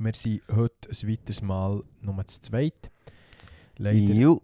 [0.00, 2.88] Wir sind heute ein weiteres Mal nur zu zweit.
[3.78, 4.36] Leider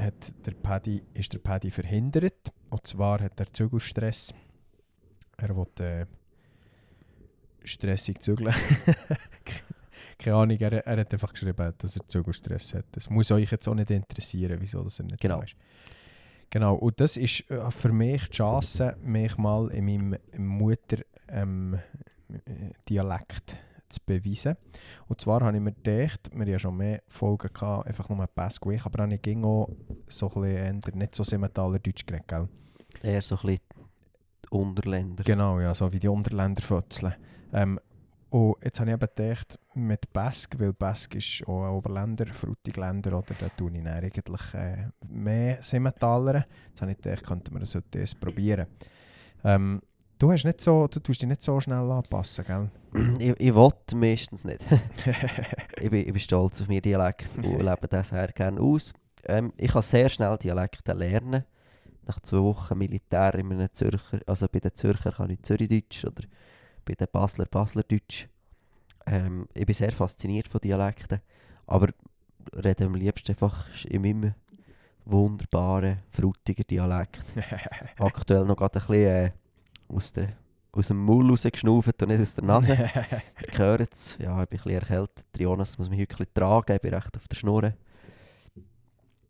[0.00, 2.50] hat der Paddy, ist der Paddy verhindert.
[2.70, 4.32] Und zwar hat er Zügelstress.
[5.36, 6.06] Er will äh,
[7.62, 8.54] stressig zügeln.
[10.18, 12.86] Keine Ahnung, er, er hat einfach geschrieben, dass er Zügelstress hat.
[12.92, 15.38] Das muss euch jetzt auch nicht interessieren, wieso das er nicht Genau.
[15.38, 15.56] da ist.
[16.48, 21.78] Genau, und das ist äh, für mich die Chance, mich mal in meinem Mutter-Dialekt ähm,
[22.88, 24.56] Dialekt zu beweisen.
[25.06, 28.26] Und zwar habe ich mir gedacht, wir haben ja schon mehr Folgen gehabt, einfach nur
[28.26, 29.68] Pass ich, aber ich ging auch
[30.06, 32.48] so ein bisschen nicht so Simmentaler Deutsch geredet, gell?
[33.02, 33.60] Eher so ein bisschen
[34.50, 35.24] Unterländer.
[35.24, 37.14] Genau, ja, so wie die Unterländer fötzeln.
[37.52, 37.78] Ähm,
[38.32, 43.18] und jetzt habe ich eben gedacht, mit Bask, weil Bask ist auch ein Oberländer, Frutigländer,
[43.18, 43.34] oder?
[43.38, 46.46] Da tue ich dann eigentlich äh, mehr Simmentaler.
[46.68, 48.68] Jetzt habe ich gedacht, könnten wir das heute probieren.
[49.44, 49.82] Ähm,
[50.22, 52.70] du, hast nicht so, du tust dich nicht so schnell anpassen, gell?
[53.18, 54.64] ich, ich will meistens nicht.
[55.80, 58.92] ich, bin, ich bin stolz auf meinen Dialekt und lebe das sehr gerne aus.
[59.24, 61.44] Ähm, ich kann sehr schnell Dialekte lernen.
[62.06, 66.22] Nach zwei Wochen Militär in einem Zürcher, also bei den Zürcher kann ich Zürichdeutsch oder
[66.84, 68.26] bei den Basler Baslerdeutsch.
[69.06, 71.20] Ähm, ich bin sehr fasziniert von Dialekten,
[71.66, 71.88] aber
[72.56, 74.34] rede am liebsten einfach in meinem
[75.04, 77.24] wunderbaren, frutigen Dialekt.
[77.98, 79.30] Aktuell noch gerade ein bisschen äh,
[79.92, 80.36] aus, der,
[80.72, 82.72] aus dem Maul rausgeschnauft und nicht aus der Nase.
[83.52, 85.26] Ihr hört es, ja, ich bin ein bisschen erkältet.
[85.38, 87.72] Jonas muss mich heute ein bisschen tragen, ich bin recht auf der Schnur.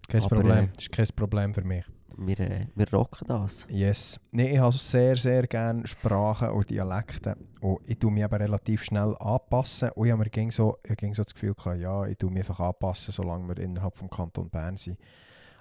[0.08, 1.84] kein Aber, Problem, äh, das ist kein Problem für mich.
[2.16, 3.66] Wir, äh, wir rocken das.
[3.69, 4.20] Yes.
[4.30, 7.36] Nee, ich habe sehr, sehr gerne Sprachen und Dialekte.
[7.60, 9.91] Und ich tue mich aber relativ schnell anpassen.
[9.91, 12.30] Und ich habe mir ging so, ich ging so das Gefühl gehabt, ja, ich tue
[12.30, 14.98] mich einfach anpassen, solange wir innerhalb vom Kanton Bern sind.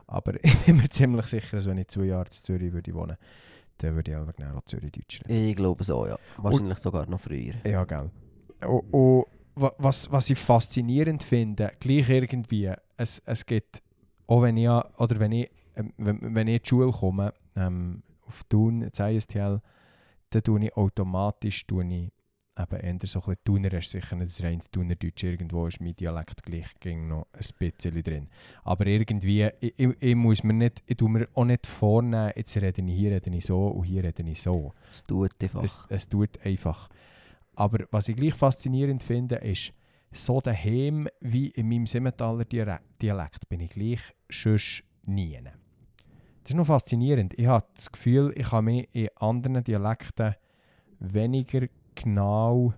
[0.07, 3.17] Aber ich bin mir ziemlich sicher, dass wenn ich zwei Jahre in Zürich würde wohnen,
[3.83, 5.49] dann würde ich einfach genau auch Zürich-Deutsch reden.
[5.49, 6.17] Ich glaube so, ja.
[6.37, 7.53] Wahrscheinlich sogar noch früher.
[7.65, 8.09] Ja, gell.
[8.67, 13.81] Und, und wa- was, was ich faszinierend finde, gleich irgendwie, es, es gibt,
[14.27, 18.03] auch wenn ich, oder wenn ich, ähm, wenn, wenn ich in die Schule komme, ähm,
[18.27, 19.61] auf Thun, ins ISTL,
[20.29, 22.11] dann tue ich automatisch, tue ich
[22.61, 25.95] eben eher so ein bisschen Thuner, ist sicher nicht das reines Thunerdeutsch, irgendwo ist mein
[25.95, 28.29] Dialekt gleich ging noch ein bisschen drin.
[28.63, 32.55] Aber irgendwie, ich, ich, ich muss mir nicht, ich tue mir auch nicht vornehmen, jetzt
[32.57, 34.73] rede ich hier, rede ich so und hier rede ich so.
[34.91, 35.63] Es tut einfach.
[35.63, 36.89] Es, es tut einfach.
[37.55, 39.73] Aber was ich gleich faszinierend finde, ist,
[40.11, 45.39] so daheim wie in meinem Simmentaler Dialekt bin ich gleich sonst nie.
[46.43, 47.37] Das ist noch faszinierend.
[47.37, 50.35] Ich habe das Gefühl, ich kann mich in anderen Dialekten
[50.99, 52.73] weniger genau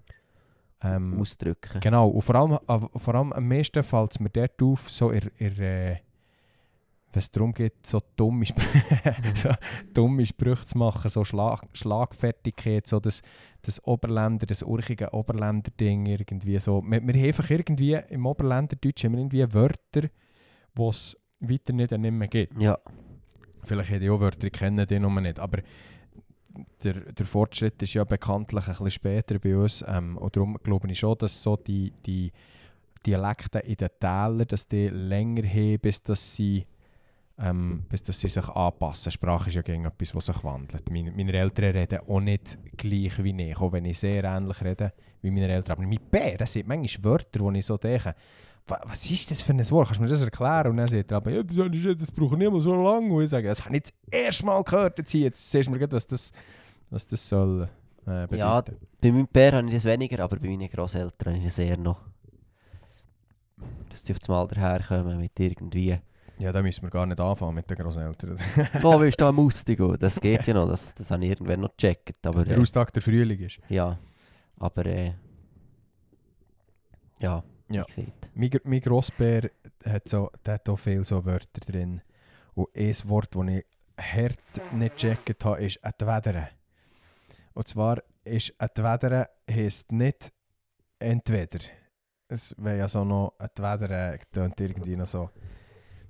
[0.84, 1.80] ähm, ausdrücken.
[1.80, 5.10] Genau, und vor allem, aber vor allem am meisten fällt es mir dort auf, so
[5.12, 5.98] in, in, äh,
[7.12, 8.58] wenn es darum geht, so dumme, Sp
[9.36, 9.50] so
[9.94, 13.22] dumme Sprüche zu machen, so Schlag Schlagfertigkeit, so das,
[13.62, 16.82] das Oberländer, das urchige Oberländer-Ding irgendwie so.
[16.82, 20.10] Wir, wir haben einfach irgendwie im Oberländerdeutsch haben wir irgendwie Wörter,
[20.78, 22.62] die es weiter nicht, nicht mehr gibt.
[22.62, 22.80] Ja,
[23.66, 25.60] Vielleicht hätte ich auch Wörter, ich kenne die noch nicht, aber
[26.84, 30.90] der, der Fortschritt ist ja bekanntlich ein bisschen später bei uns ähm, und darum glaube
[30.92, 32.32] ich schon, dass so die, die
[33.06, 36.66] Dialekte in den Tälern, dass die länger haben, bis dass sie,
[37.38, 39.12] ähm, bis dass sie sich anpassen.
[39.12, 40.90] Sprache ist ja gegen etwas, was sich wandelt.
[40.90, 44.94] Meine, meine Eltern reden auch nicht gleich wie ich, auch wenn ich sehr ähnlich rede
[45.22, 45.74] wie meine Eltern.
[45.78, 48.16] Aber mein Bär, das sind manchmal Wörter, wo ich so denke, "Wa-
[48.68, 49.88] was ist das für ein Wort?
[49.88, 50.72] Kannst du mir das erklären?
[50.72, 53.14] Und dann sagt er aber, ja, das, das nicht mehr so lange.
[53.14, 54.98] Und ich sage, das habe ich jetzt erst mal gehört.
[54.98, 55.22] Jetzt, hier.
[55.22, 56.32] jetzt siehst du mir gerade, was das,
[56.90, 57.70] was das soll
[58.06, 58.38] äh, bedeuten.
[58.38, 58.64] Ja,
[59.02, 61.78] bei meinem Bär habe ich das weniger, aber bei meinen Grosseltern habe ich das eher
[61.78, 62.00] noch.
[63.90, 66.00] Dass sie auf das Mal daherkommen mit irgendwie
[66.40, 68.38] ja, da müssen wir gar nicht anfangen mit den Großeltern.
[68.84, 71.78] «Oh, willst du da Mustigo?» Das geht ja noch, das, das habe ich irgendwann noch
[71.78, 72.26] gecheckt.
[72.26, 73.60] Aber, Dass der äh, Austag der Frühling ist.
[73.70, 73.98] ja,
[74.58, 75.14] aber äh,
[77.20, 77.44] ja,
[77.74, 77.86] Ja.
[78.36, 79.50] Mein, mein Grossbär
[79.86, 82.02] hat, so, der hat auch viele so Wörter drin.
[82.54, 83.66] Und ein Wort, das ich
[83.98, 86.50] hart nicht gecheckt habe, ist «entwedere».
[87.54, 90.32] Und zwar ist «entwedere» heisst nicht
[91.00, 91.60] «entweder».
[92.28, 95.30] Es wäre ja so noch «entwedere» tönt irgendwie noch so.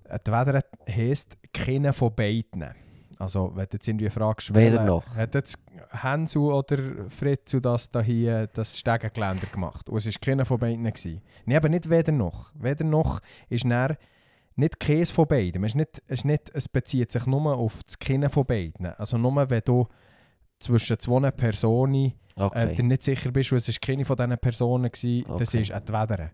[0.03, 2.82] «Entwedere» heisst «keiner von beiden».
[3.23, 5.03] Also wenn du jetzt irgendwie fragst, Weder noch.
[5.15, 5.57] hat jetzt
[5.89, 6.77] Hansu oder
[7.09, 9.89] Fritzu das da hier, das Stegengeländer gemacht?
[9.89, 10.83] Und es war keiner von beiden.
[10.83, 11.21] Gewesen.
[11.45, 12.51] Nee, aber nicht weder noch.
[12.55, 13.95] Weder noch ist dann
[14.55, 15.63] nicht keins von beiden.
[15.63, 18.85] Es, ist nicht, es, ist nicht, es bezieht sich nur auf das Kennen von beiden.
[18.85, 19.87] Also nur wenn du
[20.59, 22.75] zwischen zwei Personen äh, Okay.
[22.75, 25.61] dir nicht sicher bist, und es war keine von diesen Personen, gewesen, das Okay.
[25.61, 26.31] ist «entwedere».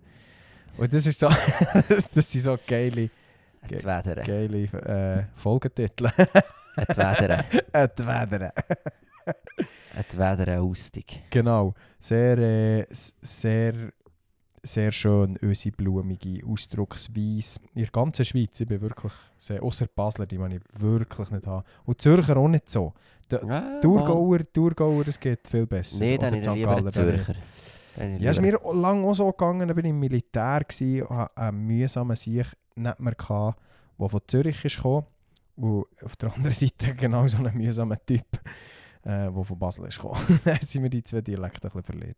[0.77, 1.27] Und das ist so,
[2.15, 3.09] das sind so geile,
[3.68, 4.24] Wederen.
[4.24, 6.09] geile äh, Folgetitel.
[6.75, 7.45] Het Wederen.
[7.71, 8.54] «Entwedere».
[9.94, 11.06] Het Wederen Austig.
[11.30, 11.74] Genau.
[12.00, 12.86] Sehr, äh,
[13.21, 13.92] sehr
[14.63, 17.60] sehr schön, unsere blumige Ausdrucksweise.
[17.74, 21.48] In der ganzen Schweiz, ich bin wirklich sehr, ausser Basler, die man ich wirklich nicht
[21.48, 21.66] haben.
[21.86, 22.94] Und Zürcher auch nicht so.
[23.31, 26.04] Der Ja, Thurgauer, Thurgauer, es geht viel besser.
[26.04, 26.92] Nein, dann Oder er lieber Galler.
[26.92, 27.36] Zürcher.
[27.98, 31.38] Ja, es ist mir lange auch so gegangen, ich war im Militär gewesen, und hatte
[31.38, 32.45] einen mühsamen Sieg
[32.75, 33.60] nicht mehr, gehabt,
[34.00, 35.06] der von Zürich gekommen.
[35.60, 38.26] Und auf der anderen Seite genau so einen mühsamen Typ,
[39.04, 40.40] äh, der von Basel ist gekommen.
[40.46, 42.16] Dann sind mir die zwei Dialekte ein bisschen.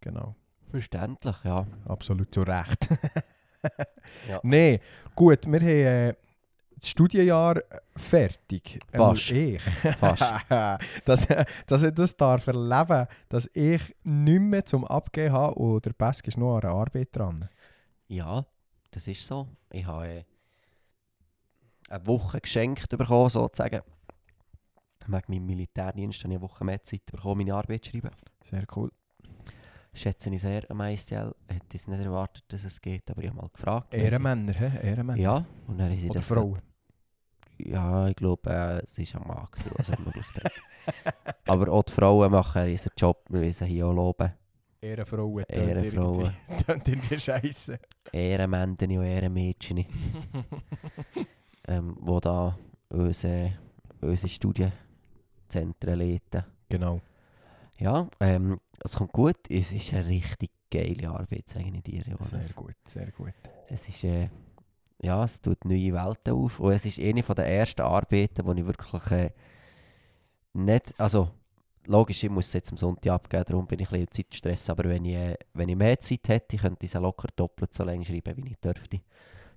[0.00, 0.34] Genau,
[0.70, 1.66] Verständlich, ja.
[1.86, 2.88] absolut zu Recht.
[4.28, 4.40] Ja.
[4.42, 4.78] Nein,
[5.14, 6.14] gut, wir haben äh,
[6.76, 7.62] das Studienjahr
[7.96, 8.78] fertig.
[8.92, 9.30] Fast.
[9.30, 9.62] Ähm, ich.
[9.96, 10.22] Fast.
[11.06, 11.26] dass,
[11.66, 16.28] dass ich das darf erleben dass ich nicht mehr zum Abgeben habe und der Pesk
[16.28, 17.48] ist noch an einer Arbeit dran.
[18.06, 18.44] Ja,
[18.90, 19.48] das ist so.
[19.70, 20.24] Ich habe äh,
[21.88, 23.82] eine Woche geschenkt bekommen, sozusagen.
[25.06, 28.10] Wegen meinem Militärdienst habe ich eine Woche mehr Zeit bekommen, meine Arbeit zu schreiben.
[28.42, 28.90] Sehr cool.
[29.92, 31.34] Schätze ich sehr am ISTL.
[31.46, 33.94] Hätte es nicht erwartet, dass es geht, aber ich habe mal gefragt.
[33.94, 34.88] Ehrenmänner, hä?
[34.88, 35.20] Ehrenmänner.
[35.20, 36.28] Ja, und dann sie Oder das...
[36.28, 36.58] Frauen.
[37.58, 41.34] Ja, ich glaube, äh, es war ein Mann, gewesen, was er hat.
[41.46, 44.32] Aber auch die Frauen machen ihren Job, wir müssen hier auch loben.
[44.80, 45.44] Ehrenfrauen.
[45.48, 46.34] Ehrenfrauen.
[46.66, 47.78] Tönt irgendwie scheisse.
[48.12, 49.86] Ehrenmänner und Ehrenmädchen,
[51.68, 52.58] ähm, die da
[52.88, 53.58] unsere,
[54.00, 56.44] unsere Studienzentren leiten.
[56.68, 57.00] genau.
[57.78, 59.38] Ja, ähm, es kommt gut.
[59.48, 62.04] Es ist eine richtig geile Arbeit, sage ich dir.
[62.06, 62.30] Jonas.
[62.30, 63.34] Sehr gut, sehr gut.
[63.68, 64.28] Es ist, äh,
[65.02, 66.60] ja, es tut neue Welten auf.
[66.60, 69.30] Und es ist eine der ersten Arbeiten, wo ich wirklich äh,
[70.52, 71.30] nicht, also
[71.86, 74.88] logisch, ich muss es jetzt am Sonntag abgeben, darum bin ich ein bisschen Zeitstress, aber
[74.88, 78.04] wenn ich, äh, wenn ich mehr Zeit hätte, könnte ich sie locker doppelt so lange
[78.04, 79.00] schreiben, wie ich dürfte.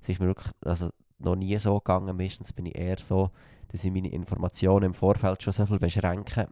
[0.01, 0.89] Es ist mir wirklich also,
[1.19, 2.15] noch nie so gegangen.
[2.15, 3.31] Meistens bin ich eher so,
[3.69, 6.47] dass ich meine Informationen im Vorfeld schon so viel beschränke,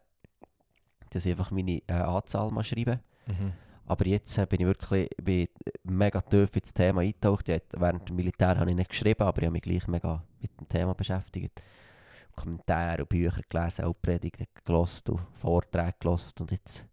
[1.11, 2.99] dass ich einfach meine äh, Anzahl mal schreibe.
[3.27, 3.53] Mhm.
[3.87, 5.47] Aber jetzt äh, bin ich wirklich ich bin
[5.83, 7.49] mega tief ins Thema eingetaucht.
[7.49, 10.59] Ich, während dem Militär habe ich nicht geschrieben, aber ich habe mich gleich mega mit
[10.59, 11.61] dem Thema beschäftigt.
[12.35, 16.33] Kommentare und Bücher gelesen, auch Predigten gelesen und Vorträge gelesen.
[16.41, 16.85] Und jetzt,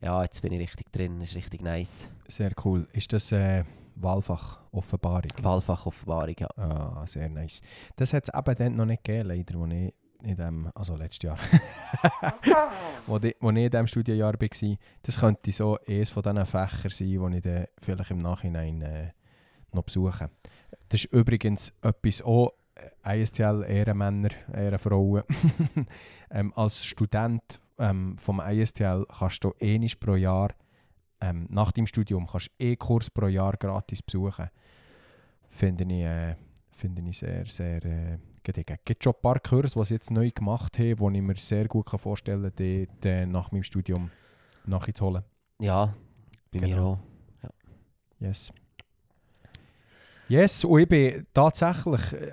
[0.00, 2.08] ja, jetzt bin ich richtig drin, das ist richtig nice.
[2.28, 2.88] Sehr cool.
[2.92, 3.64] Ist das äh,
[3.96, 5.30] Wahlfach Offenbarung?
[5.40, 6.48] Wahlfachoffenbarung, ja.
[6.56, 7.60] Ah, sehr nice.
[7.96, 11.28] Das hat es eben dann noch nicht gegeben, leider, wo ich in dem, also letztes
[11.28, 11.38] Jahr,
[13.06, 14.76] wo, ich, wo ich in diesem Studienjahr war.
[15.02, 19.10] Das könnte so eines von diesen Fächern sein, die ich dann vielleicht im Nachhinein äh,
[19.72, 20.30] noch besuche.
[20.88, 22.52] Das ist übrigens etwas auch,
[23.04, 25.24] äh, ISTL, Ehrenmänner, Ehrenfrauen.
[26.30, 30.50] ähm, als Student ähm, vom ISTL kannst du einmal pro Jahr,
[31.24, 34.48] ähm, nach dem Studium, kannst du einen Kurs pro Jahr gratis besuchen.
[35.48, 36.34] Finde ich, äh,
[36.72, 38.76] finde ich sehr, sehr äh, gediegen.
[38.78, 41.36] Es gibt schon ein paar Kurse, die sie jetzt neu gemacht haben, die ich mir
[41.36, 44.10] sehr gut vorstellen kann, die, die nach meinem Studium
[44.66, 45.22] nachzuholen.
[45.60, 45.94] Ja,
[46.52, 46.92] bei mir Genau.
[46.92, 46.98] auch.
[48.20, 48.52] Yes.
[50.28, 52.32] Yes, und ich bin tatsächlich, äh,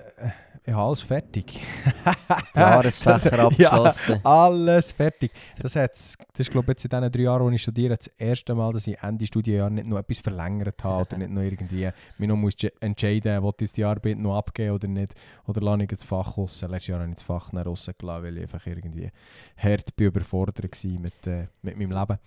[0.63, 1.60] ich habe alles fertig.
[2.56, 4.22] Jahresfächer abgeschlossen.
[4.24, 5.31] Ja, alles fertig.
[5.60, 8.08] Das, hat's, das ist, glaube ich, jetzt in diesen drei Jahren, die ich studiere, das
[8.16, 11.90] erste Mal, dass ich Ende Studienjahr nicht noch etwas verlängert habe oder nicht noch irgendwie
[12.19, 15.16] mich noch muss entscheiden muss, ob ich die Arbeit noch abgeben oder nicht.
[15.48, 16.62] Oder lasse ich das Fach raus.
[16.62, 19.12] Letztes Jahr habe ich das Fach dann rausgelassen, weil ich einfach irgendwie
[19.58, 22.19] hart bin überfordert war mit, äh, mit meinem Leben.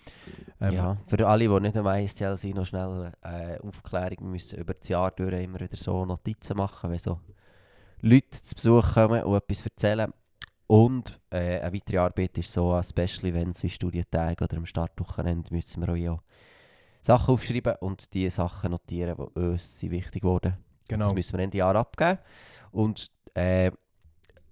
[0.59, 4.29] Ähm, ja, für alle, die nicht am ISTL sind, noch schnell äh, Aufklärung.
[4.31, 7.19] Müssen über das Jahr durch immer wieder so Notizen machen, wenn so
[8.01, 10.13] Leute zu Besuch kommen und etwas erzählen.
[10.67, 15.53] Und äh, eine weitere Arbeit ist so an Special Events wie Studientagen oder am Startwochenende
[15.53, 16.19] müssen wir auch ja
[17.03, 20.57] Sachen aufschreiben und die Sachen notieren, die uns sind wichtig wurden.
[20.87, 21.05] genau.
[21.05, 22.17] Das müssen wir Ende Jahr abgeben.
[22.71, 23.69] Und äh,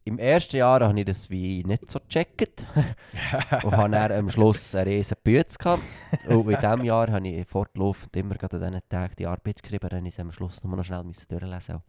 [0.06, 2.66] im ersten Jahr habe ich das wie nicht so gecheckt.
[3.64, 5.82] und habe dann am Schluss eine riesen Bütze gehabt.
[6.28, 9.90] Und in diesem Jahr habe ich fortlaufend immer gerade an diesen Tagen die Arbeit geschrieben.
[9.90, 11.82] Dann ich am Schluss noch schnell müssen durchlesen.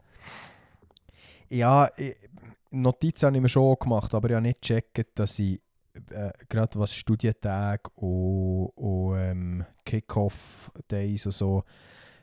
[1.49, 1.91] Ja,
[2.71, 5.61] Notizen habe ich mir schon gemacht, aber ich habe nicht gecheckt, dass ich
[6.11, 11.63] äh, gerade was Studientage und, und ähm, Kick-Off-Days und so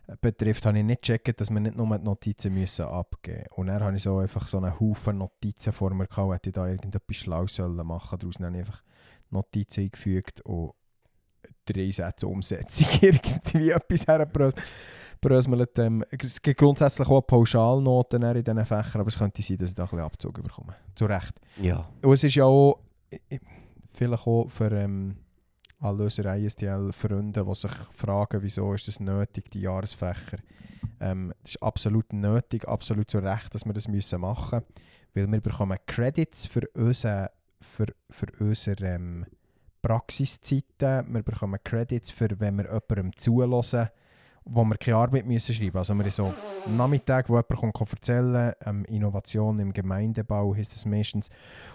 [0.08, 3.54] äh, betrifft, habe ich nicht gecheckt, dass wir nicht nur die Notizen müssen abgeben müssen.
[3.56, 6.54] Und dann habe ich so einfach so einen Haufen Notizen vor mir gehabt, hätte ich
[6.54, 8.20] da irgendetwas schlau sollen machen.
[8.20, 8.84] Daraus habe ich einfach
[9.30, 10.74] Notizen eingefügt und
[11.66, 14.62] drei Sätze Umsetzung irgendwie etwas hergebracht
[15.22, 15.78] bröselt.
[15.80, 19.76] Ähm, es gibt grundsätzlich auch Pauschalnoten in diesen Fächern, aber es könnte sein, dass ich
[19.76, 20.76] da ein bisschen Abzug bekomme.
[20.96, 21.40] Zu Recht.
[21.62, 21.88] Ja.
[22.02, 22.80] Und es ist ja auch,
[23.94, 25.16] vielleicht auch für ähm,
[25.80, 30.38] alle unsere ISTL-Freunde, die sich fragen, wieso ist das nötig, die Jahresfächer.
[31.00, 35.32] Ähm, es ist absolut nötig, absolut zu Recht, dass wir das müssen machen müssen, weil
[35.32, 39.26] wir bekommen Credits für unsere, für, für unsere ähm,
[39.82, 43.90] Praxiszeiten, wir bekommen Credits für, wenn wir jemandem zulassen
[44.46, 46.34] wo wir keine Arbeit müssen schreiben Also wir so
[46.66, 51.30] Nachmittag, wo jemand kommt erzählen ähm, Innovation im Gemeindebau heisst das meistens.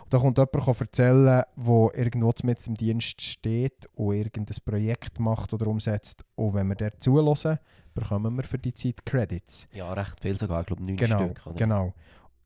[0.05, 5.55] Und da kommt jemand erzählen, wo irgendwo mit im Dienst steht und irgendein Projekt macht
[5.55, 6.25] oder umsetzt.
[6.35, 7.59] Und wenn wir dort zulassen,
[7.95, 9.67] bekommen wir für die Zeit Credits.
[9.73, 11.47] Ja, recht viel sogar, ich glaube 9 Genau, Stück.
[11.47, 11.55] Oder?
[11.55, 11.95] genau.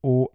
[0.00, 0.28] Und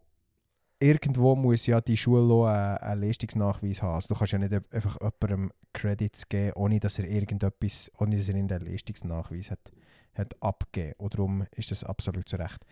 [0.80, 3.96] irgendwo muss ja die Schule auch einen, einen Leistungsnachweis haben.
[3.96, 8.30] Also du kannst ja nicht einfach jemandem Credits geben, ohne dass er irgendetwas, ohne dass
[8.30, 9.72] er in den Leistungsnachweis hat,
[10.16, 10.94] hat abgegeben.
[10.98, 12.66] Und darum ist das absolut zu Recht.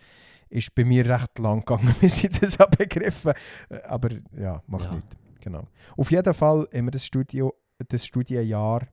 [0.48, 3.32] Ist bei mir recht lang gegangen, bis ich das habe begriffen
[3.84, 4.94] Aber ja, macht Ja.
[4.94, 5.16] nichts.
[5.40, 5.66] Genau.
[5.96, 7.52] Auf jeden Fall haben wir das, Studio,
[7.88, 8.86] das Studienjahr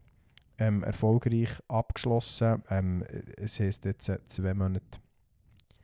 [0.57, 2.61] ähm, erfolgreich abgeschlossen.
[2.69, 3.03] Ähm,
[3.37, 4.99] es heisst jetzt äh, zwei Monate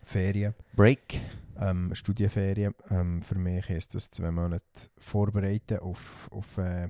[0.07, 1.19] Ferien Break.
[1.59, 2.73] ähm, Studienferien.
[2.89, 4.63] Ähm, für mich ist das zwei Monate
[4.97, 6.89] vorbereiten auf, auf, äh,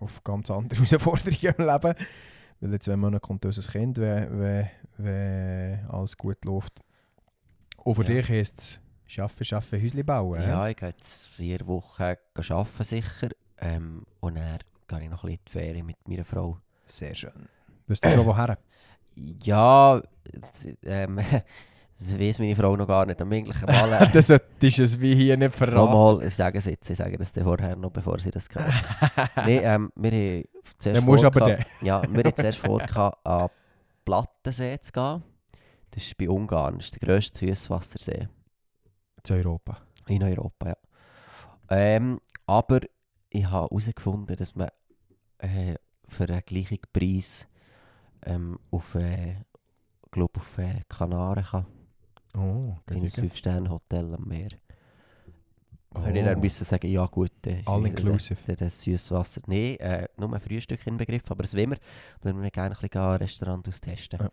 [0.00, 1.94] auf ganz andere Herausforderungen im Leben.
[2.60, 6.80] Weil in zwei Monaten kommt unser Kind, wenn, wenn, wenn alles gut läuft.
[7.84, 8.08] Und für Ja.
[8.08, 10.40] dich heisst es «Schaffen, schaffen, Häusli bauen».
[10.40, 10.48] hä?
[10.48, 13.28] Ja, ich gehe jetzt vier Wochen arbeiten sicher.
[13.60, 14.58] Ähm, und dann
[14.88, 16.58] gehe ich noch ein bisschen in die Ferien mit meiner Frau.
[16.84, 17.48] Sehr schön.
[17.86, 18.58] Weißt du schon woher?
[19.14, 20.02] Ja,
[20.84, 21.20] ähm,
[21.98, 23.20] das weiss meine Frau noch gar nicht.
[23.20, 23.92] Am eigentlichen Mal...
[23.92, 25.76] äh, das solltest du es wie hier nicht verraten.
[25.76, 28.72] Nochmal, ich sage es jetzt, ich sage das vorher noch, bevor sie das hört.
[29.36, 30.44] Nein, ähm, wir haben
[30.78, 31.64] zuerst musst aber den.
[31.82, 33.48] Ja, wir haben zuerst vor, gehabt, an
[34.04, 35.22] Plattensee zu gehen.
[35.90, 38.28] Das ist bei Ungarn, das ist der grösste Süßwassersee
[39.24, 39.78] Zu Europa.
[40.06, 40.68] in Europa.
[40.68, 40.76] Ja.
[41.70, 42.80] Ähm, aber
[43.30, 44.68] ich habe herausgefunden, dass man
[45.38, 45.74] äh,
[46.06, 47.48] für den gleichen Preis
[48.24, 49.36] ähm, auf, äh,
[50.10, 51.66] glaub, auf äh, Kanaren kann.
[52.38, 53.30] Oh, In ein gediegen.
[53.30, 54.48] 5-Sterne-Hotel am Meer.
[55.94, 56.02] Oh.
[56.02, 58.36] Hätte ich dann müssen sagen, ja gut, äh, All inclusive.
[58.46, 59.40] der- Das Süßwasser.
[59.46, 61.76] Nein, äh, nur ein Frühstück inbegriffen, aber das wollen wir.
[62.20, 64.18] Dann würden wir gerne ein bisschen ein Restaurant austesten.
[64.20, 64.30] Ja.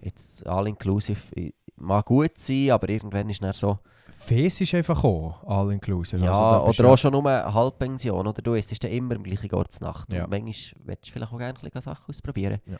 [0.00, 3.78] Jetzt all inclusive mag gut sein, aber irgendwann ist dann so,
[4.10, 6.24] Fes ist einfach auch all inclusive.
[6.24, 9.52] ja, Also, oder auch schon nur eine Halbpension, oder du isst dann immer im gleichen
[9.54, 10.12] Ort zur Nacht.
[10.12, 10.24] Ja.
[10.24, 12.60] Und manchmal willst du vielleicht auch gerne ein bisschen Sachen ausprobieren.
[12.66, 12.76] Ja.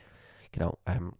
[0.53, 0.77] Genau.
[0.85, 1.13] Ähm,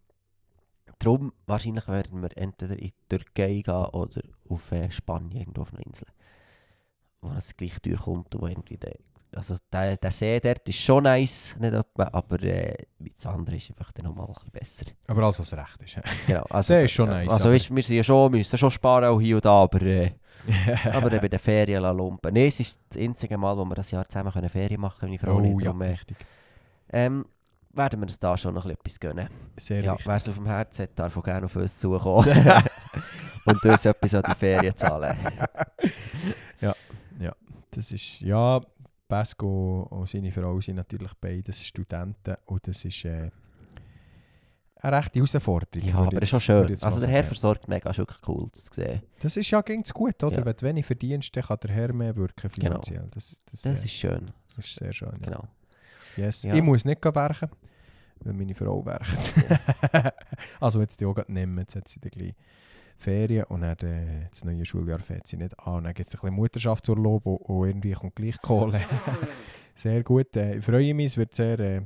[1.00, 5.73] darum wahrscheinlich werden wir entweder in die Türkei gehen oder auf äh, Spanien, irgendwo auf
[5.73, 6.07] einer Insel.
[7.21, 8.95] Wo es gleich durchkommt wo irgendwie der,
[9.35, 12.75] also der, der See dort ist schon nice, nicht etwa, aber äh,
[13.15, 14.85] das andere ist einfach dann nochmal ein bisschen besser.
[15.07, 16.00] Aber alles, was recht ist.
[16.27, 16.43] Genau.
[16.50, 19.19] Also, See ist schon nice, Also weißt, wir sind ja schon, müssen schon sparen auch
[19.19, 19.81] hier und da, aber...
[19.81, 20.12] Äh,
[20.91, 22.33] aber bei den Ferien lumpen.
[22.33, 25.12] Nein, es ist das einzige Mal, wo wir das Jahr zusammen können Ferien machen können,
[25.12, 25.62] meine Frau oh nicht.
[25.62, 26.17] ja, Darum, äh, richtig.
[26.91, 27.25] ähm,
[27.73, 29.29] werden wir uns da schon noch ein bisschen etwas gönnen.
[29.57, 32.27] Sehr Ja, wer es auf dem Herz hat, darf auch gerne auf uns zukommen.
[33.45, 35.17] und uns etwas an die Ferien zahlen.
[37.75, 38.61] Das ist, ja,
[39.07, 43.31] Pasco und seine Frau sind natürlich beides Studenten und das ist äh,
[44.75, 45.87] eine rechte Herausforderung.
[45.87, 46.83] Ja, aber das ist schon schön.
[46.83, 49.01] Also der Herr versorgt mega, ist wirklich cool zu sehen.
[49.21, 50.37] Das ist ja ganz gut, oder?
[50.39, 50.45] Ja.
[50.45, 52.81] Wenn du wenig verdienst, dann kann der Herr mehr wirken Genau.
[52.81, 53.07] finanziell.
[53.11, 54.31] Das, das, Das äh, ist schön.
[54.55, 55.11] das ist sehr schön.
[55.13, 55.17] Ja.
[55.17, 55.47] Genau.
[56.17, 56.43] Yes.
[56.43, 56.53] Ja.
[56.53, 57.50] Ich muss nicht werken,
[58.22, 59.36] weil meine Frau werkt.
[60.60, 62.36] also jetzt die auch nehmen, jetzt hat sie dann gleich
[62.98, 65.84] Ferien und dann äh, das neue Schuljahr fährt sie nicht an.
[65.84, 68.82] Dann gibt es ein bisschen Mutterschaftsurlaub und, und irgendwie kommt gleich Kohle.
[69.75, 70.36] sehr gut.
[70.38, 71.82] Äh, ich freue mich, es wird sehr äh,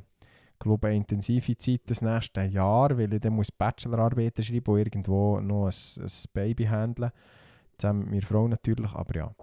[0.60, 5.40] glaube, eine intensive Zeit das nächste Jahr, weil ich dann muss Bachelorarbeiten schreiben und irgendwo
[5.40, 7.12] noch ein, ein Baby handeln.
[7.78, 9.36] Zusammen mit meiner Frau natürlich, aber ja.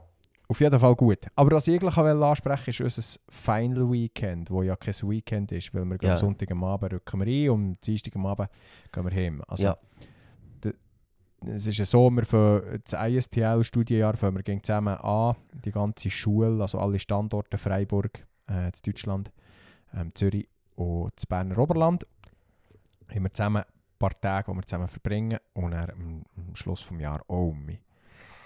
[0.55, 1.19] Auf jeden Fall gut.
[1.35, 5.75] Aber was ich eigentlich ansprechen wollte, ist unser Final Weekend, wo ja kein Weekend ist,
[5.75, 6.13] weil wir Ja.
[6.13, 8.49] am Sonntag am Abend rücken wir ein und am Dienstag am Abend
[8.93, 9.43] gehen wir heim.
[9.49, 9.77] Also, Ja.
[11.45, 15.35] es ist ja so, wir für das ISTL-Studienjahr fangen wir gehen zusammen an,
[15.65, 19.33] die ganze Schule, also alle Standorte, Freiburg, äh, in Deutschland,
[19.93, 20.47] ähm, Zürich
[20.77, 22.07] und das Berner Oberland,
[23.13, 27.01] haben wir zusammen ein paar Tage, die wir zusammen verbringen und dann am, Schluss des
[27.01, 27.81] Jahres auch mich.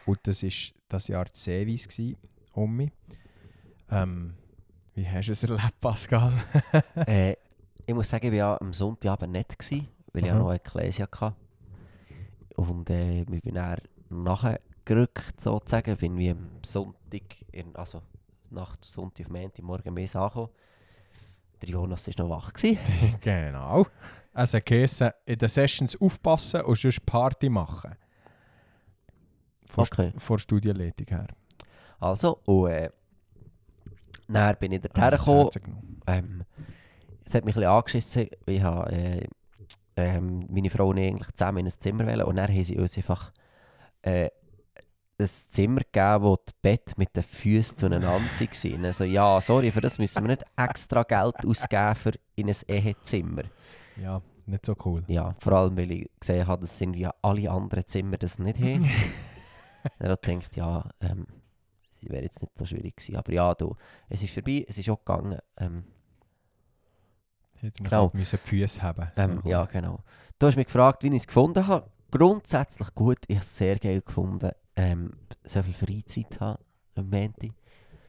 [0.08, 0.50] Und das war
[0.88, 2.16] das Jahr die
[2.54, 2.90] um mich.
[3.90, 4.32] Ähm,
[4.94, 6.32] wie hast du es erlebt, Pascal?
[7.06, 7.36] äh,
[7.84, 10.38] ich muss sagen, ich war ja am Sonntagabend nicht, gewesen, weil ich ja Aha.
[10.38, 11.36] noch eine Ekklesia hatte.
[12.56, 15.94] Und äh, ich bin dann nachgerückt, sozusagen.
[15.98, 18.00] Bin wie am Sonntag, in, also
[18.50, 20.48] Nacht Sonntag auf Montag, morgen mehr angekommen.
[21.60, 22.52] Der Jonas war noch wach.
[23.20, 23.86] Genau.
[24.32, 27.94] Also geheißen, in den Sessions aufpassen und sonst Party machen.
[29.68, 30.12] Von, Okay.
[30.18, 31.26] von Studienleitung her.
[32.00, 32.90] Also, und äh,
[34.28, 35.10] dann bin ich dorthin
[35.50, 36.00] gekommen.
[36.06, 36.44] Ähm,
[37.24, 38.26] es hat mich ein bisschen angeschissen.
[38.46, 39.26] Ich habe äh,
[39.96, 42.78] ähm, meine Frau und ich eigentlich zusammen in ein Zimmer wollen und dann haben sie
[42.78, 43.32] uns einfach
[44.02, 44.30] äh,
[45.20, 48.84] ein Zimmer gegeben, wo das Bett mit den Füßen zueinander waren.
[48.84, 53.42] Also ja, sorry, für das müssen wir nicht extra Geld ausgeben für in ein Ehezimmer.
[54.00, 55.02] Ja, nicht so cool.
[55.08, 58.88] Ja, vor allem, weil ich gesehen habe, dass irgendwie alle anderen Zimmer das nicht haben.
[60.00, 61.26] Habe ich gedacht, ja, ähm,
[62.02, 63.16] wäre jetzt nicht so schwierig gewesen.
[63.16, 63.74] Aber ja, du,
[64.08, 65.38] es ist vorbei, es ist auch gegangen.
[65.58, 65.84] Ähm,
[67.60, 68.08] Hätte Genau.
[68.08, 68.10] genau.
[68.14, 69.10] müssen die Füße haben.
[69.16, 69.98] ähm, ja, genau.
[70.38, 71.90] Du hast mich gefragt, wie ich es gefunden habe.
[72.10, 74.50] Grundsätzlich gut, ich habe es sehr geil gefunden.
[74.76, 75.12] Ähm,
[75.44, 76.62] so viel Freizeit haben
[76.94, 77.50] am Montag.
[77.50, 77.54] Ein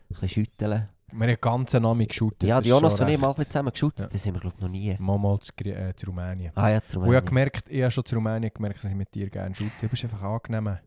[0.10, 0.90] bisschen schütteln.
[1.12, 2.44] Wir haben ganz Namen geschaut.
[2.44, 4.02] Ja, die Jonas und ich mal zusammen geschützt.
[4.02, 4.08] Ja.
[4.08, 4.96] Das sind wir, glaube ich, noch nie.
[5.00, 6.52] Mal, mal zu, äh, zu Rumänien.
[6.54, 7.26] Ah ja, zu Und ich habe Rumänien.
[7.26, 9.72] gemerkt, ich habe schon zu Rumänien gemerkt, dass ich mit dir gerne shoote.
[9.82, 10.78] Du bist einfach angenehm.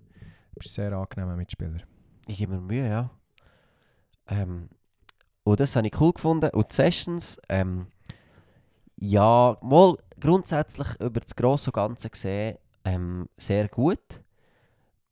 [0.55, 1.81] Bist sehr angenehmer Mitspieler.
[2.27, 3.11] Ich gebe mir Mühe, ja.
[4.29, 4.69] Ähm,
[5.45, 6.51] und das habe ich cool gefunden.
[6.51, 7.89] Und die Sessions, ähm,
[8.97, 14.23] ja, mal grundsätzlich über das Grosse und Ganze gesehen, ähm, sehr gut.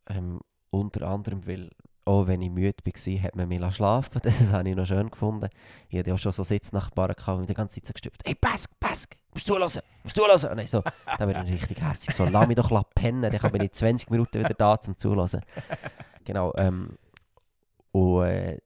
[0.07, 1.71] Ähm, unter anderem, weil
[2.05, 5.49] auch wenn ich müde war, hat man mich schlafen Das habe ich noch schön gefunden.
[5.89, 8.71] Ich hatte auch schon so Sitznachbarn gehabt, die die ganze Zeit so gestüpft Hey, Pask,
[8.81, 9.63] Pask, musst du zuhören,
[10.03, 10.53] musst du zuhören.
[10.53, 10.83] Und ich so,
[11.19, 12.15] da bin ich richtig herzig.
[12.15, 15.41] So, lass mich doch pennen, dann bin ich 20 Minuten wieder da zum Zuhören.
[16.25, 16.97] Genau, ähm,
[17.93, 18.59] und äh,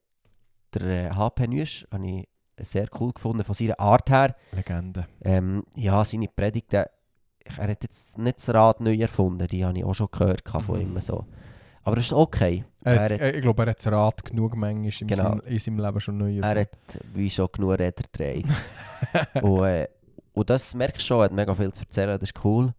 [0.74, 2.28] der äh, HP Nüsch habe ich
[2.58, 4.34] sehr cool gefunden von seiner Art her.
[4.52, 5.06] Legende.
[5.22, 6.84] Ähm, ja, seine Predigten,
[7.44, 10.76] er hat jetzt nicht das Rad neu erfunden, die habe ich auch schon gehört von
[10.76, 10.96] Mhm.
[10.96, 11.24] ihm so.
[11.82, 12.64] Aber das ist okay.
[12.82, 15.30] Er Er hat, hat- äh, ich glaube, er hat das Rad genug manchmal Genau.
[15.32, 16.78] Sinn, in seinem Leben schon neu Er hat
[17.12, 18.46] wie schon genug Räder gedreht.
[19.42, 19.88] und, äh,
[20.34, 22.74] und das merkst du schon, er hat mega viel zu erzählen, das ist cool.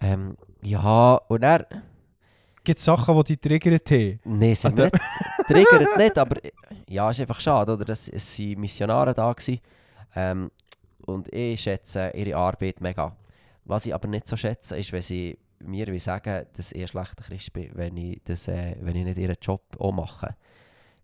[0.00, 1.66] Ähm, ja, und er...
[2.62, 4.20] Gibt es Sachen, die dich triggert haben?
[4.24, 4.94] Nein, wir nicht.
[5.46, 6.36] Triggert nicht, aber
[6.88, 7.84] ja, ist einfach schade, oder?
[7.84, 9.30] Das, es waren Missionare da.
[9.32, 9.60] Gewesen,
[10.16, 10.50] ähm,
[11.04, 13.14] und ich schätze ihre Arbeit mega.
[13.64, 16.88] Was ich aber nicht so schätze, ist, wenn sie mir wie sagen, dass ich ein
[16.88, 20.34] schlechter Christ bin, wenn ich, das, äh, wenn ich nicht ihren Job auch mache.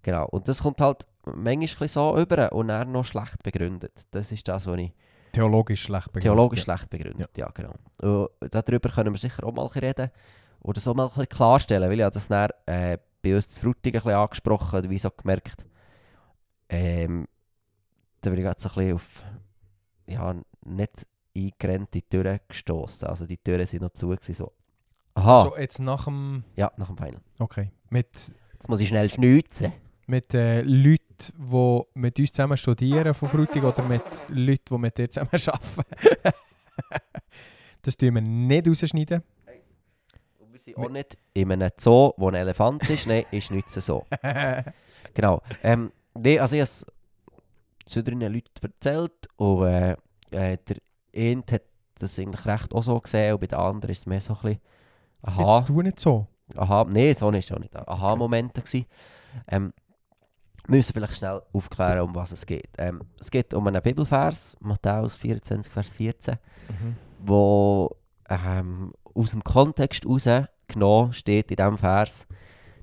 [0.02, 0.26] Genau.
[0.28, 4.06] Und das kommt halt manchmal so über und er noch schlecht begründet.
[4.10, 4.92] Das ist das, was ich
[5.32, 6.22] Theologisch schlecht begründet.
[6.22, 7.36] theologisch schlecht begründet.
[7.36, 7.48] Ja.
[7.50, 7.74] genau.
[8.00, 10.10] Und darüber können wir sicher auch mal reden
[10.60, 14.04] oder so mal klarstellen, weil ich habe das dann, äh, bei uns zu Frutigen ein
[14.04, 15.64] bisschen angesprochen oder wie so gemerkt.
[16.68, 17.26] Ähm,
[18.20, 19.24] da bin ich gerade so ein bisschen auf
[20.06, 23.08] ja, nicht eingerennte Türen gestoßen.
[23.08, 24.08] Also die Türen sind noch zu.
[24.08, 24.52] Gewesen, so.
[25.14, 26.44] Aha, So, jetzt nach dem...
[26.56, 27.20] ja, nach dem Final.
[27.38, 27.70] Okay.
[27.90, 28.06] Mit,
[28.52, 29.72] Jetzt muss ich schnell schneuzen.
[30.10, 31.06] Mit äh, Leuten,
[31.38, 36.38] die mit uns zusammen studieren von Frutig oder mit Leuten, die mit dir zusammen arbeiten.
[37.82, 39.22] das tun wir nicht rausschneiden.
[40.38, 43.06] Und wir sind auch nicht in einem Zoo, wo ein Elefant ist.
[43.06, 44.04] Nein, ist nicht so.
[45.14, 45.42] Genau.
[45.64, 46.86] Ähm, nee, also ich habe es
[47.86, 49.92] zu drei Leuten erzählt und äh,
[50.30, 50.76] äh, der
[51.14, 51.62] eine hat
[51.98, 54.40] das eigentlich recht auch so gesehen und bei den anderen ist es mehr so ein
[54.40, 54.60] bisschen
[55.22, 56.26] aha, Jetzt tu nicht so.
[56.54, 58.86] aha, nee, so es auch nicht, aha-Momente gewesen.
[59.48, 59.72] Ähm,
[60.70, 62.70] wir müssen vielleicht schnell aufklären, um was es geht.
[62.78, 66.36] Ähm, es geht um einen Bibelvers, Matthäus 24, Vers 14,
[66.68, 66.96] Mhm.
[67.18, 67.96] wo
[68.28, 72.26] ähm, aus dem Kontext herausgenommen steht in diesem Vers,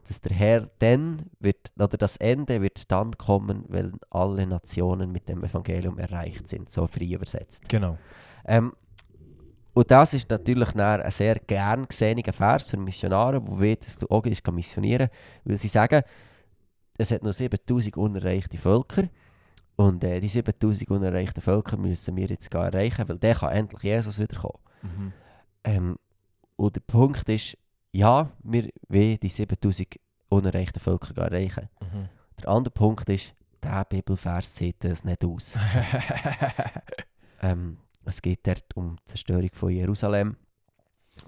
[0.06, 5.30] dass der Herr dann wird, oder das Ende wird dann kommen, wenn alle Nationen mit
[5.30, 7.67] dem Evangelium erreicht sind, so frei übersetzt.
[7.69, 7.97] Genau.
[8.45, 8.73] Ähm,
[9.73, 14.08] und das ist natürlich ein sehr gern gesehener Vers für Missionare, die wollen, dass du
[14.10, 15.10] auch gehst, missionieren
[15.45, 16.02] weil sie sagen,
[16.98, 19.10] es hat nur 7000 unerreichte Völker
[19.76, 23.84] und äh, die 7000 unerreichten Völker müssen wir jetzt gehen erreichen, weil dann kann endlich
[23.84, 24.60] Jesus wiederkommen.
[24.82, 25.14] Mhm.
[25.64, 25.96] Ähm,
[26.56, 27.58] und der Punkt ist,
[27.92, 29.96] ja, wir wollen die 7000
[30.30, 31.70] unerreichten Völker gehen erreichen.
[31.82, 32.10] Mhm.
[32.42, 33.34] Der andere Punkt ist,
[33.64, 35.58] der Bibelvers sieht das nicht aus.
[37.40, 40.38] Ähm, es geht dort um die Zerstörung von Jerusalem.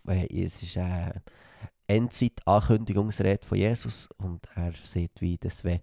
[0.08, 1.22] Äh, Es ist eine
[1.90, 5.80] Endzeit-Ankündigungsrede von Jesus und er sieht, wie das, wenn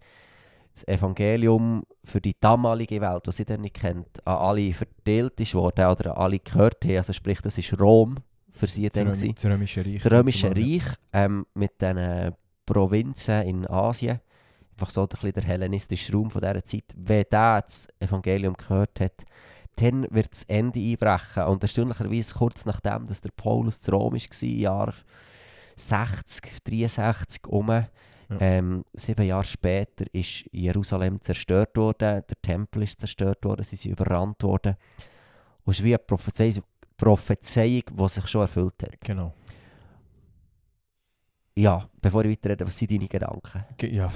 [0.72, 5.54] das Evangelium für die damalige Welt, die sie dann nicht kennt, an alle verteilt ist
[5.54, 6.98] worden oder an alle gehört haben.
[6.98, 8.16] Also sprich, das ist Rom
[8.52, 9.08] für sie das, dann.
[9.52, 10.02] Römische Reich.
[10.02, 10.50] Das Römische.
[10.50, 12.34] Reich ähm, mit den
[12.66, 14.20] Provinzen in Asien,
[14.72, 19.00] einfach so ein bisschen der hellenistische Raum von dieser Zeit, wenn der das Evangelium gehört
[19.00, 19.24] hat,
[19.76, 21.44] dann wird das Ende einbrechen.
[21.44, 24.94] Und erstaunlicherweise kurz nachdem, dass der Paulus zu Rom war, Jahr
[25.76, 27.84] 60, 63 um,
[28.40, 33.92] ähm, sieben Jahre später ist Jerusalem zerstört worden, der Tempel ist zerstört worden, sie sind
[33.92, 34.76] überrannt worden.
[35.64, 36.64] Und es ist wie eine Prophezeiung,
[36.96, 39.00] Prophezeiung, die sich schon erfüllt hat.
[39.00, 39.32] Genau.
[41.58, 43.64] Ja, bevor ich weiterrede, was sind deine Gedanken?
[43.78, 44.12] Ge- Ja,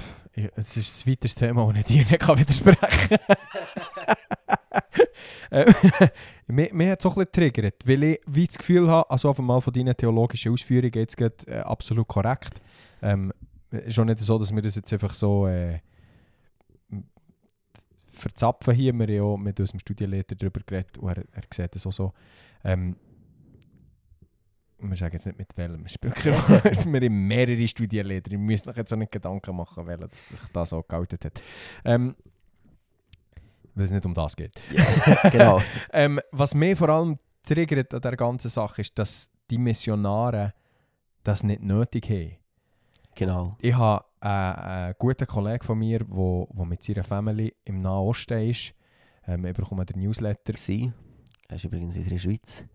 [0.55, 3.17] es ist ein weiteres Thema, das ich dir nicht kann widersprechen kann.
[5.51, 5.71] Äh,
[6.47, 9.29] mir, mir hat es auch ein bisschen getriggert, weil ich wie das Gefühl habe, also
[9.29, 12.61] auf einmal von deinen theologischen Ausführungen jetzt geht äh, absolut korrekt.
[13.01, 13.33] Ähm,
[13.69, 15.79] es ist auch nicht so, dass wir das jetzt einfach so äh,
[18.11, 18.93] verzapfen hier.
[18.93, 21.91] Wir haben ja auch mit unserem Studienleiter darüber geredet und er, er sieht das auch
[21.93, 22.13] so.
[22.63, 22.95] Ähm,
[24.81, 26.11] wir sagen jetzt nicht mit welchem Spiel.
[26.15, 28.31] wir haben mehrere Studienleder.
[28.31, 31.41] Ihr müsst euch jetzt auch nicht Gedanken machen, welcher dass sich das so geoutet hat.
[31.85, 32.15] Ähm,
[33.75, 34.59] weil es nicht um das geht.
[34.71, 35.61] Ja, genau.
[35.93, 40.53] ähm, was mir vor allem triggert an der ganzen Sache ist, dass die Missionare
[41.23, 42.37] das nicht nötig haben.
[43.15, 43.57] Genau.
[43.61, 47.81] Ich habe äh, einen guten Kollegen von mir, der wo, wo mit seiner Family im
[47.81, 48.73] Nahen Osten ist.
[49.27, 50.53] Ähm, ich bekomme den Newsletter.
[50.53, 50.91] Gsi.
[51.47, 52.65] Er ist übrigens wieder in der Schweiz.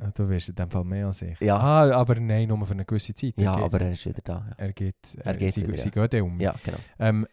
[0.00, 1.38] Ah, Du wirst in dem Fall mehr als ich.
[1.40, 1.56] Ja.
[1.56, 3.34] Ah, aber nein, nur für eine gewisse Zeit.
[3.36, 4.46] Ja, er geht, aber er ist wieder da.
[4.48, 6.08] Ja, er geht, Er geht sie, wieder, sie ja.
[6.08, 6.40] dann um.
[6.40, 6.78] ja genau.
[6.98, 7.26] Ähm,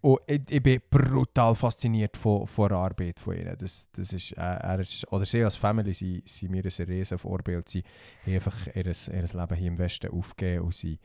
[0.00, 3.54] und ich, ich bin brutal fasziniert von, von der Arbeit von ihr.
[3.56, 7.18] Das, das ist, äh, er ist, oder sie als Family sind, sind mir ein riesen
[7.18, 7.68] Vorbild.
[7.68, 7.84] Sie
[8.26, 10.98] haben einfach ihr, ihr Leben hier im Westen aufgegeben und sie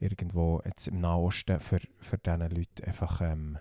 [0.00, 3.58] irgendwo jetzt im Nahen Osten für, für diese Leute einfach ähm,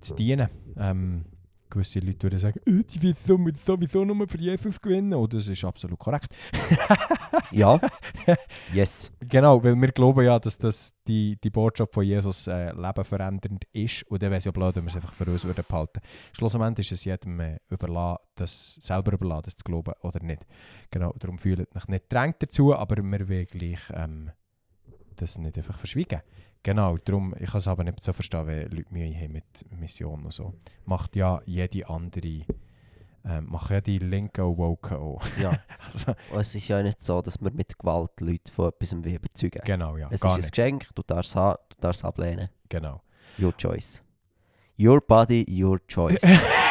[0.00, 0.48] zu dienen.
[0.76, 1.24] Ähm,
[1.72, 5.14] gewisse Leute würden sagen, «Äh, sie will so- sowieso nur für Jesus gewinnen.
[5.14, 6.34] Und das ist absolut korrekt.
[7.50, 7.78] Ja.
[8.72, 9.10] yes.
[9.20, 14.04] Genau, weil wir glauben ja, dass das die, die Botschaft von Jesus äh, lebenverändernd ist.
[14.04, 16.00] Und dann wäre es ja blöd, wenn wir es einfach für uns würden behalten.
[16.32, 20.46] Schlussendlich ist es jedem äh, überlassen, das selber überlassen, das zu glauben oder nicht.
[20.90, 24.30] Genau, darum fühlt euch nicht drängt dazu, aber wir wollen gleich ähm,
[25.16, 26.20] das nicht einfach verschwiegen.
[26.62, 29.44] Genau, darum, ich kann es aber nicht so verstehen, wenn Leute Mühe haben mit
[29.78, 30.54] Mission und so.
[30.84, 32.44] Macht ja jede andere,
[33.24, 35.22] ähm, machen ja die Linken und Woken auch.
[35.40, 35.50] Ja.
[35.84, 39.14] also, Und es ist ja nicht so, dass wir mit Gewalt Leute von etwas wie
[39.14, 39.60] überzeugen.
[39.64, 40.52] genau, ja, es ist ein nicht.
[40.52, 42.48] Geschenk, du darfst es haben, du darfst es ablehnen.
[42.68, 43.02] Genau.
[43.40, 44.00] Your choice.
[44.78, 46.22] Your body, your choice.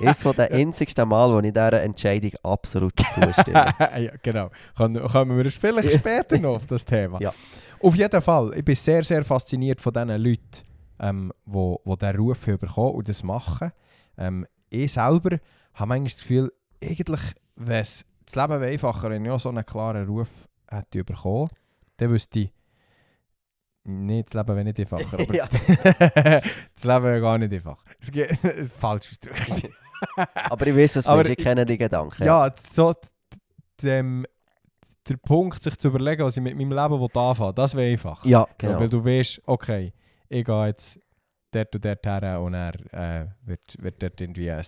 [0.00, 3.74] ist von den einzigsten Mal, wo ich dieser Entscheidung absolut zustimme.
[3.78, 4.50] ja, genau.
[4.76, 7.20] Kommen wir vielleicht später noch auf das Thema.
[7.20, 7.32] Ja.
[7.80, 10.62] Auf jeden Fall, ich bin sehr, sehr fasziniert von diesen Leuten,
[11.00, 13.72] ähm, wo, wo diesen Ruf haben bekommen und das machen.
[14.16, 15.38] Ähm, ich selber
[15.74, 17.20] habe manchmal das Gefühl, eigentlich
[17.56, 20.28] wäre das Leben einfacher, wenn ich auch so einen klaren Ruf
[20.68, 21.50] hätte bekommen.
[21.96, 22.52] Dann wüsste ich,
[23.84, 25.46] nicht, das Leben wäre nicht einfacher, aber Ja.
[26.74, 27.82] das Leben wäre gar nicht einfacher.
[28.00, 28.38] Es geht,
[28.78, 29.68] falsch ausgedrückt.
[30.50, 32.24] Aber ich weiß, was Aber meinst, ich kenne die Gedanken.
[32.24, 32.94] Ja, so
[33.82, 34.26] dem,
[35.08, 37.90] der Punkt, sich zu überlegen, was ich mit meinem Leben will anfangen will, das wäre
[37.92, 38.24] einfach.
[38.24, 38.80] ja So, genau.
[38.80, 39.92] weil du weißt, okay,
[40.28, 41.00] ich gehe jetzt
[41.50, 44.64] dort und dort her und er äh, wird, wird dort irgendwie ein,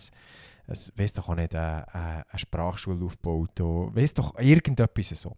[0.67, 3.61] ein weiss doch auch nicht, eine, eine eine Sprachschule aufgebaut
[3.95, 5.37] weiss doch irgendetwas so.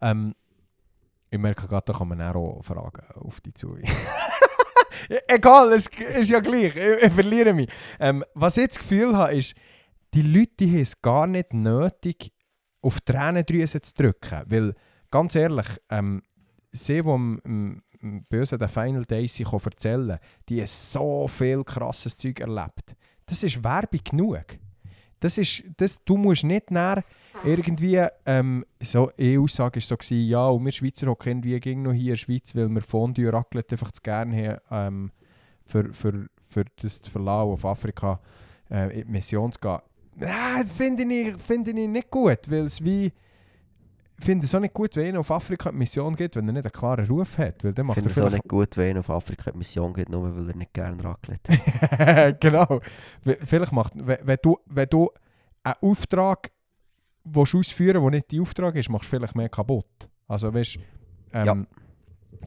[0.00, 0.34] Ähm,
[1.36, 3.76] ich merke gerade, da kann man auch Fragen auf die zu.
[5.28, 7.68] Egal, es ist ja gleich, ich, ich verliere mich.
[8.00, 9.54] Ähm, was ich das Gefühl habe, ist,
[10.14, 12.32] die Leute haben es gar nicht nötig,
[12.80, 14.42] auf die Tränendrüse zu drücken.
[14.46, 14.74] Weil,
[15.10, 16.22] ganz ehrlich, ähm,
[16.72, 17.82] sie, die am
[18.28, 20.18] Bösen den Final Days sich erzählen
[20.48, 22.94] die haben so viel krasses Zeug erlebt.
[23.26, 24.46] Das ist Werbung genug.
[25.20, 27.02] Das ist, das, du musst nicht näher
[27.44, 31.82] irgendwie, ähm, so, eine Aussage war so, gewesen, ja, und wir Schweizer hocken irgendwie gegen
[31.82, 35.12] noch hier in der Schweiz, weil wir Fondue Raclette einfach zu gerne haben, ähm,
[35.64, 38.20] für, für, für das zu verlassen, auf Afrika
[38.70, 39.78] äh, in die Mission zu gehen.
[40.16, 43.12] Nein, finde ich, finde ich nicht gut, weil es wie,
[44.18, 46.52] finde es auch nicht gut, wenn einer auf Afrika in die Mission geht, wenn er
[46.52, 48.96] nicht einen klaren Ruf hat, weil dann Ich macht finde es auch nicht gut, wenn
[48.96, 52.40] er auf Afrika in die Mission geht, nur weil er nicht gerne Raclette hat.
[52.40, 52.80] genau.
[53.44, 55.10] Vielleicht macht, wenn, du, wenn du
[55.62, 56.50] einen Auftrag
[57.24, 60.08] willst ausführen der nicht dein Auftrag ist, machst du vielleicht mehr kaputt.
[60.28, 60.78] Also weißt
[61.32, 61.66] ähm, Ja.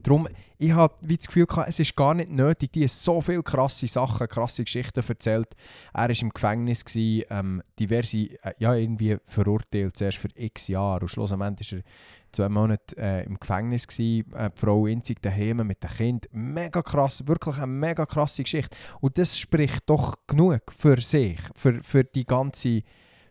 [0.04, 2.73] Darum, ich wie das Gefühl, es ist gar nicht nötig.
[2.73, 5.56] Die haben so viele krasse Sachen, krasse Geschichten erzählt.
[5.93, 11.02] Er war im Gefängnis, gewesen, ähm, diverse, äh, ja, irgendwie verurteilt, zuerst für x Jahre.
[11.02, 11.84] Und schlussendlich war er
[12.32, 13.88] zwei Monate äh, im Gefängnis.
[13.88, 16.28] Gewesen, äh, die Frau einzig daheim mit dem Kind.
[16.32, 18.75] Mega krass, wirklich eine mega krasse Geschichte.
[18.99, 22.82] Und das spricht doch genug für sich, für, für die ganze,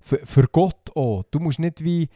[0.00, 1.24] für, für Gott auch.
[1.30, 2.08] Du musst nicht wie,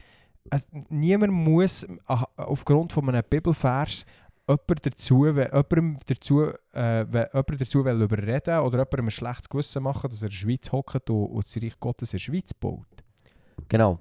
[0.49, 4.05] äh, niemand muss ah, aufgrund von einem Bibelvers
[4.47, 9.49] jemand dazu, wenn jemandem dazu, äh, wenn jemand dazu will überreden oder jemandem ein schlechtes
[9.49, 12.21] Gewissen machen, dass er in der Schweiz hockt und, und das Reich Gottes in der
[12.21, 12.87] Schweiz baut.
[13.69, 13.99] Genau.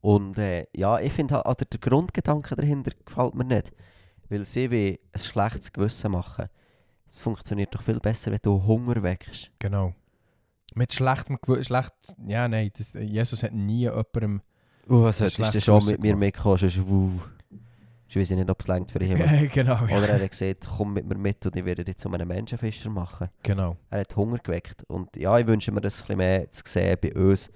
[0.00, 3.72] Und äh, ja, ich finde halt, also der Grundgedanke dahinter gefällt mir nicht.
[4.28, 6.46] Weil sie wie ein schlechtes Gewissen machen.
[7.08, 9.50] Es funktioniert doch viel besser, wenn du Hunger wächst.
[9.58, 9.94] Genau.
[10.74, 11.92] Mit schlechtem Gewissen, schlecht,
[12.26, 14.42] ja nein, das, Jesus hat nie jemandem,
[14.88, 16.32] Uh, was solltest du schon mit mir?
[16.42, 17.18] Sonst, uh,
[18.08, 19.48] ich weiß nicht, ob es längt für ihn.
[19.52, 19.82] genau.
[19.84, 22.90] Oder er hat gesagt, komm mit mir mit und ich werde dich zu einem Menschenfischer
[22.90, 23.28] machen.
[23.42, 23.76] genau.
[23.90, 24.84] Er hat Hunger geweckt.
[24.88, 27.50] Und ja, ich wünsche mir das ein bisschen mehr zu sehen bei uns,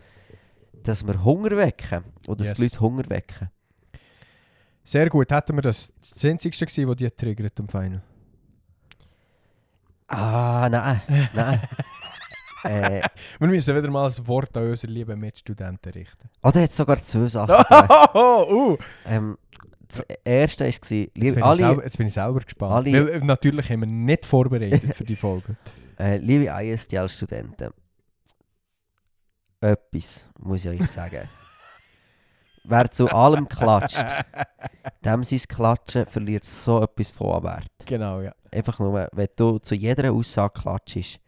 [0.82, 2.02] dass wir Hunger wecken.
[2.26, 2.72] Oder dass die Yes.
[2.72, 3.50] Leute Hunger wecken.
[4.84, 8.02] Sehr gut, hätten wir das das einzigste gewesen, was die triggert am Final.
[10.06, 11.02] Ah, nein,
[11.34, 11.60] nein.
[12.64, 13.02] äh,
[13.38, 16.30] Wir müssen wieder mal ein Wort an unsere lieben Mitstudenten richten.
[16.42, 17.88] oh, da hat sogar zwei Sachen gegeben.
[18.14, 18.76] oh, uh.
[19.04, 19.36] ähm,
[19.88, 22.72] Das erste war, jetzt, bin liebe, ich alle, selber, jetzt bin ich selber gespannt.
[22.72, 25.56] alle- Weil äh, natürlich haben wir nicht vorbereitet für die Folge.
[25.98, 27.70] äh, liebe ISTL-Studenten,
[29.60, 31.28] etwas muss ich euch sagen.
[32.64, 34.04] Wer zu allem klatscht,
[35.02, 37.70] dem sein Klatschen verliert so etwas von Wert.
[37.86, 38.34] genau, ja.
[38.52, 41.18] Einfach nur, wenn du zu jeder Aussage klatschst,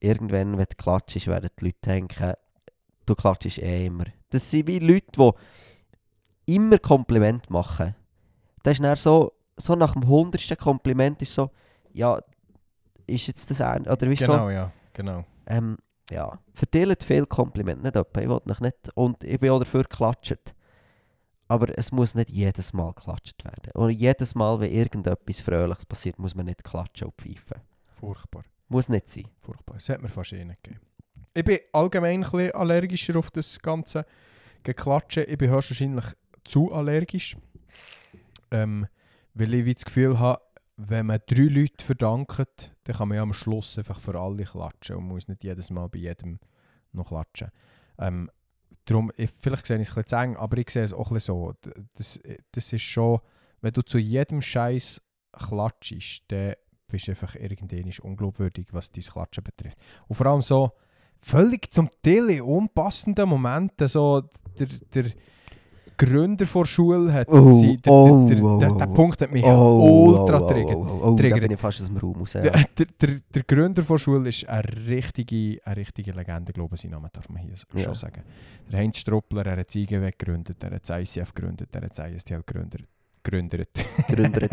[0.00, 2.32] irgendwann, wenn du klatschst, werden die Leute denken,
[3.06, 4.06] du klatschst eh immer.
[4.30, 5.30] Das sind wie Leute, die
[6.46, 7.94] immer Kompliment machen.
[8.62, 11.50] Das ist dann so, so nach dem hundertsten Kompliment ist so,
[11.92, 12.20] ja,
[13.06, 14.72] ist jetzt das ein oder wie so, Genau, ja.
[14.92, 15.24] Genau.
[15.46, 15.76] ähm,
[16.10, 19.82] ja, verteilt viel Kompliment, nicht etwa, ich will noch nicht, und ich bin auch dafür
[19.82, 20.54] geklatscht.
[21.46, 23.70] Aber es muss nicht jedes Mal geklatscht werden.
[23.74, 27.60] Und jedes Mal, wenn irgendetwas Fröhliches passiert, muss man nicht klatschen und pfeifen.
[28.00, 28.44] Furchtbar.
[28.68, 29.28] Muss nicht sein.
[29.40, 29.74] Furchtbar.
[29.74, 30.80] Das hat mir fast eh nicht gegeben.
[31.34, 34.06] Ich bin allgemein ein bisschen allergischer auf das ganze
[34.62, 35.24] Geklatschen.
[35.28, 36.06] Ich bin höchstwahrscheinlich
[36.44, 37.36] zu allergisch.
[38.50, 38.86] Ähm,
[39.34, 40.40] weil ich das Gefühl habe,
[40.76, 44.96] wenn man drei Leute verdankt, dann kann man ja am Schluss einfach für alle klatschen
[44.96, 46.38] und muss nicht jedes Mal bei jedem
[46.92, 47.50] noch klatschen.
[47.98, 48.30] Ähm,
[48.84, 51.10] darum, ich, vielleicht sehe ich es ein bisschen zu eng, aber ich sehe es auch
[51.10, 51.54] ein bisschen so.
[51.94, 52.20] Das,
[52.52, 53.20] das ist schon,
[53.60, 55.00] wenn du zu jedem Scheiß
[55.32, 56.54] klatschst, dann
[56.88, 59.78] bist du einfach irgendwann unglaubwürdig, was dein Klatschen betrifft.
[60.06, 60.72] Und vor allem so
[61.18, 64.22] völlig zum Teil in unpassenden Momenten, so
[64.58, 65.12] der, der
[65.96, 68.92] Gründer der Schule hat Oh, sie, der, oh, der, der, oh, der, oh, der oh.
[68.94, 70.76] Punkt hat mich oh, ultra oh, triggert.
[70.76, 72.32] oh, oh, oh, da bin ich fast aus dem Raum raus.
[72.34, 72.42] Ja.
[72.42, 76.80] Der, der, der, der Gründer der Schule ist eine richtige, eine richtige Legende, glaube ich,
[76.82, 77.80] sein Name darf man hier Ja.
[77.84, 78.22] schon sagen.
[78.70, 81.98] Der Heinz Struppler, er hat das IGW gegründet, er hat das ICF gegründet, er hat
[81.98, 82.82] das ISTL gegründet.
[83.22, 83.70] gegründet.
[84.06, 84.50] Gegründet.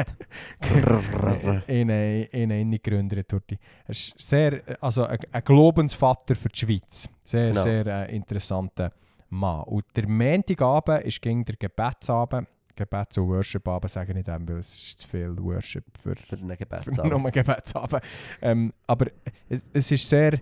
[1.68, 3.32] in eine gegründet.
[3.32, 3.58] Horti.
[3.86, 7.10] Er ist sehr, also ein, ein Glaubensvater für die Schweiz.
[7.24, 7.64] Sehr, Genau.
[7.64, 8.92] sehr äh, interessanter
[9.32, 9.64] Mann.
[9.64, 12.48] Und der Montagabend ist gegen der Gebetsabend.
[12.74, 16.56] Gebets- und Worship-Abend sage ich dem, weil es ist zu viel Worship für Für für
[16.58, 17.12] Gebetsabend.
[17.12, 18.02] nur Gebetsabend.
[18.42, 19.08] Ähm, aber
[19.50, 20.40] es, es ist sehr...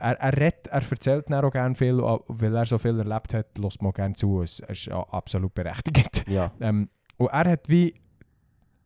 [0.00, 3.56] Er, er, redet, er erzählt dann auch gerne viel, weil er so viel erlebt hat,
[3.56, 4.42] lässt man gerne zu.
[4.42, 6.24] Es ist ja absolut berechtigt.
[6.28, 6.50] Ja.
[6.60, 7.94] Ähm, und er hat wie...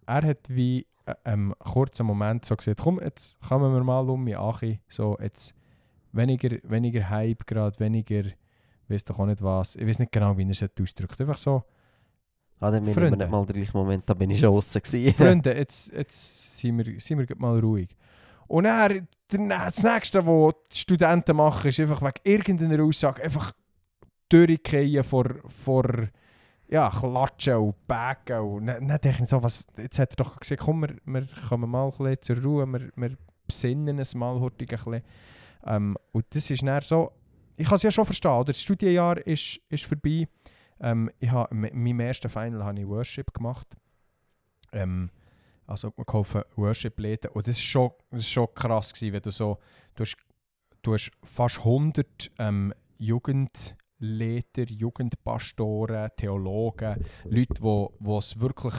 [0.07, 4.25] Er hat wie äh, ähm, kurzen Moment so gesagt, komm, jetzt kommen wir mal um
[4.25, 4.81] mich, Achi.
[4.89, 5.55] So, jetzt
[6.13, 8.25] weniger, weniger Hype gerade, weniger...
[8.93, 9.75] weiß doch auch nicht was.
[9.77, 11.21] Ich weiß nicht genau, wie er es ausdrückt.
[11.21, 11.65] Einfach so...
[12.61, 13.17] Ah, dann bin ich Freunde.
[13.17, 15.15] nicht mal den gleichen Moment, da bin ich schon gewesen.
[15.15, 17.89] Freunde, jetzt, jetzt sind wir, sind wir mal ruhig.
[18.47, 23.51] Und dann, der- das Nächste, was die Studenten machen, ist einfach wegen irgendeiner Aussage einfach
[24.29, 25.27] durchgehen vor,
[25.65, 25.85] vor
[26.69, 28.39] ja, Klatschen und Backen.
[28.39, 31.29] Und dann, dann denke ich so, was, jetzt hat er doch gesagt, komm, wir, wir
[31.49, 35.03] kommen mal ein bisschen zur Ruhe, wir, wir besinnen es mal hurtig ein bisschen.
[35.67, 37.11] Ähm, und das ist dann so,
[37.57, 38.53] ich kann es ja schon verstehen, oder?
[38.53, 40.27] das Studienjahr ist, ist vorbei.
[40.81, 43.67] Ähm, ich habe, in meinem ersten Final habe ich Worship gemacht.
[44.73, 45.11] Ähm,
[45.67, 49.23] also wir kaufen Worship Läden und das ist schon, das ist schon krass gewesen, wenn
[49.23, 49.59] du so,
[49.95, 50.17] du hast,
[50.83, 58.75] du hast fast 100 ähm, Jugendleiter, Jugendpastoren, Theologen, Leute, wo wo es wirklich,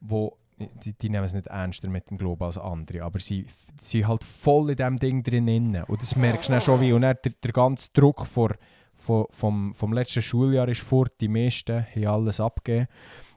[0.00, 0.38] wo
[0.84, 3.46] die, die nehmen es nicht ernster mit dem Glauben als andere, aber sie
[3.80, 7.02] sind halt voll in diesem Ding drin und das merkst du dann schon wie und
[7.02, 8.50] dann der, der ganze Druck vor,
[8.94, 12.88] vor, vom, vom letzten Schuljahr ist fort, die meisten haben alles abgegeben.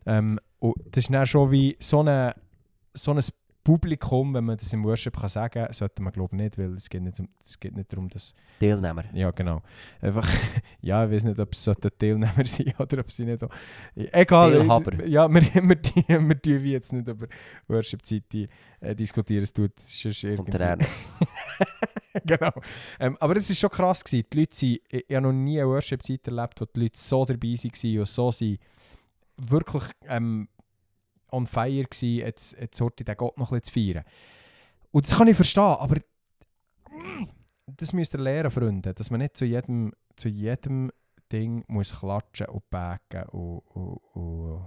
[0.05, 2.33] Ähm, und das ist dann schon wie so, eine,
[2.93, 3.23] so ein
[3.65, 6.75] Publikum, wenn man das im Worship kann sagen kann, sollte man glaube ich nicht, weil
[6.75, 8.34] es geht nicht, um, es geht nicht darum, dass...
[8.60, 9.04] Teilnehmer.
[9.13, 9.62] Ja, genau.
[9.99, 10.25] Einfach,
[10.82, 11.63] ja, ich weiß nicht, ob es
[11.97, 13.43] Teilnehmer sein oder ob sie nicht...
[13.43, 13.49] auch-
[13.95, 14.51] Egal.
[14.60, 15.04] Teilhaber.
[15.08, 17.28] Ja, wir, wir, die- wir tun jetzt nicht über
[17.67, 18.23] Worship-Zeit
[18.80, 20.51] äh, diskutieren, es tut sonst irgendwie...
[22.23, 22.51] genau.
[22.99, 24.04] Ähm, aber es war schon krass.
[24.04, 24.25] Gewesen.
[24.32, 27.25] Die Leute sind, ich, ich habe noch nie eine Worship-Zeit erlebt, wo die Leute so
[27.25, 28.60] dabei waren und so sind
[29.38, 30.47] wirklich ähm,
[31.31, 34.03] on fire waren, jetzt, jetzt sollte den Gott noch ein zu feiern.
[34.91, 35.97] Und das kann ich verstehen, aber
[37.67, 40.91] das müsst ihr lernen, Freunde, dass man nicht zu jedem, zu jedem
[41.31, 44.65] Ding muss klatschen und backen und, und, und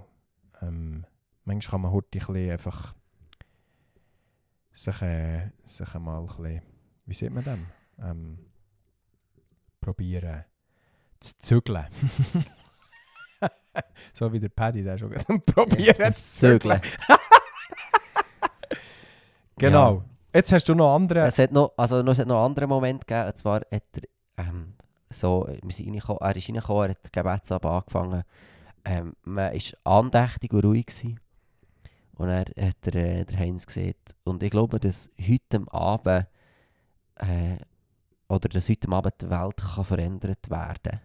[0.61, 1.05] ähm,
[1.45, 2.95] manchmal kann man heute ein einfach
[4.73, 6.61] sich, äh, sich einmal ein bisschen,
[7.05, 7.59] wie sieht man das?
[7.99, 8.39] Ähm,
[9.81, 10.45] probieren
[11.19, 11.87] zu zügeln.
[14.13, 15.11] so wie der Paddy, der schon
[15.45, 16.81] probieren zu zügeln.
[19.57, 20.03] Genau.
[20.33, 21.21] Jetzt hast du noch andere.
[21.25, 23.83] Es hat noch, also, noch- es hat noch einen anderen Moment gegeben, und zwar hat
[23.93, 24.03] er,
[24.45, 24.73] ähm,
[25.09, 28.23] so, wir sind reingekommen, er ist reingekommen, er hat den Gebetsabend angefangen.
[28.85, 30.85] Ähm, man war andächtig und ruhig.
[30.85, 31.19] Gewesen.
[32.15, 36.27] Und er hat der, äh, der Heinz gesagt, und ich glaube, dass heute Abend
[37.15, 37.57] äh,
[38.27, 40.99] oder dass heute Abend die Welt kann verändert werden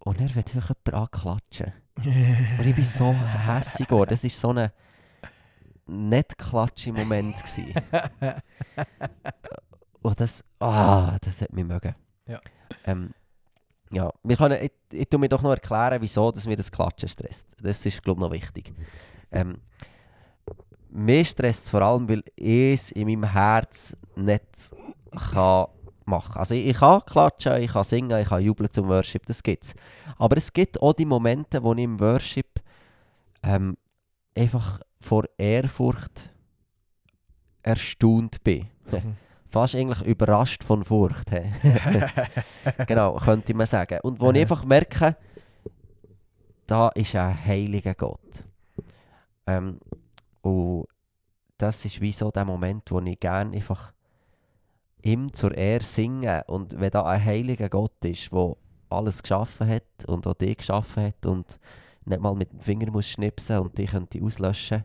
[0.00, 1.72] Und er wird einfach jemand anklatschen.
[1.96, 4.10] Und ich bin so hässig geworden.
[4.10, 4.70] Das war so ein
[5.86, 7.36] nicht klatschi Moment.
[10.02, 11.94] Und das, ah, das hat mich mögen.
[12.26, 12.40] Ja.
[12.86, 13.12] Ähm,
[13.90, 17.08] ja, wir können, ich, ich tue mir doch noch erklären, wieso dass mir das Klatschen
[17.08, 17.48] stresst.
[17.60, 18.72] Das ist, glaube ich, noch wichtig.
[19.32, 19.58] Ähm,
[20.88, 24.70] mir stresst es vor allem, weil ich es in meinem Herz nicht
[25.32, 25.66] kann
[26.06, 29.42] machen Also ich, ich kann klatschen, ich kann singen, ich kann jubeln zum Worship, das
[29.42, 29.74] gibt es.
[30.18, 32.60] Aber es gibt auch die Momente, wo ich im Worship
[33.42, 33.76] ähm,
[34.36, 36.30] einfach vor Ehrfurcht
[37.62, 38.68] erstaunt bin.
[38.90, 39.16] Mhm.
[39.50, 41.30] Fast eigentlich überrascht von Furcht.
[42.86, 43.98] genau, könnte man sagen.
[44.02, 45.16] Und wo ich einfach merke,
[46.68, 48.44] da ist ein heiliger Gott.
[49.48, 49.80] Ähm,
[50.42, 50.86] und
[51.58, 53.92] das ist wie so der Moment, wo ich gerne einfach
[55.02, 56.44] ihm zur Ehre singe.
[56.46, 58.56] Und wenn da ein heiliger Gott ist, der
[58.88, 61.58] alles geschaffen hat und auch dich geschaffen hat und
[62.04, 64.84] nicht mal mit dem Finger muss schnipsen und dich könnte auslöschen,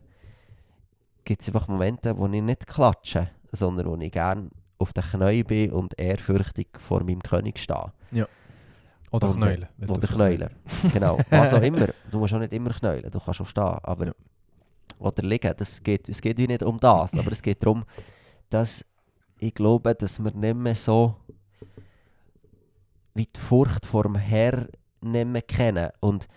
[1.24, 5.46] gibt es einfach Momente, wo ich nicht klatsche, sondern wo ich gerne auf den Knien
[5.46, 7.92] bin und ehrfürchtig vor meinem König stehe.
[9.12, 9.68] Oder Und, äh, knäulen.
[9.88, 10.50] Oder knäulen.
[10.94, 11.18] genau.
[11.30, 11.88] Was auch immer.
[12.12, 13.64] Du musst auch nicht immer knäulen, du kannst auch stehen.
[13.64, 14.14] Aber, Ja.
[15.00, 15.54] Oder liegen.
[15.58, 17.84] Das geht, es geht wie nicht um das, aber es geht darum,
[18.50, 18.86] dass
[19.48, 21.16] ich glaube, dass wir nicht mehr so
[23.14, 24.68] wie die Furcht vor dem Herr
[25.02, 25.90] nicht mehr kennen.
[26.02, 26.28] Und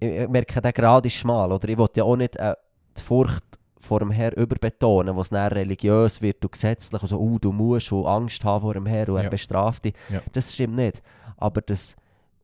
[0.00, 1.52] ich merke, der Grad ist schmal.
[1.52, 2.54] Oder ich will ja auch nicht äh,
[2.96, 3.44] die Furcht
[3.80, 7.92] vor dem Herr überbetonen, was dann religiös wird und gesetzlich und so, uh, du musst
[7.92, 9.28] und Angst haben vor dem Herr und er Ja.
[9.30, 9.94] bestraft dich.
[10.08, 10.22] Ja.
[10.32, 11.02] Das stimmt nicht.
[11.36, 11.94] Aber dass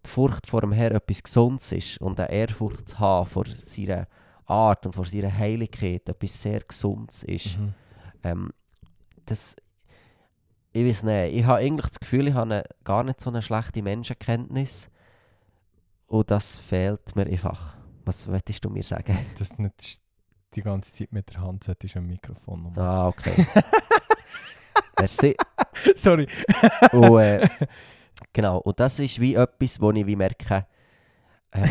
[0.04, 4.06] die Furcht vor dem Herr etwas Gesundes ist und eine Ehrfurcht zu haben vor seiner
[4.44, 7.74] Art und vor seiner Heiligkeit etwas sehr Gesundes ist, Mhm.
[8.24, 8.50] ähm,
[9.30, 9.56] das,
[10.72, 13.82] ich weiß nicht, ich habe eigentlich das Gefühl, ich habe gar nicht so eine schlechte
[13.82, 14.90] Menschenkenntnis
[16.06, 17.76] und das fehlt mir einfach.
[18.04, 19.16] Was möchtest du mir sagen?
[19.38, 20.00] Dass du nicht
[20.54, 22.78] die ganze Zeit mit der Hand solltest am Mikrofon um.
[22.78, 23.46] Ah, okay.
[24.98, 25.36] Merci.
[25.94, 26.26] Sorry.
[26.92, 27.48] Und, äh,
[28.32, 30.66] genau, und das ist wie etwas, wo ich wie merke,
[31.52, 31.70] ähm,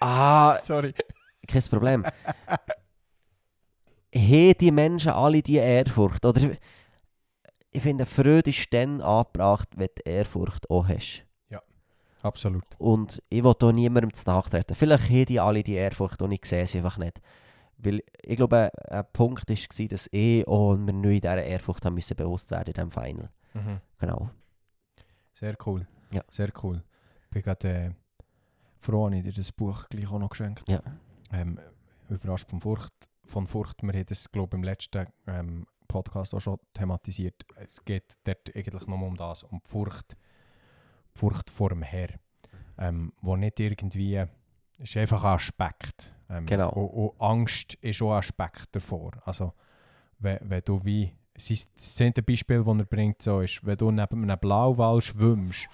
[0.00, 0.94] ah, Sorry.
[1.46, 2.04] kein Problem.
[4.14, 6.24] Haben die Menschen alle diese Ehrfurcht?
[6.24, 6.56] Oder
[7.70, 11.24] ich finde, Freude ist dann angebracht, wenn du Ehrfurcht auch hast.
[12.22, 12.64] Absolut.
[12.78, 14.74] Und ich will hier niemandem zu nachtreten.
[14.74, 17.20] Vielleicht haben die alle die Ehrfurcht und ich sehe sie einfach nicht.
[17.78, 22.16] Weil ich glaube, ein Punkt war, dass ich und wir neu dieser Ehrfurcht haben müssen
[22.16, 23.30] bewusst werden in diesem Final.
[23.54, 23.80] Mhm.
[23.98, 24.30] Genau.
[25.32, 25.86] Sehr cool.
[26.10, 26.22] Ja.
[26.28, 26.82] Sehr cool.
[27.24, 27.90] Ich bin gerade äh,
[28.80, 30.64] froh, habe ich dir das Buch gleich auch noch geschenkt.
[30.68, 30.82] Ja.
[31.32, 31.60] Ähm,
[32.08, 32.92] überrascht von Furcht.
[33.28, 37.44] Von Furcht, wir haben das, glaube ich, im letzten ähm, Podcast auch schon thematisiert.
[37.56, 40.16] Es geht dort eigentlich nur um das, um die Furcht,
[41.14, 42.08] die Furcht vor dem Herr.
[42.78, 44.24] Ähm, wo nicht irgendwie,
[44.78, 46.14] ist einfach ein Aspekt.
[46.30, 46.70] Ähm, Genau.
[46.70, 49.12] Und, und Angst ist auch ein Aspekt davor.
[49.24, 49.52] Also,
[50.18, 53.90] wenn, wenn du wie, sein das zehnte Beispiel, das er bringt, so ist, wenn du
[53.90, 55.68] neben einem Blauwal schwimmst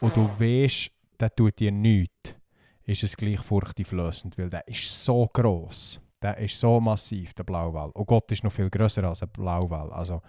[0.00, 2.36] und du weißt, der tut dir nichts,
[2.84, 7.90] ist es gleich furchteinflößend, weil der ist so gross, der ist so massiv, der Blauwal.
[7.90, 9.92] Und Gott ist noch viel grösser als ein Blauwal.
[9.92, 10.22] Also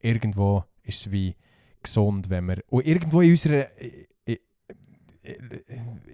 [0.00, 1.36] irgendwo ist es wie
[1.82, 2.62] gesund, wenn wir...
[2.68, 4.38] Und irgendwo in unserer äh, äh,
[5.24, 5.36] äh,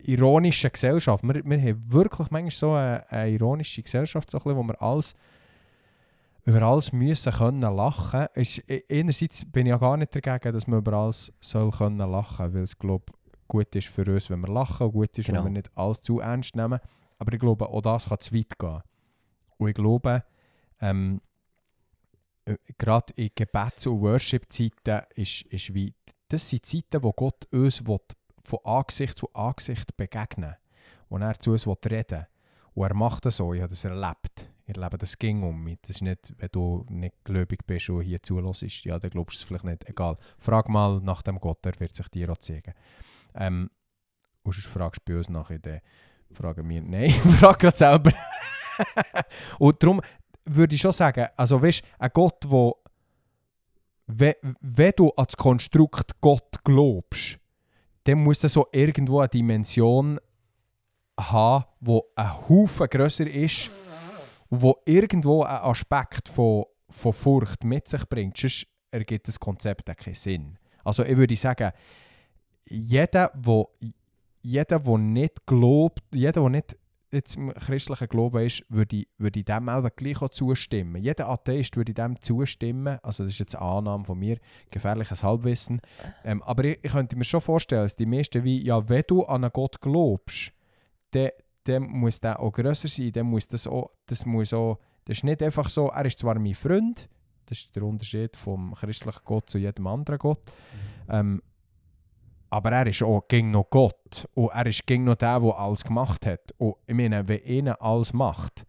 [0.05, 4.57] ironischen Gesellschaft, wir, wir haben wirklich manchmal so eine, eine ironische Gesellschaft, so ein bisschen,
[4.57, 5.15] wo wir alles
[6.45, 8.27] über alles müssen können lachen.
[8.35, 11.99] Ist, e- einerseits bin ich ja gar nicht dagegen, dass man über alles soll können
[11.99, 13.05] lachen, weil es glaube
[13.47, 15.39] gut ist für uns, wenn wir lachen und gut ist, Genau.
[15.45, 16.79] wenn wir nicht alles zu ernst nehmen.
[17.19, 18.81] Aber ich glaube, auch das kann zu weit gehen.
[19.59, 20.25] Und ich glaube,
[20.81, 21.21] ähm,
[22.45, 25.95] äh, gerade in Gebets- und Worship-Zeiten ist, ist wie,
[26.29, 27.99] das sind Zeiten, wo Gott uns will,
[28.45, 30.55] von Angesicht zu Angesicht begegnen
[31.09, 32.27] wo er zu uns will reden
[32.75, 34.51] Und er macht das so, ich habe das erlebt.
[34.67, 35.79] Ich erlebe das ging um mich.
[35.83, 39.39] Das ist nicht, wenn du nicht gläubig bist und hier zulässt, ja, dann glaubst du
[39.39, 39.89] es vielleicht nicht.
[39.89, 40.17] Egal.
[40.39, 42.75] Frag mal nach dem Gott, er wird sich dir auch zeigen.
[43.35, 43.71] Ähm,
[44.43, 45.81] und sonst fragst du bei uns nachher, dann
[46.31, 48.13] fragen wir, nein, frag gerade selber.
[49.59, 50.01] und darum
[50.45, 52.77] würde ich schon sagen, also weißt du, ein Gott, wo
[54.07, 57.39] wenn, wenn du das Konstrukt Gott glaubst,
[58.05, 60.19] dann muss es so irgendwo eine Dimension
[61.21, 63.71] haben, wo ein Haufen grösser ist
[64.49, 68.39] und wo irgendwo ein Aspekt von, von Furcht mit sich bringt.
[68.39, 70.59] Sonst ergibt das Konzept keinen Sinn.
[70.85, 71.71] Also ich würde sagen,
[72.65, 73.71] jeder, wo
[74.41, 76.78] jeder, der nicht glaubt, jeder, der nicht
[77.13, 81.03] jetzt im christlichen Glauben ist, würde ich, würde ich dem auch gleich auch zustimmen.
[81.03, 82.99] Jeder Atheist würde dem zustimmen.
[83.03, 84.39] Also das ist jetzt eine Annahme von mir,
[84.71, 85.81] gefährliches Halbwissen.
[86.25, 89.25] Ähm, aber ich, ich könnte mir schon vorstellen, dass die meisten wie, ja, wenn du
[89.25, 90.53] an einen Gott glaubst,
[91.11, 91.31] dann,
[91.65, 93.13] dann muss der auch grösser sein.
[93.13, 96.39] Dann muss das auch, das muss auch, das ist nicht einfach so, er ist zwar
[96.39, 97.09] mein Freund,
[97.47, 100.41] das ist der Unterschied vom christlichen Gott zu jedem anderen Gott,
[101.09, 101.43] ähm,
[102.51, 104.27] aber er ist auch gegen noch Gott.
[104.35, 106.53] Und er ist gegen noch der, der alles gemacht hat.
[106.59, 108.65] Und ich meine, wenn einer alles macht,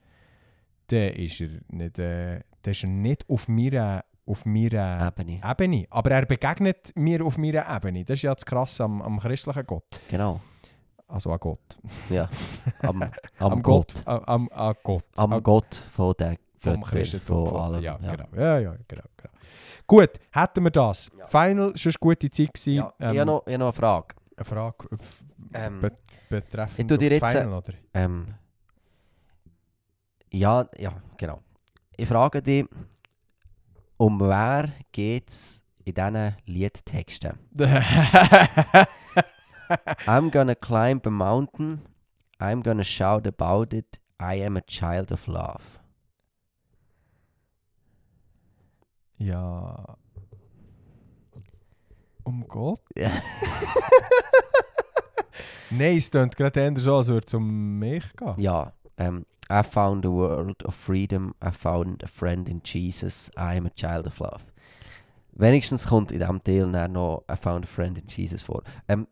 [0.88, 5.40] dann ist er nicht, äh, dann ist er nicht auf meiner, auf meiner Ebene.
[5.44, 5.86] Ebene.
[5.90, 8.04] Aber er begegnet mir auf meiner Ebene.
[8.06, 10.02] Das ist ja das Krasse am, am christlichen Gott.
[10.10, 10.40] Genau.
[11.08, 11.80] Also an Gott.
[12.10, 12.30] Ja.
[12.82, 13.02] Am,
[13.40, 13.94] am, Am Gott.
[14.06, 15.06] Am, am, an Gott.
[15.16, 17.82] Am An- Gott von den vom von allem.
[17.84, 18.16] ja, ja.
[18.16, 18.28] Genau.
[18.36, 19.34] Ja, ja, genau, genau.
[19.88, 21.10] Gut, hätten wir das.
[21.18, 21.26] Ja.
[21.28, 22.74] Final, schon eine gute Zeit gewesen.
[22.74, 24.16] Ja, Ähm, ich habe noch, ich noch eine Frage.
[24.38, 25.94] eine Frage äh, Ähm, bet
[26.30, 27.74] betreffend ich dir jetzt, Final, oder?
[27.94, 28.36] Ähm,
[30.32, 31.42] ja, ja, genau.
[31.98, 32.66] Ich frage dich,
[33.98, 37.40] um wer geht es in diesen Liedtexten?
[40.08, 41.82] I'm gonna climb a mountain,
[42.40, 45.79] I'm gonna shout about it, I am a child of love.
[49.20, 49.98] Ja.
[52.24, 52.82] Um Gott?
[55.70, 58.34] Nein, es klingt gerade eher so, als würde es um mich gehen.
[58.38, 63.58] Ja, ähm, I found a world of freedom, I found a friend in Jesus, I
[63.58, 64.44] am a child of love.
[65.32, 68.64] Wenigstens kommt in diesem Teil noch I found a friend in Jesus vor.
[68.88, 69.08] Ähm,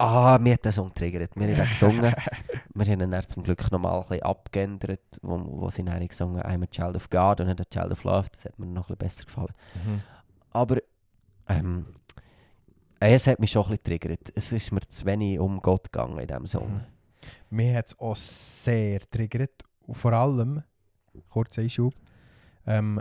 [0.00, 1.36] ah, mir hat der Song triggert.
[1.36, 2.14] Wir haben ihn gesungen.
[2.72, 6.40] Wir haben ihn dann zum Glück nochmal ein bisschen abgeändert, wo, wo sie dann gesungen
[6.40, 8.28] I'm a child of God und nicht a child of love.
[8.30, 9.54] Das hat mir noch ein bisschen besser gefallen.
[9.74, 10.00] Mhm.
[10.52, 10.76] Aber
[11.48, 11.86] ähm,
[13.00, 14.32] äh, es hat mich schon ein bisschen triggert.
[14.34, 16.72] Es ist mir zu wenig um Gott gegangen in diesem Song.
[16.72, 16.80] Mhm.
[17.50, 19.64] Mir hat es auch sehr triggert.
[19.86, 20.62] Und vor allem,
[21.28, 21.94] kurzer Einschub,
[22.66, 23.00] ähm,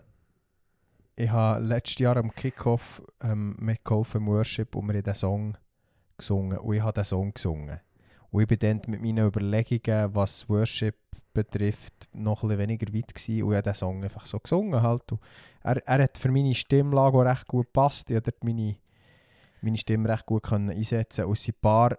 [1.15, 5.57] ich habe letztes Jahr am Kickoff ähm, mitgeholfen im Worship und wir haben diesen Song
[6.19, 6.57] gesungen.
[6.57, 7.79] Und ich habe diesen Song gesungen.
[8.31, 10.95] Und ich bin dann mit meinen Überlegungen, was Worship
[11.33, 13.43] betrifft, noch ein weniger weit gewesen.
[13.43, 14.81] Und ich habe diesen Song einfach so gesungen.
[14.81, 15.03] Halt.
[15.63, 18.11] Er, er hat für meine Stimmlage auch recht gut gepasst.
[18.11, 18.75] Ich konnte meine,
[19.61, 21.97] meine Stimme recht gut können einsetzen Und ein paar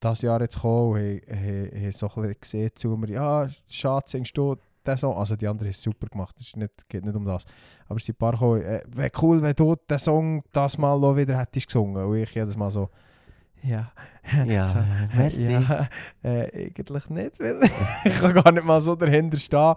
[0.00, 4.36] das Jahr jetzt gekommen und haben- so ein bisschen gesehen zu mir, ja, schade, singst
[4.36, 4.56] du
[4.86, 5.16] den Song?
[5.16, 7.46] Also die anderen haben es super gemacht, es nicht, geht nicht um das.
[7.88, 11.02] Aber es sind ein paar gekommen, äh, wäre cool, wenn du den Song das Mal
[11.02, 12.04] auch wieder hättest gesungen.
[12.04, 12.90] Und ich jedes Mal so,
[13.62, 13.92] ja.
[14.44, 14.80] Ja, so,
[15.16, 15.52] merci.
[15.52, 15.88] Ja,
[16.24, 17.60] äh, eigentlich nicht, weil
[18.04, 19.74] ich kann gar nicht mal so dahinter stehen.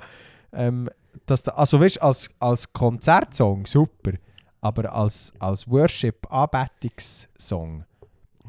[0.51, 0.89] Ähm,
[1.27, 4.13] dass da, also weißt, als, als Konzertsong super,
[4.59, 7.85] aber als, als Worship-Anbetungssong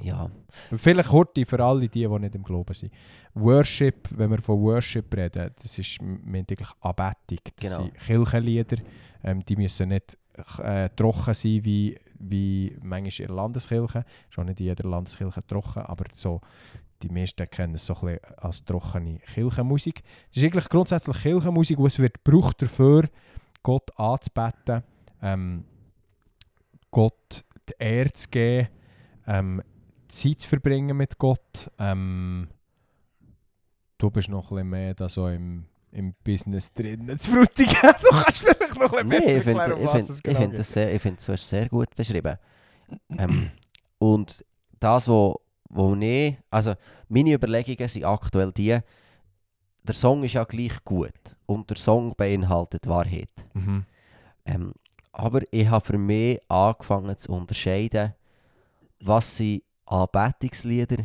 [0.03, 0.31] Ja,
[0.77, 2.93] Vielleicht heute für alle die, die nicht im Glauben sind.
[3.35, 7.39] Worship, wenn wir von Worship reden, das ist eigentlich Anbetung.
[7.57, 7.83] Das Genau.
[7.83, 8.79] sind Kirchenlieder.
[9.23, 10.17] Ähm, die müssen nicht
[10.63, 14.05] äh, trocken sein wie, wie manchmal in der Landeskirche.
[14.29, 16.41] Schon nicht in jeder Landeskirche trocken, aber so,
[17.03, 20.03] die meisten kennen es so ein bisschen als trockene Kirchenmusik.
[20.29, 23.09] Das ist eigentlich grundsätzlich Kirchenmusik, die es wird gebraucht dafür,
[23.63, 24.83] Gott anzubeten,
[25.23, 25.65] ähm,
[26.91, 28.69] Gott die Ehre zu geben,
[29.27, 29.63] ähm,
[30.09, 31.71] Zeit zu verbringen mit Gott.
[31.79, 32.49] Ähm,
[33.99, 37.19] du bist noch ein bisschen mehr da so im, im Business drin.
[37.19, 37.75] Zu Frutigen.
[38.03, 40.11] Du kannst vielleicht noch ein bisschen nee, besser ich finde erklären, um ich was find,
[40.11, 40.59] es ich genau find geht.
[40.61, 42.39] das sehr, ich find, du hast sehr gut beschrieben.
[43.19, 43.51] ähm,
[43.99, 44.45] und
[44.79, 46.75] das, wo, wo ich, also
[47.09, 48.79] meine Überlegungen sind aktuell die,
[49.83, 53.31] der Song ist ja gleich gut und der Song beinhaltet Wahrheit.
[53.55, 53.85] Mhm.
[54.45, 54.73] Ähm,
[55.13, 58.15] aber ich habe für mich angefangen zu unterscheiden,
[59.01, 60.99] was sind Anbetungslieder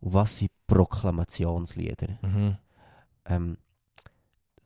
[0.00, 2.18] und was sind Proklamationslieder.
[2.22, 2.56] Mhm.
[3.24, 3.58] Ähm,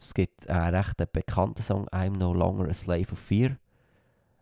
[0.03, 3.57] es gibt einen recht bekannten Song, I'm No Longer a Slave of Fear.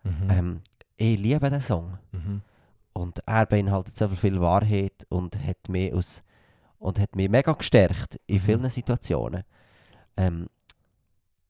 [0.03, 0.31] Mhm.
[0.31, 0.61] Ähm,
[0.97, 1.99] ich liebe den Song.
[2.13, 2.43] Mhm.
[2.93, 6.23] Und er beinhaltet so viel Wahrheit und hat mich, aus,
[6.79, 8.41] und hat mich mega gestärkt in Mhm.
[8.41, 9.45] vielen Situationen.
[10.17, 10.49] Ähm,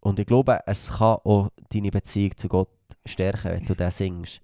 [0.00, 2.68] und ich glaube, es kann auch deine Beziehung zu Gott
[3.06, 4.40] stärken, wenn du den singst.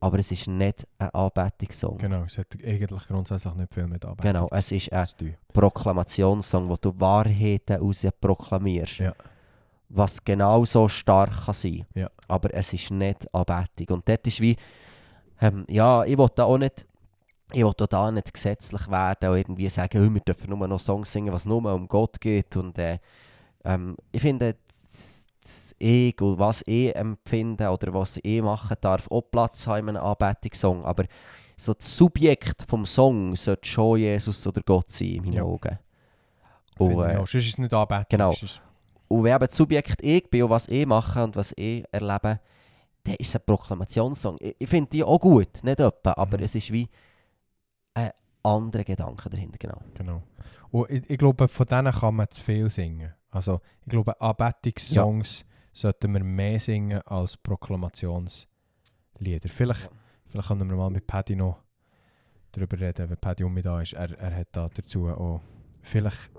[0.00, 1.98] Aber es ist nicht ein Anbetungssong.
[1.98, 5.36] Genau, es hat eigentlich grundsätzlich nicht viel mit Arbeit Genau, es ist ein.
[5.52, 8.98] Proklamationssong, wo du Wahrheiten raus proklamierst.
[8.98, 9.12] Ja.
[9.88, 11.86] Was genau so stark kann sein.
[11.94, 12.08] Ja.
[12.28, 13.96] Aber es ist nicht Anbetung.
[13.96, 14.56] Und dort ist wie,
[15.40, 16.86] ähm, ja, ich will da auch nicht,
[17.52, 21.12] ich will da nicht gesetzlich werden und irgendwie sagen, oh, wir dürfen nur noch Songs
[21.12, 22.56] singen, was nur um Gott geht.
[22.56, 22.98] Und äh,
[23.64, 24.56] ähm, ich finde,
[25.48, 29.96] das- Ich und was ich empfinde oder was ich machen darf, auch Platz haben in
[29.96, 30.84] einem Anbetungssong.
[30.84, 31.04] Aber
[31.56, 35.42] so das Subjekt vom Song sollte schon Jesus oder Gott sein, in meinen Ja.
[35.42, 35.78] Augen.
[36.78, 37.14] Und, äh.
[37.16, 38.04] Sonst ist es nicht Anbetung.
[38.08, 38.34] genau.
[39.08, 42.40] Und wenn eben das Subjekt ich bin und was ich mache und was ich erlebe,
[43.04, 44.36] dann ist es ein Proklamationssong.
[44.40, 46.44] Ich, ich finde die auch gut, nicht etwa, aber Mhm.
[46.44, 46.88] es ist wie
[47.94, 48.10] ein
[48.42, 49.78] anderer Gedanke dahinter, genau.
[49.94, 50.22] Genau.
[50.70, 53.14] Und ich, ich glaube, von denen kann man zu viel singen.
[53.30, 58.48] Also, ich glaube, Anbetungssongs sollten wir mehr singen als Proklamationslieder.
[59.48, 59.90] Vielleicht, Ja.
[60.26, 61.62] vielleicht können wir mal mit Paddy noch
[62.52, 63.92] darüber reden, wenn Paddy um mich da ist.
[63.92, 65.40] Er, er hat da dazu auch,
[65.82, 66.30] vielleicht,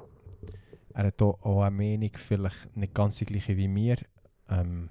[0.93, 3.97] er hat auch eine Meinung, vielleicht nicht ganz die gleiche wie mir.
[4.49, 4.89] Ähm,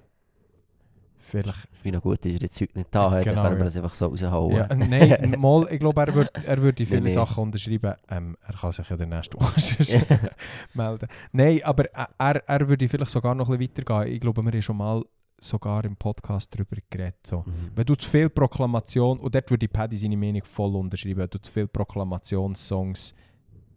[1.29, 3.65] vielleicht Wie noch gut ist er jetzt heute nicht da, dann genau, können wir ja.
[3.65, 4.55] das einfach so raushauen.
[4.55, 7.09] Ja, nein, mal, ich glaube, er würde er würd viele Nee.
[7.09, 7.93] Sachen unterschreiben.
[8.09, 10.25] Ähm, er kann sich ja der nächste Woche
[10.73, 11.07] melden.
[11.31, 14.13] Nein, aber er, er würde vielleicht sogar noch ein bisschen weitergehen.
[14.15, 15.03] Ich glaube, wir haben schon mal
[15.41, 17.25] sogar im Podcast darüber geredet.
[17.25, 17.39] So.
[17.39, 17.71] Mhm.
[17.75, 21.39] Wenn du zu viel Proklamation, und dort würde Paddy seine Meinung voll unterschreiben, wenn du
[21.39, 23.13] zu viel Proklamationssongs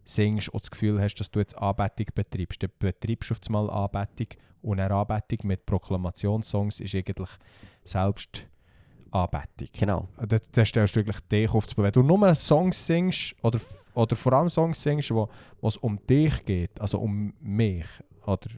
[0.03, 3.69] singst und das Gefühl hast, dass du jetzt Anbetung betreibst, dann betreibst du auf einmal
[3.69, 4.27] Anbetung
[4.61, 7.29] und eine Anbetung mit Proklamationssongs ist eigentlich
[7.83, 8.47] selbst
[9.11, 9.67] Anbetung.
[9.73, 10.07] Genau.
[10.17, 13.59] Da, da stellst du wirklich dich auf das Wenn du nur Songs singst, oder,
[13.93, 15.29] oder vor allem Songs singst, wo
[15.61, 17.85] es um dich geht, also um mich,
[18.25, 18.49] oder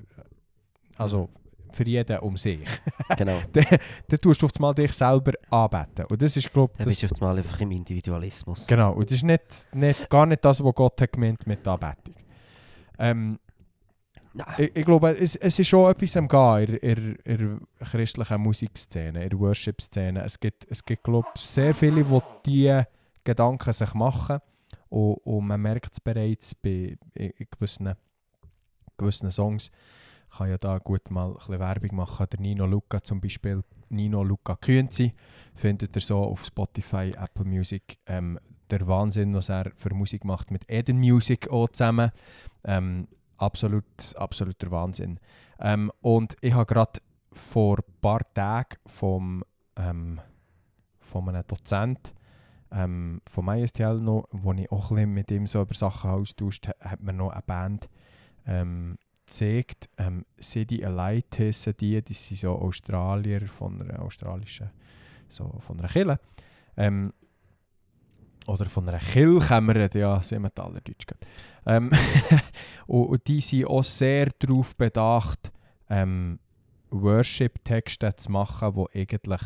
[0.97, 1.29] also
[1.75, 2.59] für jeden um sich,
[3.17, 3.39] genau.
[3.51, 6.05] dann tust du auf einmal dich selber anbeten.
[6.05, 8.67] Und das ist, glaube Dann bist du auf einmal einfach im Individualismus.
[8.67, 12.15] genau, und das ist nicht, nicht, gar nicht das, was Gott hat gemeint mit Anbetung.
[12.97, 13.39] Ähm,
[14.57, 17.37] ich, ich glaube, es, es ist schon etwas am Gehen in, in, in
[17.79, 20.23] der christlichen Musikszene, in der Worship-Szene.
[20.23, 22.87] Es gibt, es gibt glaube ich, sehr viele, die diese
[23.23, 24.39] Gedanken sich machen.
[24.89, 27.93] Und, und man merkt es bereits bei in gewissen,
[28.97, 29.71] gewissen Songs.
[30.37, 32.27] Kann ja da gut mal ein Werbung machen.
[32.31, 35.13] Der Nino Luca zum Beispiel, Nino Luca Künzi,
[35.53, 37.99] findet ihr so auf Spotify, Apple Music.
[38.05, 42.11] Ähm, der Wahnsinn, was er für Musik macht mit Eden Music auch zusammen.
[42.63, 43.07] Ähm,
[43.37, 45.19] absolut, absoluter Wahnsinn.
[45.59, 46.99] Ähm, und ich habe gerade
[47.31, 49.43] vor ein paar Tagen vom,
[49.75, 50.19] ähm,
[50.99, 52.13] von einem Dozent
[52.71, 56.89] ähm, vom ISTL noch, wo ich auch ein mit ihm so über Sachen austauscht, ha-
[56.89, 57.89] hat mir noch eine Band
[58.47, 59.89] ähm, gezeigt.
[59.97, 64.69] Ähm, City Alight heissen die, die sind so Australier von einer australischen,
[65.27, 66.19] so von einer Kille.
[66.77, 67.13] Ähm,
[68.47, 71.25] oder von einer Kirche, haben wir reden, ja, Seemetaller Deutsch gehabt.
[71.65, 71.91] Ähm,
[72.87, 75.51] und, und die sind auch sehr darauf bedacht,
[75.89, 76.39] ähm,
[76.91, 79.41] Worship-Texte zu machen, die eigentlich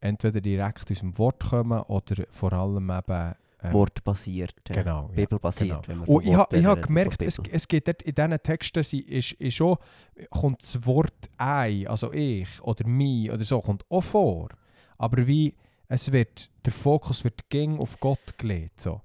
[0.00, 3.34] entweder direkt aus dem Wort kommen oder vor allem eben...
[3.66, 4.54] ähm, Wortbasiert.
[4.68, 4.82] ja.
[4.82, 5.86] Genau, ja, Bibelbasiert.
[5.86, 6.04] genau.
[6.04, 9.32] Und ich habe ha reden, gemerkt, es, es geht dort in diesen Texten, sie ist,
[9.32, 9.76] ist schon,
[10.30, 14.48] kommt das Wort «ei», also «ich» oder «mi» oder so, kommt auch vor.
[14.98, 15.54] Aber wie
[15.88, 18.80] es wird, der Fokus wird ging auf Gott gelegt.
[18.80, 19.00] So.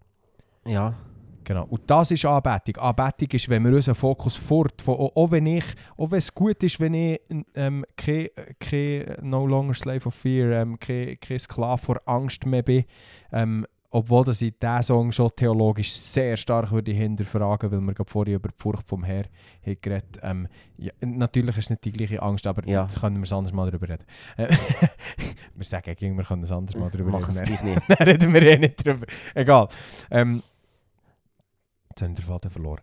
[0.65, 0.95] Ja,
[1.43, 1.65] Genau.
[1.65, 2.77] Und das ist Anbetung.
[2.77, 5.65] Anbetung ist, wenn wir unseren Fokus fort, von, auch, auch wenn ich,
[5.97, 7.19] auch wenn es gut ist, wenn ich
[7.55, 12.63] ähm, kein, kein No Longer Slave of Fear, ähm, kein, kein Sklave vor Angst mehr
[12.63, 12.85] bin,
[13.31, 18.09] ähm, obwohl dass ich diesen Song schon theologisch sehr stark würde hinterfragen, weil wir gerade
[18.09, 19.25] vorhin über die Furcht vom Herr
[19.63, 22.83] geredet ähm, ja, Natürlich ist es nicht die gleiche Angst, aber Ja.
[22.83, 24.05] jetzt können wir es anders mal darüber reden.
[24.37, 24.47] Äh,
[25.55, 27.45] wir sagen, gegen, wir können es anders mal darüber mach reden.
[27.45, 27.81] gleich nicht.
[27.87, 29.05] Dann reden wir eh nicht drüber.
[29.35, 29.67] Egal.
[30.09, 30.41] Ähm,
[31.89, 32.81] jetzt den Faden verloren.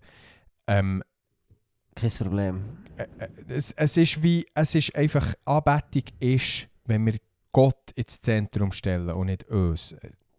[0.66, 1.02] Ähm,
[1.94, 2.62] Kein Problem.
[2.98, 7.16] äh, äh, es, es ist wie, es ist einfach, Anbetung ist, wenn wir
[7.52, 9.96] Gott ins Zentrum stellen und nicht uns.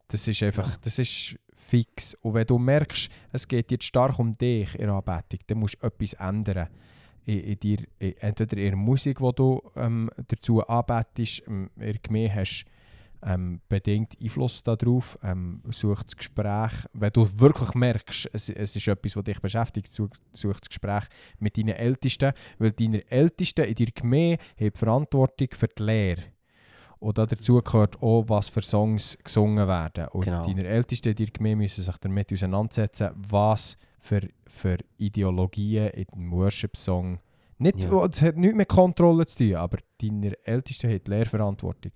[0.10, 2.16] Das ist einfach, das ist fix.
[2.22, 5.78] Und wenn du merkst, es geht jetzt stark um dich in der Anbetung, dann musst
[5.82, 6.68] du etwas ändern.
[7.26, 12.30] In, in dir, in, entweder in der Musik, die du ähm, dazu anbetest, ähm, irgendwie
[12.30, 12.66] hast
[13.22, 15.20] ähm, bedingt Einfluss darauf.
[15.24, 16.72] Ähm, such das Gespräch.
[16.94, 21.04] Wenn du wirklich merkst, es, es ist etwas, was dich beschäftigt, such, such das Gespräch
[21.40, 26.24] mit deinen Ältesten, weil deine Ältesten in deiner Gemeinde haben die Verantwortung für die Lehre.
[27.00, 30.08] Und da dazu gehört auch, was für Songs gesungen werden.
[30.10, 30.46] Und Genau.
[30.46, 36.32] deine Ältesten in deiner Gemeinde müssen sich damit auseinandersetzen, was für, für Ideologien in dem
[36.32, 37.20] Worship-Song
[37.62, 38.06] nicht, Ja.
[38.06, 41.92] Es hat nichts mit Kontrolle zu tun, aber deine Ältesten haben die Lehrverantwortung.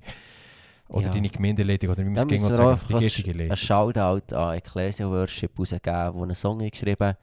[0.90, 1.12] Oder Ja.
[1.14, 3.56] deine Gemeindeleitung, oder wie man es ging und einfach die ein- geistige Ein Leitung.
[3.58, 7.14] Shoutout an Ecclesia Worship rausgegeben, der einen Song hat geschrieben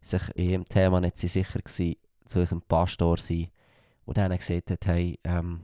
[0.00, 3.46] sich in ihrem Thema nicht sicher gewesen, zu unserem Pastor sein,
[4.06, 5.60] der dann gesagt hat, hey, ähm,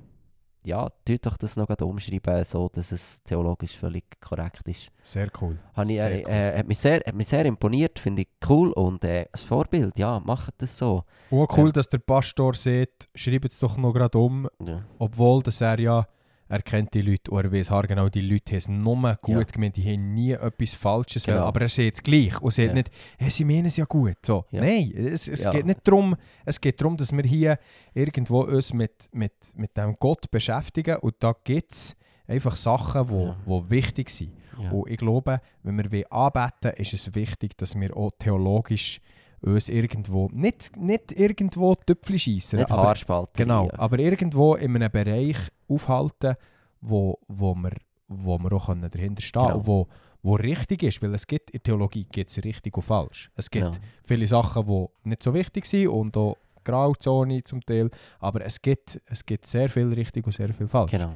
[0.65, 4.91] ja, tut doch das noch gerade umschreiben, so dass es theologisch völlig korrekt ist.
[5.03, 5.59] Sehr cool.
[5.75, 6.31] Habe ich, Sehr äh, cool.
[6.31, 9.99] äh, hat, mich sehr, hat mich sehr imponiert, finde ich cool und äh, ein Vorbild,
[9.99, 11.05] ja, macht das so.
[11.31, 11.73] Und auch cool, Ja.
[11.73, 16.07] dass der Pastor sagt, schreibt es doch noch gerade um, Ja, obwohl dass er ja
[16.51, 19.43] er kennt die Leute und er weiß genau, die Leute haben es nur gut Ja.
[19.45, 21.39] gemeint, die haben nie etwas Falsches Genau.
[21.39, 22.75] wollen, aber er sieht es gleich und sagt Ja.
[22.75, 24.17] nicht, hey, sie meinen es ja gut.
[24.27, 24.45] So.
[24.51, 24.61] Ja.
[24.61, 25.51] Nein, es, es Ja.
[25.53, 27.57] geht nicht darum, es geht darum, dass wir hier
[27.95, 31.97] irgendwo uns mit, mit, mit dem Gott beschäftigen und da gibt es
[32.27, 34.33] einfach Sachen, die wo, wo wichtig sind.
[34.71, 39.01] Und ich glaube, wenn wir wollen anbeten ist es wichtig, dass wir auch theologisch
[39.43, 43.33] uns irgendwo, nicht, nicht irgendwo Töpfel schiessen, Nicht aber, Haarspalten.
[43.37, 43.79] genau, ja.
[43.79, 45.37] aber irgendwo in einem Bereich
[45.69, 46.37] aufhalten,
[46.81, 47.73] wo, wo, wir,
[48.09, 49.57] wo wir auch können dahinter stehen Genau.
[49.59, 49.89] und wo,
[50.23, 53.31] wo richtig ist, weil es gibt in der Theologie gibt's richtig und falsch.
[53.35, 53.77] Es gibt Genau.
[54.05, 59.01] viele Sachen, die nicht so wichtig sind und auch Grauzone zum Teil, aber es gibt,
[59.07, 60.91] es gibt sehr viel richtig und sehr viel falsch.
[60.91, 61.15] Genau.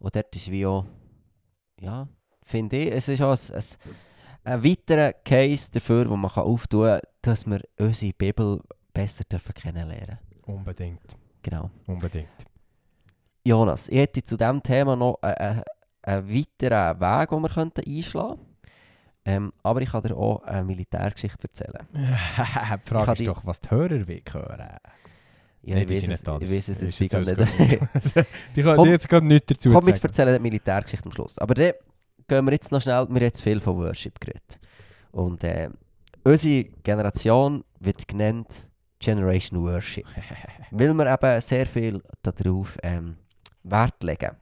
[0.00, 0.84] Und dort ist wie auch,
[1.80, 2.08] ja,
[2.42, 3.64] finde ich, es ist auch ein, ein,
[4.46, 8.60] ein weiterer Case dafür, wo man auftun kann, dass wir unsere Bibel
[8.92, 11.70] besser dürfen kennenlernen Unbedingt, Genau.
[11.86, 12.28] unbedingt.
[13.44, 15.62] Jonas, ich hätte zu diesem Thema noch einen,
[16.02, 18.46] einen weiteren Weg, den wir könnten einschlagen könnten.
[19.24, 21.86] Ähm, aber ich kann dir auch eine Militärgeschichte erzählen.
[21.92, 24.68] die Frage ist die- doch, was die Hörer will hören.
[25.62, 27.80] Ja, Nee, ich weiß es, ich weiß es jetzt gar uns nicht.
[28.54, 29.98] Die können Komm- jetzt gerade nichts dazu Komm, sagen.
[30.00, 31.38] erzählen die Militärgeschichte am Schluss.
[31.40, 31.72] Aber dann
[32.28, 34.58] gehen wir jetzt noch schnell, wir haben jetzt viel von Worship geredet.
[35.12, 35.70] Und äh,
[36.24, 38.66] unsere Generation wird genannt
[38.98, 40.06] Generation Worship.
[40.70, 43.16] weil wir eben sehr viel darauf ähm,
[43.62, 44.32] Wert legen.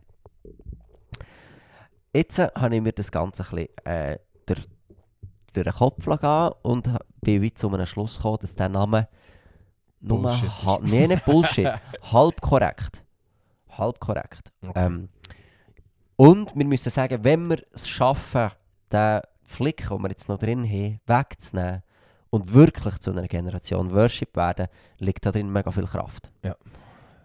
[2.12, 4.60] Jetzt äh, habe ich mir das Ganze ein bisschen äh, durch,
[5.52, 6.88] durch den Kopf gehen und
[7.20, 9.08] bin wie zu einem Schluss gekommen, dass der Name
[10.00, 10.64] nur Bullshit ist.
[10.66, 11.68] ha- nee, nicht Bullshit,
[12.12, 13.02] halb korrekt.
[13.70, 14.52] Halb korrekt.
[14.62, 14.72] Okay.
[14.86, 15.08] Ähm,
[16.16, 18.50] und wir müssen sagen, wenn wir es schaffen,
[18.92, 21.82] den Flick, den wir jetzt noch drin haben, wegzunehmen
[22.30, 26.30] und wirklich zu einer Generation Worship werden, liegt da drin mega viel Kraft.
[26.42, 26.56] Ja.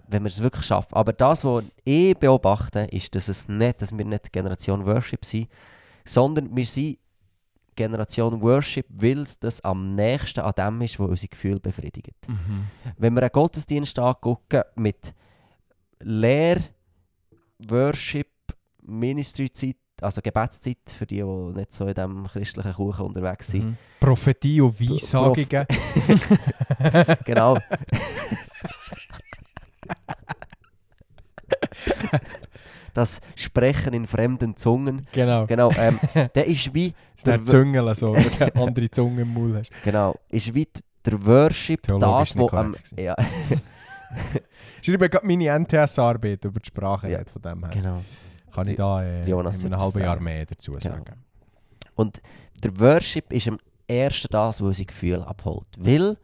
[0.07, 0.95] Wenn wir es wirklich schaffen.
[0.95, 5.49] Aber das, was ich beobachte, ist, dass, es nicht, dass wir nicht Generation Worship sind,
[6.05, 6.97] sondern wir sind
[7.75, 12.67] Generation Worship, weil es das am nächsten an dem ist, was unsere Gefühle befriedigt Mhm.
[12.97, 15.13] wenn wir einen Gottesdienst angucken mit
[15.99, 16.59] Lehr,
[17.69, 18.27] Worship,
[18.89, 23.65] Ministry-Zeit, also Gebetszeit für die, die nicht so in diesem christlichen Kuchen unterwegs sind.
[23.65, 23.77] Mhm.
[23.99, 25.47] Prophetie und Weissagungen.
[27.25, 27.57] Genau.
[32.93, 35.07] das Sprechen in fremden Zungen.
[35.11, 35.45] genau.
[35.45, 35.99] Genau, ähm,
[36.35, 36.93] der ist wie
[37.25, 38.23] Der der, Züngeln so, wenn
[38.53, 39.71] du andere Zunge im Maul hast.
[39.83, 40.67] genau, ist wie
[41.05, 43.15] der Worship, Theologisch das, wo am, ja,
[44.81, 47.19] schreibe gerade meine NTS-Arbeit über die Sprache Ja.
[47.31, 47.69] von dem her.
[47.73, 48.03] genau.
[48.53, 50.81] Kann ich da äh, in einem halben Jahr mehr dazu Genau.
[50.95, 51.23] sagen.
[51.95, 52.21] Und
[52.63, 55.67] der Worship ist am ersten das, was unser Gefühl abholt.
[55.77, 56.17] Weil,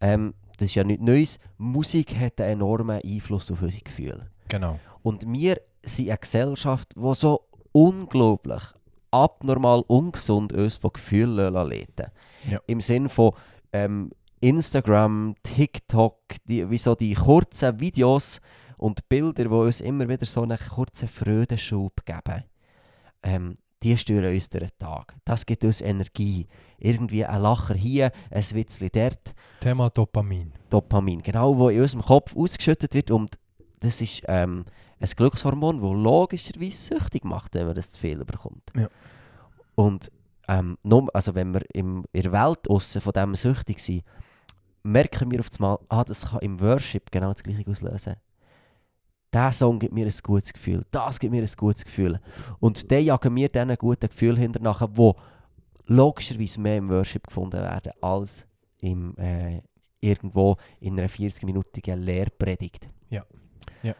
[0.00, 4.30] ähm, das ist ja nichts Neues, Musik hat einen enormen Einfluss auf unsere Gefühle.
[4.48, 4.78] Genau.
[5.02, 8.62] Und wir sind eine Gesellschaft, die so unglaublich
[9.10, 12.06] abnormal ungesund uns von Gefühlen leiten
[12.48, 12.60] Ja.
[12.66, 13.32] Im Sinn von
[13.72, 14.10] ähm,
[14.40, 16.16] Instagram, TikTok,
[16.46, 18.40] die, wie so die kurzen Videos
[18.82, 22.42] und Bilder, die uns immer wieder so einen kurzen Freudenschub geben.
[23.22, 25.14] Ähm, die stören uns durch den Tag.
[25.24, 26.48] Das gibt uns Energie.
[26.78, 29.34] Irgendwie ein Lacher hier, ein Witzchen dort.
[29.60, 30.52] Thema Dopamin.
[30.68, 33.38] Dopamin, genau, wo in unserem Kopf ausgeschüttet wird und
[33.78, 34.64] das ist ähm,
[34.98, 38.64] ein Glückshormon, das logischerweise süchtig macht, wenn man das zu viel bekommt.
[38.76, 38.88] Ja.
[39.76, 40.10] Und
[40.48, 44.02] ähm, nur, also wenn wir im, in der Welt aussen von dem süchtig sind,
[44.82, 48.16] merken wir auf einmal, ah, das kann im Worship genau das gleiche auslösen.
[49.32, 52.20] Der Song gibt mir ein gutes Gefühl, das gibt mir ein gutes Gefühl.
[52.60, 55.16] Und dann jagen wir diesen guten Gefühl hinterher, wo
[55.86, 58.46] logischerweise mehr im Worship gefunden werden als
[58.80, 59.62] im, äh,
[60.00, 62.88] irgendwo in einer 40-minütigen Lehrpredigt.
[63.08, 63.24] Ja.
[63.82, 63.94] Ja.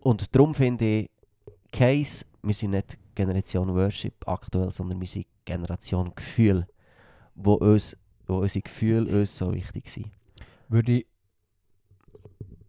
[0.00, 1.10] Und darum finde ich,
[1.72, 6.66] Case, wir sind nicht Generation Worship aktuell, sondern wir sind Generation Gefühl,
[7.34, 10.10] wo, uns, wo unsere Gefühle uns so wichtig sind.
[10.68, 11.06] Würde ich...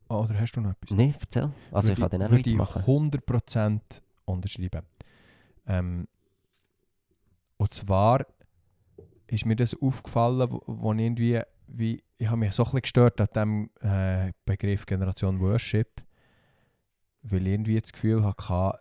[0.10, 0.98] Oh, oder hast du noch etwas?
[0.98, 1.52] Nein, erzähl.
[1.72, 3.12] Also ich würde kann den auch würde ich weitermachen.
[3.12, 3.80] 100%
[4.26, 4.86] unterschreiben.
[5.68, 6.08] Ähm,
[7.58, 8.26] und zwar
[9.28, 12.82] ist mir das aufgefallen, wo, wo ich irgendwie, wie, ich habe mich so ein bisschen
[12.82, 16.04] gestört an dem äh, Begriff Generation Worship,
[17.24, 18.80] weil ich irgendwie das Gefühl hatte,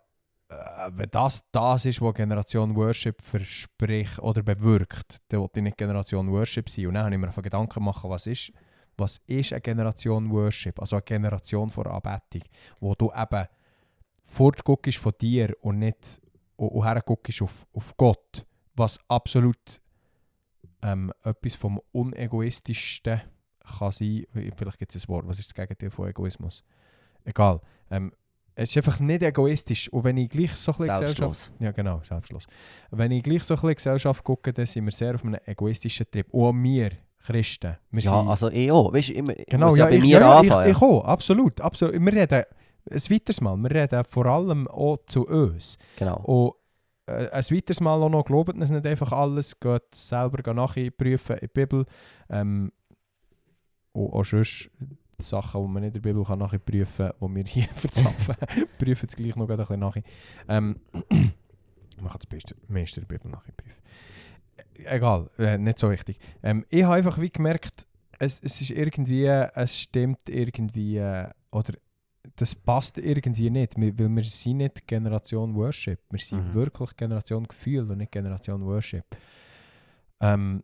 [0.49, 5.77] äh, wenn das das ist, was Generation Worship verspricht oder bewirkt, dann wollte ich nicht
[5.77, 6.87] Generation Worship sein.
[6.87, 8.51] Und dann habe ich mir einfach Gedanken gemacht, was ist,
[8.97, 12.47] was ist eine Generation Worship, also eine Generation vor Anbetung,
[12.79, 13.47] wo du eben
[14.21, 16.21] fortguckst von dir und nicht
[16.55, 19.81] und, und herguckst auf, auf Gott, was absolut
[20.81, 23.21] ähm, etwas vom unegoistischsten
[23.79, 24.25] kann sein.
[24.33, 26.63] Vielleicht gibt es ein Wort, was ist das Gegenteil von Egoismus?
[27.23, 27.59] Egal.
[27.89, 28.11] Ähm,
[28.55, 29.89] es ist einfach nicht egoistisch.
[29.89, 31.51] Und wenn ich gleich so ein bisschen Gesellschaft...
[31.59, 32.47] Ja, genau, selbstlos.
[32.89, 36.09] Wenn ich gleich so ein bisschen Gesellschaft gucke, dann sind wir sehr auf einem egoistischen
[36.09, 36.33] Trip.
[36.33, 36.91] Und auch wir,
[37.25, 37.77] Christen.
[37.91, 38.93] Wir Ja, sind, also ich auch.
[38.93, 40.69] Weißt, immer, genau, ja, ja bei ich, mir ja, anfangen.
[40.69, 41.93] ich, ich auch, absolut, absolut.
[41.99, 42.43] Wir reden,
[42.91, 45.77] ein weiteres Mal, wir reden vor allem auch zu uns.
[45.97, 46.17] genau.
[46.17, 46.53] Und
[47.07, 51.39] äh, ein weiteres Mal auch noch, glaubt es nicht einfach alles, geht selber nachprüfen in
[51.41, 51.85] der Bibel.
[52.29, 52.71] Ähm,
[53.93, 54.69] und auch sonst
[55.19, 58.35] Sachen, die man nicht in der Bibel kann nachprüfen kann, die wir hier verzapfen,
[58.77, 59.97] prüfen es gleich noch ein bisschen nach.
[60.47, 63.81] Ähm, man kann das Beste, meiste in der Bibel nachprüfen.
[64.85, 66.17] Egal, äh, nicht so wichtig.
[66.43, 67.85] Ähm, ich habe einfach wie gemerkt,
[68.19, 71.73] es, es ist irgendwie, es stimmt irgendwie, äh, oder
[72.37, 76.53] das passt irgendwie nicht, wir- weil wir sind nicht Generation Worship, wir sind Mhm.
[76.53, 79.05] wirklich Generation Gefühl und nicht Generation Worship.
[80.19, 80.63] Ähm,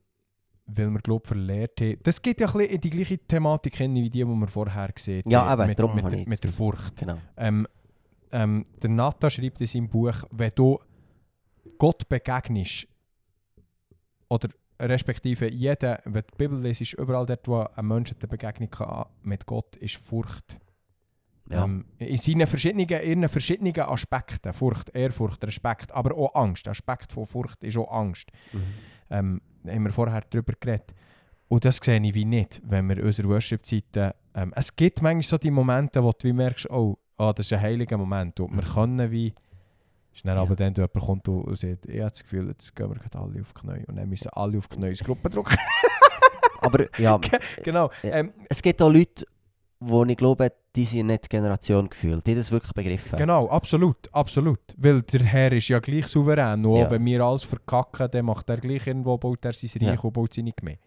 [0.66, 1.98] weil wir glaube verlehrt haben.
[2.04, 4.92] Das geht ja ein bisschen in die gleiche Thematik hin, wie die, die wir vorher
[4.92, 6.96] gesehen Ja, haben, eben, mit, darum mit, habe der- mit der Furcht.
[6.98, 7.18] genau.
[7.38, 7.68] Ähm,
[8.32, 10.80] ähm, der Nata schreibt in seinem Buch, wenn du
[11.78, 12.88] Gott begegnest,
[14.32, 14.48] oder
[14.80, 19.06] respektive jeder, wenn die Bibel liest, ist überall dort, wo ein Mensch eine Begegnung kann
[19.24, 20.58] mit Gott ist Furcht.
[21.50, 21.66] Ja.
[21.66, 26.66] Ähm, in seinen verschiedenen, ihren verschiedenen Aspekten, Furcht, Ehrfurcht, Respekt, aber auch Angst.
[26.66, 28.32] Der Aspekt von Furcht ist auch Angst.
[28.54, 28.62] Mhm.
[29.10, 30.96] Ähm, da haben wir vorher darüber geredet.
[31.50, 34.12] Und das sehe ich wie nicht, wenn wir unsere Worship-Zeiten...
[34.34, 37.54] Ähm, es gibt manchmal so die Momente, wo du wie merkst, oh, ah, das ist
[37.54, 38.40] ein heiliger Moment.
[38.40, 39.34] Und wir können wie...
[40.14, 40.42] Schnell Ja.
[40.42, 43.18] aber dann, wenn jemand kommt und sagt, ich habe das Gefühl, jetzt gehen wir gerade
[43.18, 43.86] alle auf die Knie.
[43.88, 45.56] Und dann müssen alle auf die Knie ins Gruppe drücken.
[46.62, 47.20] Aber ja,
[47.64, 47.90] genau.
[48.04, 49.26] Ähm, es gibt auch Leute,
[49.80, 52.26] wo ich glaube, die sind nicht Generation gefühlt.
[52.28, 53.18] Die das wirklich begriffen.
[53.18, 54.60] Genau, absolut, absolut.
[54.78, 56.66] Weil der Herr ist ja gleich souverän.
[56.66, 56.92] Auch Ja.
[56.92, 60.00] wenn wir alles verkacken, dann macht er gleich irgendwo, baut er sein Reich Ja.
[60.02, 60.82] und baut seine Gemeinde.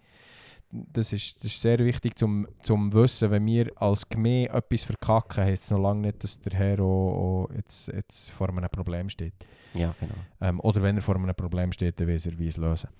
[0.93, 5.45] Das ist, das ist sehr wichtig zum, zum Wissen, wenn wir als Gemeinde etwas verkacken,
[5.45, 9.09] heißt es noch lange nicht, dass der Herr auch, auch jetzt, jetzt vor einem Problem
[9.09, 9.35] steht.
[9.73, 10.15] Ja, genau.
[10.41, 12.91] Ähm, oder wenn er vor einem Problem steht, dann weiß er, wie es lösen.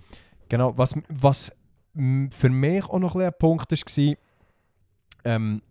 [0.49, 1.53] Genau, was, was
[1.95, 4.15] für mich auch noch ein, ein Punkt war,
[5.25, 5.63] ähm,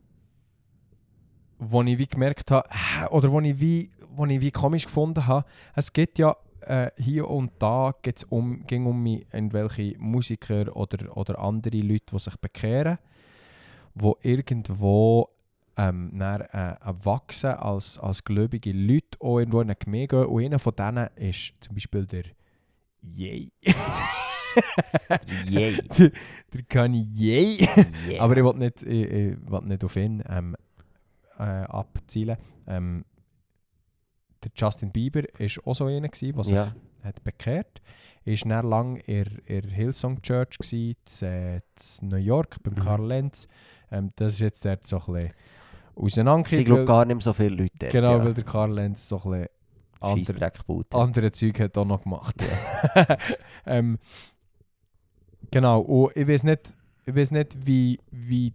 [1.59, 2.67] wo ich wie gemerkt habe,
[3.11, 5.45] oder wo ich wie, wo ich wie komisch gefunden habe,
[5.75, 6.35] es gibt ja
[6.67, 12.05] äh, hier und da geht's um, ging um mich, irgendwelche Musiker oder, oder andere Leute,
[12.13, 12.97] die sich bekehren,
[13.93, 15.29] wo irgendwo
[15.77, 20.25] ähm, dann, äh, wachsen als, als gläubige Leute auch irgendwo in eine Gemeinde gehen.
[20.25, 22.23] Und einer von denen ist zum Beispiel der
[23.01, 23.51] Yay.
[25.49, 25.77] Yay.
[26.53, 27.67] der Kanye Yay.
[28.07, 28.21] Yeah.
[28.21, 30.55] Aber ich will nicht, ich, ich will nicht auf ihn ähm,
[31.37, 32.37] äh, abzielen.
[32.67, 33.05] Ähm,
[34.43, 36.75] der Justin Bieber war auch so einer, gewesen, der sich ja.
[37.03, 37.81] hat bekehrt.
[38.25, 41.61] Er war dann lang in der Hillsong Church gewesen, zu, äh,
[42.01, 42.79] New York beim Mhm.
[42.79, 43.47] Karl Lenz.
[43.91, 45.33] Ähm, das ist jetzt dort so ein bisschen
[45.95, 46.65] auseinandergegangen.
[46.65, 48.25] glaube gar nicht mehr so viele Leute dort, Genau, ja.
[48.25, 49.47] weil der Karl Lenz so ein bisschen
[49.99, 52.35] andere, Zeug hat auch noch gemacht.
[53.65, 53.97] ähm,
[55.51, 56.75] genau, und ich weiß nicht,
[57.05, 58.53] ich weiß nicht wie, wie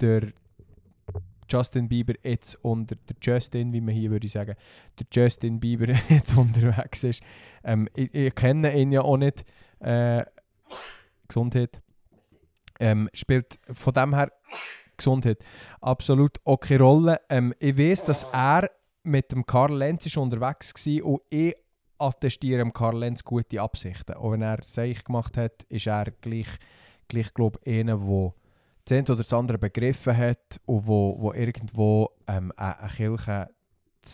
[0.00, 0.32] der
[1.48, 4.54] Justin Bieber jetzt unter der Justin, wie man hier würde sagen,
[4.98, 7.22] der Justin Bieber jetzt unterwegs ist.
[7.64, 9.44] Ähm, ich, ich kenne ihn ja auch nicht.
[9.80, 10.24] Äh,
[11.28, 11.82] Gesundheit.
[12.78, 14.30] Ähm, spielt von dem her
[14.96, 15.44] Gesundheit
[15.80, 17.20] absolut keine Rolle.
[17.28, 18.70] Ähm, ich weiß, dass er
[19.02, 21.54] mit dem Karl Lenz ist unterwegs war und ich
[21.98, 24.14] attestiere dem Karl Lenz gute Absichten.
[24.14, 26.48] Auch wenn er sich gemacht hat, ist er gleich,
[27.08, 28.34] gleich glaube ich, einer, der
[28.86, 33.48] das eine oder das andere begriffen hat und wo, wo irgendwo ähm, eine, Kirche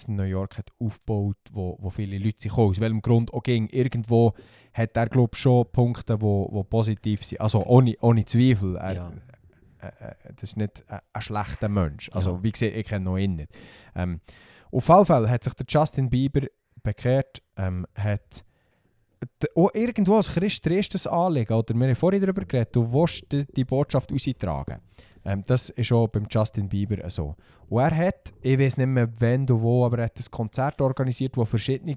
[0.08, 3.68] in New York hat aufgebaut, wo, wo viele Leute sich aus welchem Grund auch ging.
[3.68, 4.32] Irgendwo
[4.72, 7.42] hat er glaube schon Punkte, wo, wo positiv sind.
[7.42, 8.76] Also ohne, ohne Zweifel.
[8.76, 9.12] Er, Ja.
[9.82, 12.10] äh, äh, das ist nicht ein, ein schlechter Mensch.
[12.14, 12.42] Also Ja.
[12.42, 13.52] wie gesagt, ich kenne noch ihn nicht.
[13.94, 14.20] Ähm,
[14.70, 16.46] auf jeden Fall hat sich der Justin Bieber
[16.82, 18.42] bekehrt, ähm, hat
[19.54, 23.26] auch irgendwo als Christ der erstes Anliegen, oder wir haben vorhin darüber geredet, du willst
[23.30, 24.80] die, Botschaft austragen.
[25.24, 27.36] Ähm, das ist auch beim Justin Bieber so.
[27.68, 30.80] Und er hat, ich weiß nicht mehr wann und wo, aber er hat ein Konzert
[30.80, 31.96] organisiert, wo verschiedene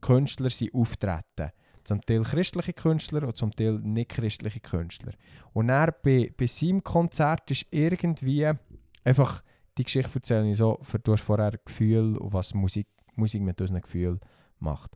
[0.00, 1.50] Künstler sind auftreten.
[1.84, 5.12] Zum Teil christliche Künstler und zum Teil nicht christliche Künstler.
[5.52, 8.50] Und er bei, bei seinem Konzert ist irgendwie
[9.04, 9.42] einfach
[9.78, 14.20] die Geschichte erzähle ich so, du hast vorher Gefühl was Musik, Musik mit unseren Gefühlen
[14.58, 14.90] macht.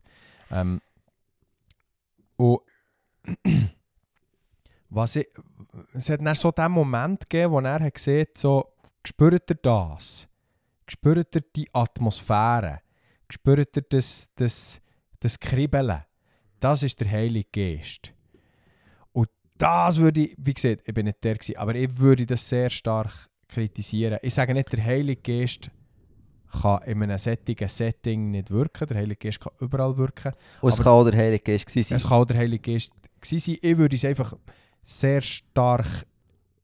[0.51, 0.81] Ähm,
[2.41, 2.61] und
[4.89, 5.27] was ich,
[5.93, 8.73] es hat dann so den Moment gegeben, wo er hat gesehen so,
[9.05, 10.27] spürt ihr das?
[10.87, 12.81] Spürt ihr die Atmosphäre?
[13.29, 14.81] Spürt ihr das, das,
[15.19, 16.03] das Kribbeln?
[16.59, 18.13] Das ist der Heilige Geist.
[19.13, 22.47] Und das würde ich, wie gesagt, ich bin nicht der gewesen, aber ich würde das
[22.47, 24.19] sehr stark kritisieren.
[24.21, 25.69] Ich sage nicht, der Heilige Geist
[26.51, 28.87] kann in einem sättigen Setting nicht wirken.
[28.87, 30.33] Der Heilige Geist kann überall wirken.
[30.61, 31.97] Und es kann auch der Heilige Geist sein.
[31.97, 32.93] Es kann auch der Heilige Geist
[33.23, 33.39] sein.
[33.61, 34.33] Ich würde es einfach
[34.83, 35.87] sehr stark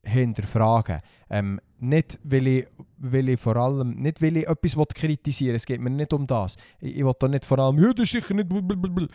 [0.04, 1.02] hinterfragen.
[1.30, 2.68] Ähm, nicht, weil ich,
[2.98, 6.26] weil ich vor allem, nicht weil ich etwas kritisieren will, es geht mir nicht um
[6.26, 6.56] das.
[6.80, 9.08] Ich, ich will da nicht vor allem, ja, das ist sicher nicht blablabla.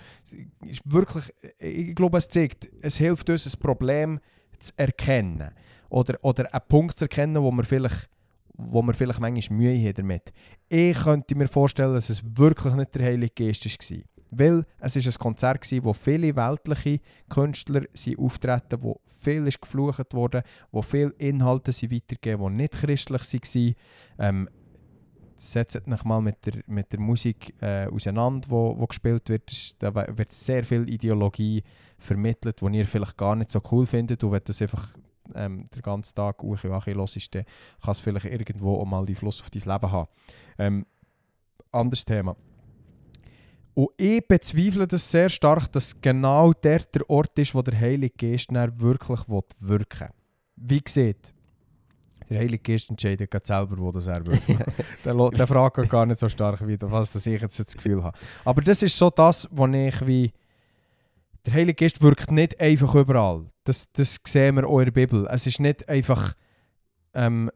[0.66, 1.24] Ist wirklich,
[1.58, 4.20] ich glaube, es zeigt, es hilft uns, ein Problem
[4.58, 5.50] zu erkennen.
[5.88, 8.08] Oder, oder einen Punkt zu erkennen, wo wir vielleicht
[8.70, 10.32] wo wir vielleicht manchmal Mühe haben damit.
[10.68, 13.98] Ich könnte mir vorstellen, dass es wirklich nicht der Heilige Geist war.
[14.30, 17.82] Weil es ist ein Konzert war, wo viele weltliche Künstler
[18.18, 23.74] auftreten, wo viel ist geflucht wurde, wo viele Inhalte sind weitergegeben, die nicht christlich waren.
[24.18, 24.48] Ähm,
[25.36, 29.82] setzt euch mal mit der, mit der Musik äh, auseinander, wo, wo gespielt wird.
[29.82, 31.62] Da wird sehr viel Ideologie
[31.98, 34.22] vermittelt, die ihr vielleicht gar nicht so cool findet.
[34.22, 34.88] Und das einfach
[35.34, 37.44] ähm, den ganzen Tag Uchi Achi los ist, dann
[37.82, 40.08] kann es vielleicht irgendwo auch mal Einfluss auf dein Leben haben.
[40.58, 40.86] Ähm,
[41.70, 42.36] anderes Thema.
[43.74, 48.14] Und ich bezweifle das sehr stark, dass genau der der Ort ist, wo der Heilige
[48.16, 50.08] Geist wirklich will wirken
[50.56, 51.32] Wie gesagt,
[52.28, 54.48] der Heilige Geist entscheidet gerade selber, wo das er wirkt.
[55.04, 58.16] der, der fragt gar nicht so stark, wie was das ich jetzt das Gefühl habe.
[58.44, 60.32] Aber das ist so das, was ich wie...
[61.46, 63.46] Der Heilige Geist wirkt nicht einfach überall.
[63.64, 65.26] Das, das sehen wir auch in der Bibel.
[65.30, 66.34] Es ist nicht einfach...
[67.14, 67.50] Ähm,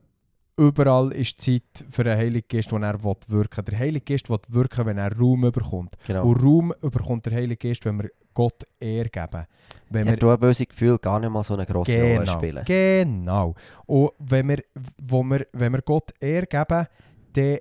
[0.58, 4.38] überall ist Zeit für den Heiligen Geist, wo er will wirken Der Heilige Geist will
[4.48, 5.96] wirken, wenn er Raum überkommt.
[6.06, 6.26] Genau.
[6.26, 9.46] Und Raum überkommt der Heilige Geist, wenn wir Gott Ehre geben.
[9.90, 12.64] Wenn Ja, wir böse Gefühl gar nicht mal so eine grosse Rolle spielen.
[12.64, 13.54] genau.
[13.86, 14.64] Und wenn wir,
[14.98, 16.86] wo wir, wenn wir Gott Ehre geben,
[17.32, 17.58] dann,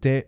[0.00, 0.22] dann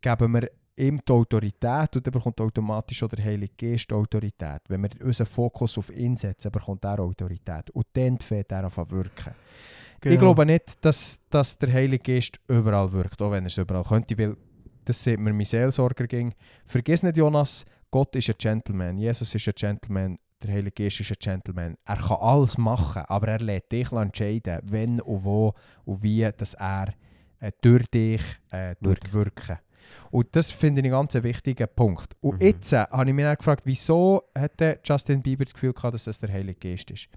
[0.00, 4.62] geben wir ihm die Autorität und dann bekommt automatisch auch der Heilige Geist Autorität.
[4.68, 7.70] Wenn wir unseren Fokus auf ihn setzen, bekommt er Autorität.
[7.70, 9.34] Und dann fängt er an zu wirken.
[10.00, 10.14] Genau.
[10.14, 13.84] Ich glaube nicht, dass, dass der Heilige Geist überall wirkt, auch wenn er es überall
[13.84, 14.36] könnte, weil
[14.84, 16.34] das sieht mir mein Seelsorger ging.
[16.66, 21.10] Vergiss nicht, Jonas, Gott ist ein Gentleman, Jesus ist ein Gentleman, der Heilige Geist ist
[21.10, 21.76] ein Gentleman.
[21.86, 25.54] Er kann alles machen, aber er lässt dich entscheiden, wenn und wo
[25.86, 26.92] und wie, dass er
[27.40, 29.52] äh, durch dich äh, Wirkt.
[30.10, 32.14] Und das finde ich einen ganz wichtigen Punkt.
[32.20, 32.46] Und Mhm.
[32.46, 36.04] jetzt äh, habe ich mich gefragt, wieso hat der Justin Bieber das Gefühl gehabt, dass
[36.04, 37.08] das der Heilige Geist ist.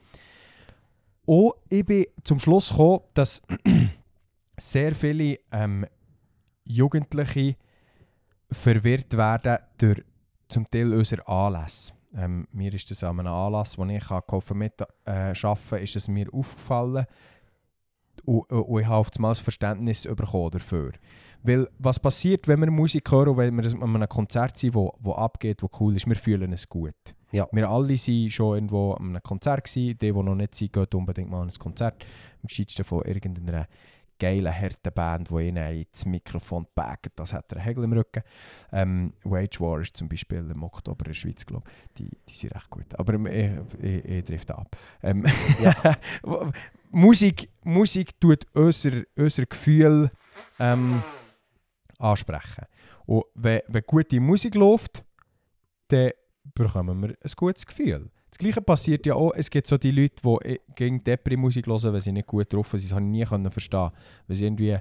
[1.25, 3.41] Und ich bin zum Schluss gekommen, dass
[4.57, 5.85] sehr viele ähm,
[6.63, 7.55] Jugendliche
[8.51, 10.03] verwirrt werden durch
[10.47, 11.93] zum Teil unsere Anlässe.
[12.15, 16.07] Ähm, mir ist das an einem Anlass, wo ich geholfen mit äh, arbeiten, ist es
[16.07, 17.05] mir aufgefallen
[18.25, 20.91] und, und und ich habe auf einmal Verständnis bekommen dafür.
[21.43, 24.93] Weil was passiert, wenn wir Musik hören und wenn wir an einem Konzert sind, wo,
[24.99, 26.95] wo abgeht, wo cool ist, wir fühlen es gut.
[27.31, 27.47] Ja.
[27.51, 29.97] Wir alle waren schon irgendwo an einem Konzert gewesen.
[29.97, 32.05] Die, die noch nicht sind, gehen unbedingt mal an ein Konzert.
[32.41, 33.67] Am gescheitsten von irgendeiner
[34.19, 37.11] geilen, harten Band, die ihnen ins Mikrofon packt.
[37.19, 38.23] Das hat einen Hegel im Rücken.
[38.71, 41.93] Ähm, Wage War ist zum Beispiel im Oktober in der Schweiz, glaube ich.
[41.97, 42.97] Die, die sind recht gut.
[42.97, 43.51] Aber ich,
[43.81, 44.75] ich, ich drifte ab.
[45.03, 45.23] Ähm,
[46.89, 50.11] Musik, Musik tut unser, unser Gefühl
[50.59, 51.01] ähm,
[51.99, 52.65] ansprechen.
[53.05, 55.03] Und wenn, wenn gute Musik läuft,
[55.87, 56.11] dann
[56.53, 58.09] bekommen wir ein gutes Gefühl.
[58.29, 62.01] Das Gleiche passiert ja auch, es gibt so die Leute, die gegen Depri-Musik hören, wenn
[62.01, 62.83] sie nicht gut drauf sind.
[62.83, 63.91] Das habe ich nie verstehen.
[64.27, 64.77] Weil sie irgendwie,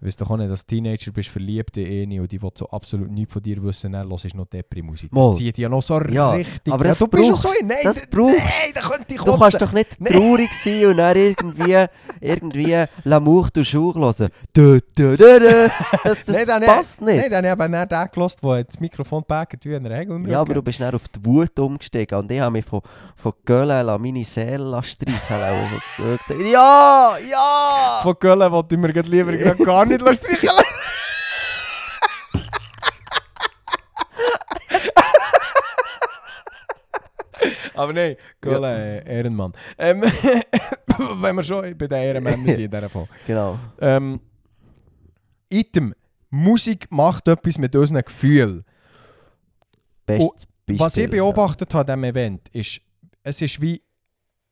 [0.00, 3.10] weißt du auch nicht, als Teenager bist verliebt in eine und die will so absolut
[3.10, 5.12] nichts von dir wissen, dann hörst du noch Depri-Musik.
[5.12, 5.28] Mal.
[5.30, 6.72] Das zieht ja noch so Ja, richtig.
[6.72, 9.14] aber das du bist schon braucht- so in, nein, das d- braucht- nein, da könnte
[9.14, 9.40] ich Du kotzen.
[9.40, 10.10] kannst doch nicht Nee.
[10.10, 11.86] traurig sein und dann irgendwie,
[12.20, 14.28] irgendwie L'amour du Jour hören.
[14.56, 15.68] Dö, dö, dö, dö.
[16.04, 17.20] Das, das dann- passt nicht.
[17.20, 20.40] Nein, dann habe ich eben den gehört, der das Mikrofon packt wie ein Regel Ja,
[20.40, 22.80] aber du bist dann auf die Wut umgestiegen und ich habe mich von,
[23.16, 25.82] von Gölen la meine Seele streicheln lassen.
[25.98, 28.00] Und so gesagt, Ja, ja!
[28.02, 30.64] Von Köln wollte ich mir grad lieber grad gar nicht streicheln
[37.74, 39.54] Aber nein, Köln, äh, Ehrenmann.
[39.78, 43.08] Ähm, wenn wir schon bei den Ehrenmännern sind in dieser Folge.
[43.26, 43.58] Genau.
[43.80, 44.20] Ähm,
[45.48, 45.94] Item.
[46.28, 48.64] Musik macht etwas mit unseren Gefühlen.
[50.04, 50.78] Bestes Beispiel.
[50.78, 52.82] Was ich beobachtet habe an diesem Event, ist,
[53.22, 53.82] es ist wie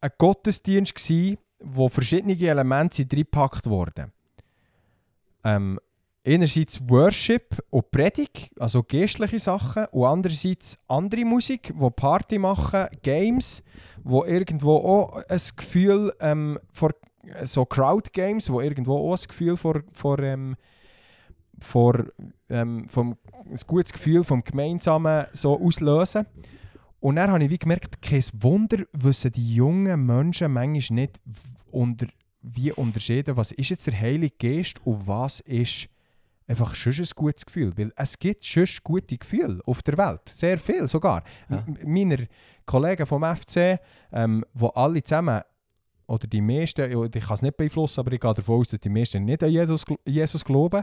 [0.01, 4.12] ein Gottesdienst gsi, wo verschiedene Elemente reingepackt wurden.
[5.45, 5.78] Ähm,
[6.24, 13.62] einerseits Worship und Predigt, also geistliche Sachen, und andererseits andere Musik, wo Party machen, Games,
[14.03, 16.91] wo irgendwo auch ein Gefühl ähm, vor
[17.45, 20.57] so Crowd Games, wo irgendwo auch ein Gefühl vor, vor, ähm,
[21.61, 22.05] vor
[22.49, 26.26] ähm, vom, ein gutes Gefühl vom Gemeinsamen so auslösen.
[27.01, 31.20] Und dann habe ich wie gemerkt, kein Wunder wissen die jungen Menschen manchmal nicht
[31.70, 32.07] unter,
[32.41, 35.89] wie unterscheiden, was ist jetzt der Heilige Geist und was ist
[36.47, 37.76] einfach schon ein gutes Gefühl.
[37.76, 40.28] Weil es gibt schon gute Gefühle auf der Welt.
[40.28, 41.22] Sehr viel sogar.
[41.49, 41.64] Ja.
[41.84, 42.28] Meine
[42.64, 43.78] Kollegen vom FC,
[44.12, 45.43] ähm, wo alle zusammen,
[46.09, 48.88] oder die meisten, ich kann es nicht beeinflussen, aber ich gehe davon aus, dass die
[48.88, 50.82] meisten nicht an Jesus, Jesus glauben,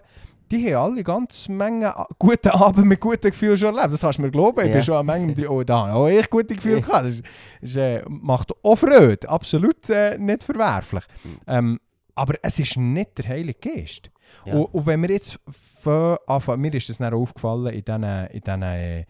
[0.51, 3.91] die haben alle ganz Menge a- gute Abend mit guten Gefühlen schon erlebt.
[3.93, 4.61] Das kannst du mir glauben.
[4.61, 4.73] Ich Ja.
[4.73, 7.07] bin schon an Mengen, die- oh, da habe ich gute Gefühle gehabt.
[7.07, 7.21] Das,
[7.61, 9.27] ist, äh, macht auch Freude.
[9.27, 11.03] Absolut äh, nicht verwerflich.
[11.23, 11.37] Mhm.
[11.47, 11.79] Ähm,
[12.13, 14.11] aber es ist nicht der Heilige Geist.
[14.45, 14.53] Ja.
[14.55, 15.39] Und, und wenn wir jetzt
[15.81, 19.05] von Anfang, mir ist das dann aufgefallen in diesen, in diesen äh,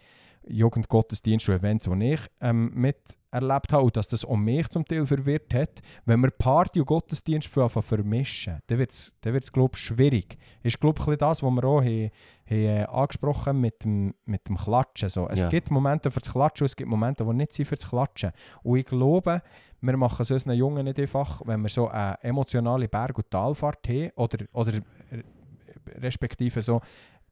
[0.48, 2.72] Jugendgottesdiensten und Events, die ich ähm,
[3.36, 6.88] miterlebt habe, und dass das auch mich zum Teil verwirrt hat, wenn wir Party und
[6.88, 10.38] Gottesdienst vermischen, dann wird es, dann wird's, glaube ich, schwierig.
[10.64, 12.10] Ist, glaube ich, das, was wir auch haben,
[12.50, 15.10] haben, äh, angesprochen haben mit dem, mit dem Klatschen.
[15.10, 15.28] So.
[15.28, 15.50] Es Ja.
[15.50, 18.32] gibt Momente für das Klatschen und es gibt Momente, die nicht sind für das Klatschen.
[18.64, 19.42] Und ich glaube,
[19.82, 23.88] wir machen es unseren Jungen nicht einfach, wenn wir so eine emotionale Berg- und Talfahrt
[23.88, 24.82] haben oder, oder äh,
[26.00, 26.82] respektive so,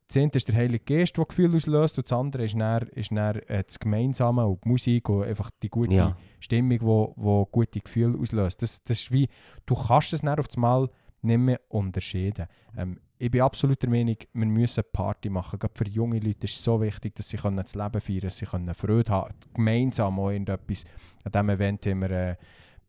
[0.07, 3.11] das eine ist der Heilige Geist, der Gefühl auslöst und das andere ist dann, ist
[3.11, 6.17] dann äh, das Gemeinsame und die Musik und einfach die gute Ja.
[6.39, 8.61] Stimmung, die wo, wo gute Gefühle auslöst.
[8.61, 9.27] Das, das ist wie,
[9.65, 10.89] du kannst es dann auf das Mal
[11.21, 12.47] nicht mehr unterscheiden.
[12.77, 15.57] Ähm, ich bin absolut der Meinung, wir müssen Party machen.
[15.57, 18.29] Gerade für junge Leute ist es so wichtig, dass sie können das Leben feiern können,
[18.29, 20.83] sie können Freude haben gemeinsam auch irgendetwas.
[21.23, 22.37] An diesem Event haben wir eine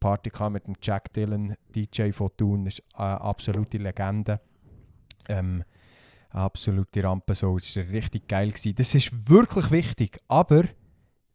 [0.00, 2.64] Party gehabt mit dem Jack Dillon, DJ von Thun.
[2.64, 4.40] Das ist eine absolute Legende.
[5.28, 5.62] Ähm,
[6.35, 7.57] Rampe so.
[7.57, 8.51] Es war richtig geil.
[8.51, 8.74] Gewesen.
[8.76, 10.20] Das ist wirklich wichtig.
[10.28, 10.64] Aber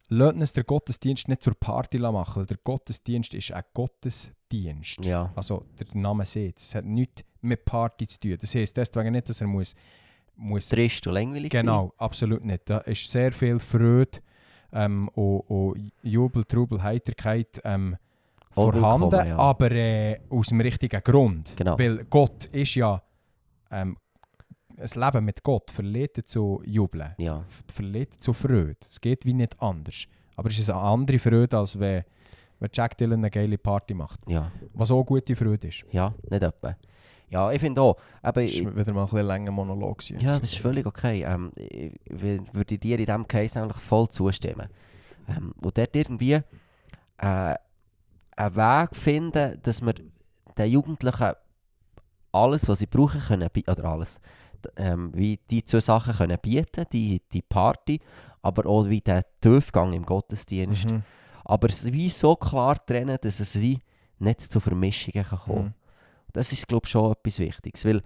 [0.10, 5.04] lasst uns den Gottesdienst nicht zur Party machen, weil der Gottesdienst ist ein Gottesdienst.
[5.06, 5.32] Ja.
[5.36, 6.76] Also der Name sieht es.
[6.76, 8.38] hat nichts mit Party zu tun.
[8.39, 9.76] Das heisst deswegen nicht, dass er muss,
[10.36, 12.70] muss Trist und langweilig Genau, absolut nicht.
[12.70, 14.20] Da ist sehr viel Freude
[14.74, 17.95] ähm, und, und Jubel, Trubel, Heiterkeit ähm,
[18.52, 19.38] vorhanden, ja.
[19.38, 21.54] aber äh, aus dem richtigen Grund.
[21.56, 21.78] Genau.
[21.78, 23.02] Weil Gott ist ja
[23.72, 23.97] ähm,
[24.80, 27.13] das Leben mit Gott verleitet zu Jubeln.
[27.17, 27.39] Ja.
[27.47, 28.75] f- verleitet zu Freude.
[28.82, 30.05] Es geht wie nicht anders.
[30.36, 32.03] Aber es ist eine andere Freude, als wenn,
[32.59, 34.19] wenn Jack Dylan eine geile Party macht.
[34.27, 34.51] Ja.
[34.73, 35.84] Was auch gute Freude ist.
[35.91, 36.75] Ja, nicht etwa.
[37.30, 37.95] Ja, ich finde auch.
[38.21, 39.99] Aber Das ist wieder mal ein bisschen länger Monolog.
[39.99, 40.43] gewesen ja, jetzt.
[40.43, 41.23] das ist völlig okay.
[41.23, 44.67] Ähm, ich wür- würde dir in diesem Case eigentlich voll zustimmen.
[45.27, 46.43] Ähm, und dort irgendwie äh,
[47.17, 49.93] einen Weg finden, dass wir
[50.57, 51.34] den Jugendlichen
[52.32, 54.19] alles, was sie brauchen können, oder alles,
[54.76, 57.99] ähm, wie die zwei Sachen können bieten, die, die Party,
[58.41, 60.86] aber auch wie der Tiefgang im Gottesdienst.
[60.86, 61.03] Mhm.
[61.45, 63.80] Aber es wie so klar trennen, dass es wie
[64.20, 65.74] nicht zu Vermischungen kann kommen Mhm.
[66.32, 67.86] Das ist, glaube ich, schon etwas Wichtiges.
[67.86, 68.01] Weil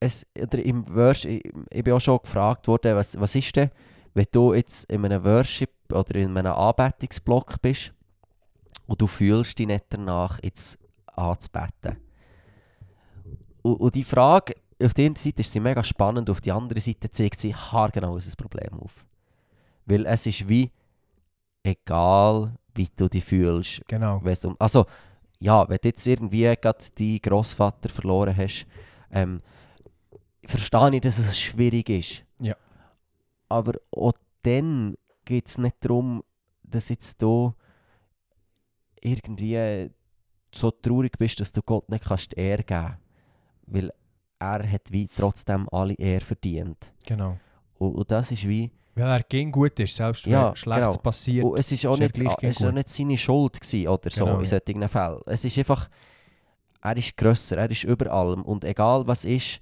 [0.00, 3.70] es, im Worship, ich, ich bin auch schon gefragt worden, was, was ist denn,
[4.14, 7.92] wenn du jetzt in einem Worship oder in einem Anbetungsblock bist
[8.86, 11.96] und du fühlst dich nicht danach, jetzt anzubeten.
[13.62, 16.82] Und, und die Frage, auf der einen Seite ist sie mega spannend, auf der anderen
[16.82, 19.04] Seite zeigt sie haargenau unser Problem auf.
[19.86, 20.70] Weil es ist wie
[21.62, 24.22] egal, wie du dich fühlst, Genau.
[24.44, 24.86] Um, also,
[25.40, 28.66] ja, wenn du jetzt irgendwie gerade deinen Grossvater verloren hast,
[29.10, 29.42] ähm,
[30.44, 32.24] verstehe ich, dass es schwierig ist.
[32.40, 32.56] Ja.
[33.48, 34.12] Aber auch
[34.42, 36.22] dann geht es nicht darum,
[36.62, 37.54] dass jetzt du
[39.00, 39.90] irgendwie
[40.54, 42.96] so traurig bist, dass du Gott nicht kannst Ehre geben
[43.66, 43.92] Weil
[44.38, 46.92] er hat wie trotzdem alle Ehre verdient.
[47.06, 47.36] genau.
[47.78, 48.70] Und, und das ist wie...
[48.96, 51.02] Weil er ging gut ist, selbst wenn Ja, Schlechtes genau.
[51.02, 51.44] passiert.
[51.44, 54.10] Und es ist auch nicht, gleich ah, es ist auch nicht seine Schuld gewesen, oder
[54.10, 54.46] so Genau, in ja.
[54.46, 55.20] solchen Fällen.
[55.26, 55.88] Es ist einfach,
[56.82, 59.60] er ist grösser, er ist über allem und egal was ist,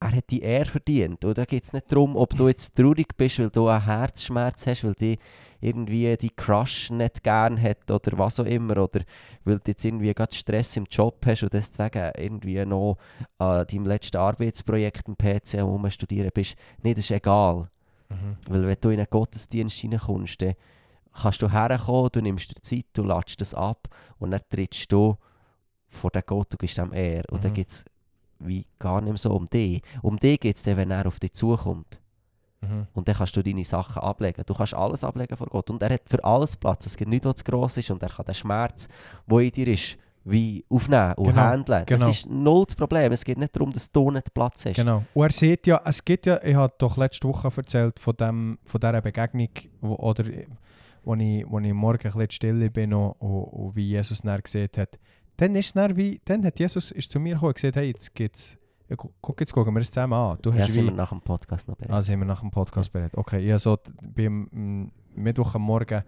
[0.00, 1.24] er hat die Ehre verdient.
[1.24, 4.66] Und da geht es nicht darum, ob du jetzt traurig bist, weil du einen Herzschmerz
[4.66, 5.18] hast, weil die
[5.60, 9.00] irgendwie die Crush nicht gern hat oder was auch immer, oder
[9.44, 12.96] weil du jetzt irgendwie gerade Stress im Job hast und deswegen irgendwie noch
[13.38, 16.54] an deinem letzten Arbeitsprojekt im PC am studieren bist.
[16.82, 17.68] Nee, das ist egal.
[18.08, 18.36] Mhm.
[18.48, 20.54] Weil wenn du in einen Gottesdienst reinkommst, dann
[21.12, 23.88] kannst du herkommen, du nimmst dir Zeit, du ladest das ab
[24.18, 25.16] und dann trittst du
[25.88, 27.24] vor den Gott, du gibst ihm Ehre.
[27.30, 27.54] Und dann Mhm.
[27.56, 27.84] geht es
[28.38, 29.82] wie gar nicht mehr so um dich.
[30.02, 32.00] Um dich geht es dann, wenn er auf dich zukommt.
[32.60, 32.86] Mhm.
[32.92, 34.42] Und dann kannst du deine Sachen ablegen.
[34.46, 35.70] Du kannst alles ablegen vor Gott.
[35.70, 36.86] Und er hat für alles Platz.
[36.86, 37.90] Es gibt nichts, was zu gross ist.
[37.90, 38.88] Und er kann den Schmerz,
[39.26, 41.84] der in dir ist, wie aufnehmen und Genau, handeln.
[41.86, 42.06] genau.
[42.06, 43.12] Das ist null das Problem.
[43.12, 44.76] Es geht nicht darum, dass du nicht Platz hast.
[44.76, 45.04] Genau.
[45.14, 48.58] Und er sieht ja, es gibt ja, ich habe doch letzte Woche erzählt von, dem,
[48.64, 49.48] von dieser Begegnung,
[49.80, 50.24] wo, oder
[51.04, 54.40] wo ich, wo ich morgen ein bisschen still bin und, und, und wie Jesus dann
[54.42, 54.98] gesehen hat.
[55.38, 58.14] Dann ist es wie, dann hat Jesus ist zu mir gekommen und gesagt, hey, jetzt
[58.14, 58.58] geht's,
[58.88, 60.38] ja, gu- guck, jetzt gucken wir es zusammen an.
[60.42, 61.92] Du Ja, hast sind wie, wir nach dem Podcast noch bereit.
[61.92, 63.16] Ah, sind wir nach dem Podcast bereit.
[63.16, 63.78] Okay, habe so
[64.14, 66.02] beim Mittwoch am Morgen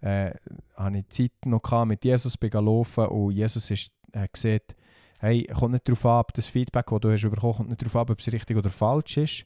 [0.00, 0.30] äh,
[0.76, 4.76] hatte ich Zeit noch gehabt, mit Jesus bin laufen und Jesus ist, äh, gesagt,
[5.20, 7.96] hey, kommt nicht darauf an, ob das Feedback, das du hast bekommen, kommt nicht darauf
[7.96, 9.44] an, ob es richtig oder falsch ist.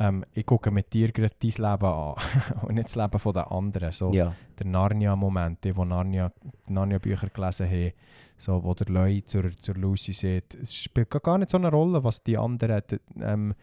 [0.00, 2.14] Ähm, ich gucke mit dir gerade dein Leben an
[2.62, 3.92] und nicht das Leben den anderen.
[3.92, 4.32] So Ja.
[4.58, 6.32] der Narnia-Moment, die, die Narnia,
[6.68, 7.92] Narnia-Bücher gelesen haben,
[8.36, 12.04] so, wo der Leu zur, zur Lucy sagt, es spielt gar- nicht so eine Rolle,
[12.04, 13.54] was die anderen d- ähm,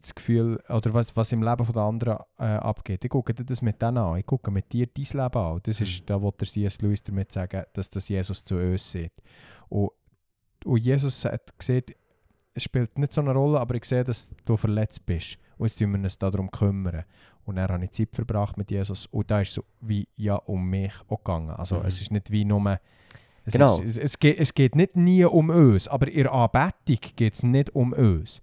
[0.00, 3.04] das Gefühl, oder was, was im Leben der anderen äh, abgeht.
[3.04, 5.60] Ich gucke dir das mit denen an, ich gucke mit dir dein Leben an.
[5.62, 6.80] Das ist, da will der C.S.
[6.80, 9.12] Lewis damit sagen, dass das Jesus zu uns sieht.
[9.68, 9.90] Und,
[10.64, 11.92] und Jesus hat gesagt,
[12.56, 15.36] es spielt nicht so eine Rolle, aber ich sehe, dass du verletzt bist.
[15.58, 17.04] Und jetzt müssen wir uns darum kümmern.
[17.44, 19.06] Und dann habe ich Zeit verbracht mit Jesus.
[19.06, 21.50] Und da ist es so wie ja um mich auch gegangen.
[21.50, 21.84] Also Mhm.
[21.86, 22.80] es ist nicht wie nur...
[23.44, 23.78] Es, Genau.
[23.80, 27.34] ist, es, es, geht, es geht nicht nie um uns, aber in der Anbetung geht
[27.34, 28.42] es nicht um uns.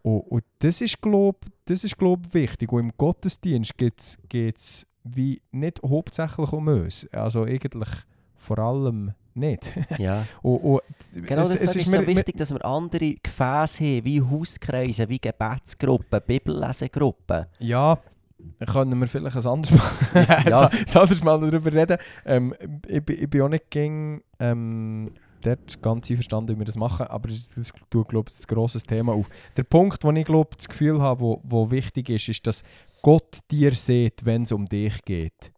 [0.00, 1.38] Und, und das ist, glaube
[1.68, 2.72] ist, glaub, wichtig.
[2.72, 4.00] Und im Gottesdienst geht
[4.56, 7.06] es wie nicht hauptsächlich um uns.
[7.12, 7.88] Also eigentlich
[8.36, 9.72] vor allem nicht.
[9.98, 10.24] ja.
[10.42, 10.80] und, und
[11.26, 15.08] Genau, es- das es ist, mir- so wichtig, dass wir andere Gefäße haben, wie Hauskreise,
[15.08, 17.46] wie Gebetsgruppen, Bibellesegruppen.
[17.58, 17.98] Ja,
[18.66, 20.66] können wir vielleicht ein anderes Mal, Ja.
[20.68, 21.98] ein anderes Mal darüber reden.
[22.24, 22.54] Ähm,
[22.88, 25.12] ich, bin- ich bin auch nicht gegen ähm,
[25.42, 28.82] dort ganz einverstanden, wie wir das machen, aber das, das tut, glaube ich, ein grosses
[28.84, 29.28] Thema auf.
[29.56, 32.62] Der Punkt, wo ich glaube, das Gefühl habe, wo, wo wichtig ist, ist, dass
[33.02, 35.52] Gott dir sieht, wenn es um dich geht.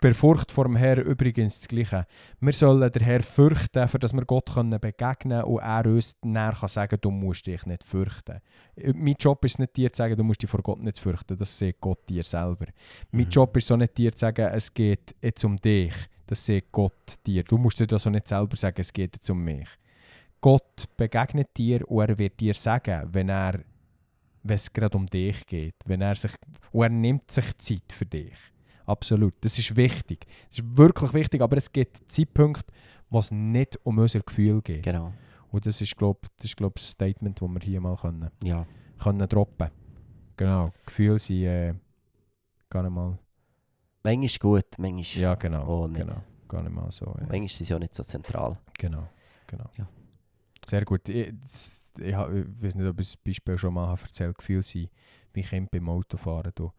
[0.00, 2.06] Bei Furcht vor dem Herrn übrigens das Gleiche.
[2.40, 6.16] Wir sollen den Herrn fürchten, für dass wir Gott können begegnen können und er uns
[6.22, 8.40] näher kann sagen, du musst dich nicht fürchten.
[8.76, 11.38] Äh, Mein Job ist nicht dir zu sagen, du musst dich vor Gott nicht fürchten.
[11.38, 12.66] Das sieht Gott dir selber.
[13.10, 13.30] Mein Mhm.
[13.30, 15.94] Job ist so nicht dir zu sagen, es geht jetzt um dich.
[16.26, 17.44] Das sieht Gott dir.
[17.44, 19.68] Du musst dir das so nicht selber sagen, es geht jetzt um mich.
[20.40, 23.60] Gott begegnet dir und er wird dir sagen, wenn er
[24.42, 25.74] wenn es gerade um dich geht.
[25.86, 26.32] Wenn er sich,
[26.72, 28.32] und er nimmt sich Zeit für dich.
[28.86, 29.34] Absolut.
[29.40, 30.26] Das ist wichtig.
[30.48, 32.72] Das ist wirklich wichtig, aber es gibt Zeitpunkte,
[33.10, 34.82] wo es nicht um unser Gefühl geht.
[34.84, 35.12] Genau.
[35.50, 38.66] Und das ist, glaube das ist, glaub, das Statement, das wir hier mal können, Ja.
[39.02, 39.70] können droppen
[40.36, 40.72] Genau.
[40.84, 41.74] Gefühle sind äh,
[42.68, 43.18] gar nicht mal.
[44.02, 45.66] Manchmal ist gut, manchmal, Ja, genau.
[45.84, 46.00] Oh, nicht.
[46.00, 46.22] genau.
[46.48, 47.06] Gar nicht mal so.
[47.06, 47.14] Ja.
[47.20, 48.58] manchmal ist es ja nicht so zentral.
[48.78, 49.08] Genau.
[49.46, 49.64] genau.
[49.76, 49.88] Ja.
[50.66, 51.08] Sehr gut.
[51.08, 54.62] Ich, das- ich, ich weiß nicht, ob ich das Beispiel schon mal habe erzählt Gefühl
[54.62, 54.90] sind
[55.32, 56.52] wie Kinder beim Autofahren.
[56.54, 56.70] Du,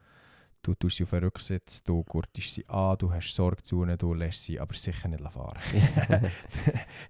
[0.68, 3.98] du tust sie auf den Rücksitz, du gurtest sie an, du hast Sorge zu ihnen,
[3.98, 5.58] du lässt sie aber sicher nicht fahren.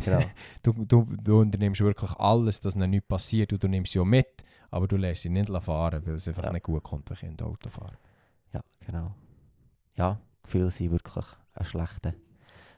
[0.03, 0.21] genau.
[0.63, 4.05] Du, du, du unternimmst wirklich alles, dass ihnen nichts passiert und du nimmst sie auch
[4.05, 6.53] mit, aber du lässt sie nicht fahren, weil es einfach Ja.
[6.53, 7.97] nicht gut kommt, wenn Kinder Auto fahren.
[8.53, 9.15] Ja, genau.
[9.95, 12.13] Ja, Gefühle sind wirklich ein schlechter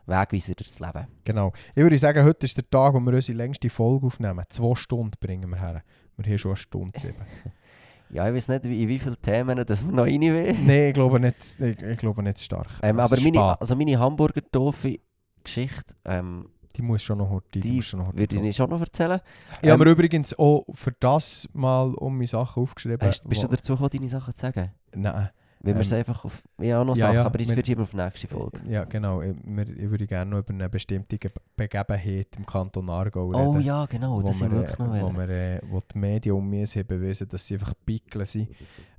[0.05, 1.07] Wegweiser durchs Leben.
[1.25, 1.51] Genau.
[1.75, 4.45] Ich würde sagen, heute ist der Tag, wo wir unsere längste Folge aufnehmen.
[4.49, 5.84] Zwei Stunden bringen wir her.
[6.17, 7.15] Wir haben schon eine Stunde sieben.
[8.12, 10.57] Ja, ich weiß nicht, wie- in wie viele Themen dass wir noch rein wollen.
[10.66, 12.68] Nein, ich glaube nicht, ich, ich glaube nicht stark.
[12.82, 14.99] Ähm, aber meine, also meine hamburger doofe
[15.43, 17.60] Geschichte, ähm, die muss schon noch heute.
[17.60, 19.20] die muss schon noch würde ich schon noch erzählen.
[19.62, 23.05] Ich habe Ähm, mir übrigens auch für das mal um meine Sachen aufgeschrieben.
[23.07, 24.72] Hast, bist du dazu gekommen, deine Sachen zu sagen?
[24.95, 25.30] Nein.
[25.62, 26.41] Wir Ähm, es einfach auf...
[26.57, 28.62] Ja, noch ja, Sachen, ja, aber das wir- verschieben wir auf die nächste Folge.
[28.68, 29.22] Ja, genau.
[29.22, 33.57] Ich, wir, würde gerne noch über eine bestimmte Ge Begebenheit im Kanton Aargau reden.
[33.57, 36.49] Oh ja, genau, das wir wir, wirklich noch wo, wir, äh, wo die Medien um
[36.49, 38.49] mich haben bewiesen, dass sie einfach Pickeln sind.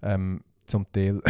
[0.02, 1.20] Ähm, zum Teil.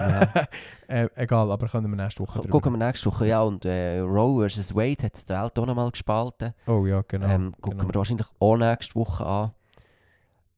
[0.00, 0.46] Ja.
[0.88, 4.48] äh, egal, aber können wir nächste Woche Gucken wir nächste Woche, ja, und äh, Roe
[4.48, 4.74] vs.
[4.74, 6.54] Wade hat die Welt auch noch mal gespalten.
[6.66, 7.26] Oh ja, genau.
[7.26, 7.90] ähm, gucken genau.
[7.90, 9.50] wir wahrscheinlich auch nächste Woche an.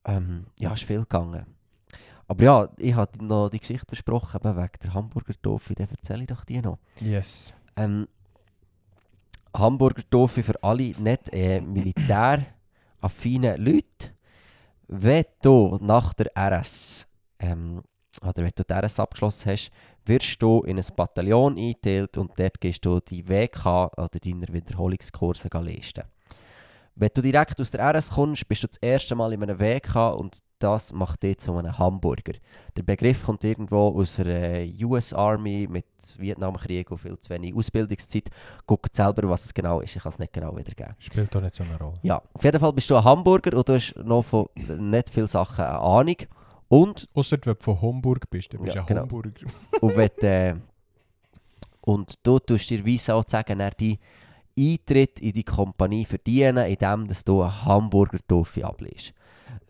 [0.04, 1.46] Ähm, ja, ist viel gegangen.
[2.28, 6.20] Aber ja, ich hatte noch die Geschichte versprochen, eben wegen der Hamburger Toffee, dann erzähle
[6.20, 6.78] ich doch die noch.
[7.00, 7.54] Yes.
[7.74, 8.06] Ähm,
[9.56, 14.12] Hamburger Toffee für alle nicht äh, militäraffine Leute.
[14.88, 17.08] Wenn du nach der RS,
[17.38, 17.82] ähm,
[18.20, 19.70] oder wenn du die RS abgeschlossen hast,
[20.04, 25.48] wirst du in ein Bataillon eingeteilt und dort gehst du die WK oder deine Wiederholungskurse
[25.50, 26.04] leisten.
[26.94, 30.14] Wenn du direkt aus der RS kommst, bist du das erste Mal in einem WK
[30.14, 32.34] und das macht dich zu einem Hamburger.
[32.76, 35.86] Der Begriff kommt irgendwo aus der äh, US Army mit
[36.16, 38.28] Vietnamkrieg und viel zu wenig Ausbildungszeit.
[38.66, 39.96] Guckt selber, was es genau ist.
[39.96, 40.94] Ich kann es nicht genau wiedergeben.
[40.98, 41.98] Spielt doch nicht so eine Rolle.
[42.02, 45.28] Ja, auf jeden Fall bist du ein Hamburger und du hast noch von nicht vielen
[45.28, 46.16] Sachen eine Ahnung.
[46.68, 49.00] Und, Außer wenn du von Hamburg bist, dann bist du Ja, ein genau.
[49.02, 49.46] Hamburger.
[49.80, 50.54] und, wenn, du, äh,
[51.80, 53.98] und du tust dir wie sozusagen dann die
[54.58, 59.14] Eintritt in die Kompanie verdienen, indem dass du einen Hamburger Toffee ablegst.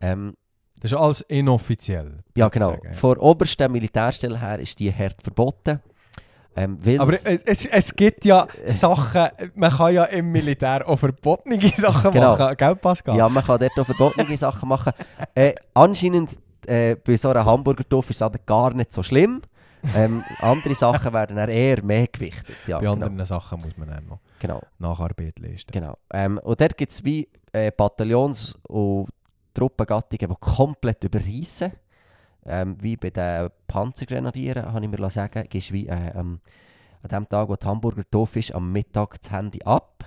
[0.00, 0.34] Ähm,
[0.80, 2.18] Das ist alles inoffiziell.
[2.36, 2.70] ja, genau.
[2.70, 3.16] sagen, ja.
[3.18, 5.80] Obersten Militärstelle her ist die hart verboten.
[6.56, 12.10] Ähm, Aber es- es, gibt ja Sachen, man kann ja im Militär auch verbotene Sachen
[12.10, 12.36] Genau.
[12.36, 13.16] machen, gell Pascal?
[13.16, 14.92] Ja, man kann dort auch verbotene Sachen machen.
[15.34, 16.30] Äh, anscheinend
[16.66, 19.40] äh, bei so einer Hamburger Toffee ist es aber gar nicht so schlimm.
[19.94, 22.56] Ähm, andere Sachen werden dann eher mehr gewichtet.
[22.66, 23.06] Ja, Bei genau.
[23.06, 24.60] anderen Sachen muss man dann noch genau.
[24.80, 25.70] Nacharbeit leisten.
[25.70, 25.96] Genau.
[26.12, 29.06] Ähm, und dort gibt es wie äh, Bataillons- und
[29.58, 31.72] Truppengattungen, die komplett überreissen.
[32.46, 36.40] Ähm, wie bei den Panzergrenadieren, habe ich mir sagen gibst wie äh, ähm,
[37.02, 40.04] an dem Tag, wo die Hamburger doof ist, am Mittag das Handy ab.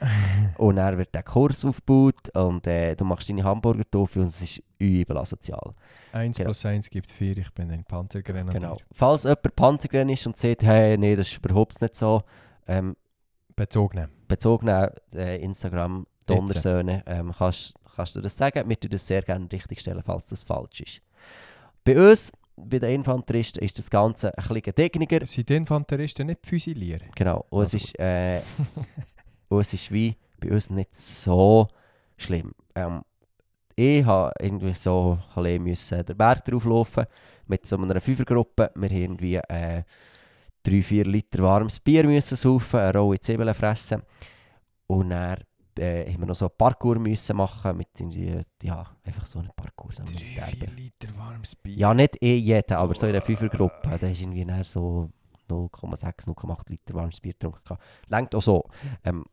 [0.58, 4.42] und dann wird der Kurs aufgebaut und äh, du machst deine Hamburger doof und es
[4.42, 5.74] ist übel asozial.
[6.12, 6.48] 1 Genau.
[6.48, 8.60] plus 1 gibt 4, ich bin ein Panzergrenadier.
[8.60, 8.78] Genau.
[8.92, 12.22] Falls jemand Panzergren ist und sagt, hey, nee, das ist überhaupt nicht so,
[12.66, 12.96] ähm,
[13.54, 14.12] Bezogen nehmen.
[14.26, 18.68] bezogen auf äh, Instagram Donnersöhne, ähm, kannst, kannst du das sagen.
[18.68, 21.00] Wir tun das sehr gerne richtigstellen, falls das falsch ist.
[21.84, 25.26] Bei uns, bei den Infanteristen, ist das Ganze ein bisschen gedegniger.
[25.26, 27.10] Sind die Infanteristen nicht Füsilieren?
[27.14, 27.44] Genau.
[27.50, 28.40] Und es, Also ist, äh,
[29.48, 31.68] und es ist wie bei uns nicht so
[32.16, 32.52] schlimm.
[32.74, 33.02] Ähm,
[33.76, 37.06] ich habe irgendwie so ein bisschen den Berg drauflaufen
[37.46, 38.70] mit so einer Fünfergruppe.
[38.74, 39.82] Wir haben irgendwie äh,
[40.64, 44.02] 3-4 Liter warmes Bier müssen saufen, eine rohe Zwiebeln fressen.
[44.86, 45.38] Und dann
[45.78, 49.50] äh, haben wir noch so einen Parkour müssen machen mit irgendwie, ja, einfach so einen
[49.54, 49.92] Parkour.
[49.92, 50.68] So einen 3, Militärbier.
[50.68, 51.76] 4 Liter warmes Bier.
[51.76, 53.98] Ja, nicht eh jeder, aber so in einer Fünfergruppe.
[53.98, 55.10] Da ist irgendwie so
[55.48, 57.76] 0,6, 0,8 Liter warmes Bier getrunken.
[58.08, 58.64] Längt auch so.
[59.04, 59.24] Ähm,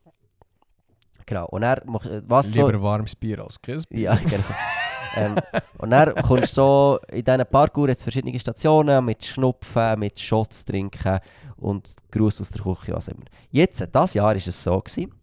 [1.26, 1.48] genau.
[1.48, 2.68] Und er was so.
[2.68, 3.82] Lieber warmes Bier als kein.
[3.90, 4.44] Ja, genau.
[5.16, 5.36] ähm,
[5.78, 10.66] und dann kommst du so in diesen Parkour jetzt verschiedene Stationen mit Schnupfen, mit Shots
[10.66, 11.20] trinken
[11.58, 13.26] und Gruß aus der Küche, was immer.
[13.50, 14.80] Jetzt, das Jahr war es so.
[14.80, 15.14] Gewesen,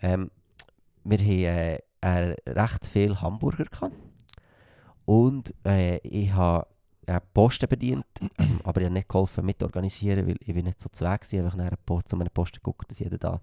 [0.00, 0.30] ähm,
[1.08, 3.94] wir haben äh, äh, recht viel Hamburger gehabt.
[5.04, 6.66] Und äh, ich habe
[7.06, 8.04] äh, Posten bedient,
[8.38, 11.32] ähm, aber ich habe nicht geholfen mitorganisieren, weil ich nicht so zweck war.
[11.32, 13.40] Ich habe einfach nachher Po- zu einem Posten geguckt, dass jeder da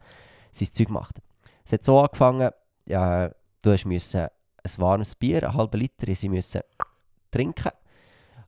[0.52, 1.16] sein Zeug macht.
[1.66, 2.52] Es hat so angefangen,
[2.86, 3.32] ja,
[3.62, 6.62] du müssen ein warmes Bier, einen halben Liter, sie müssen
[7.32, 7.72] trinken.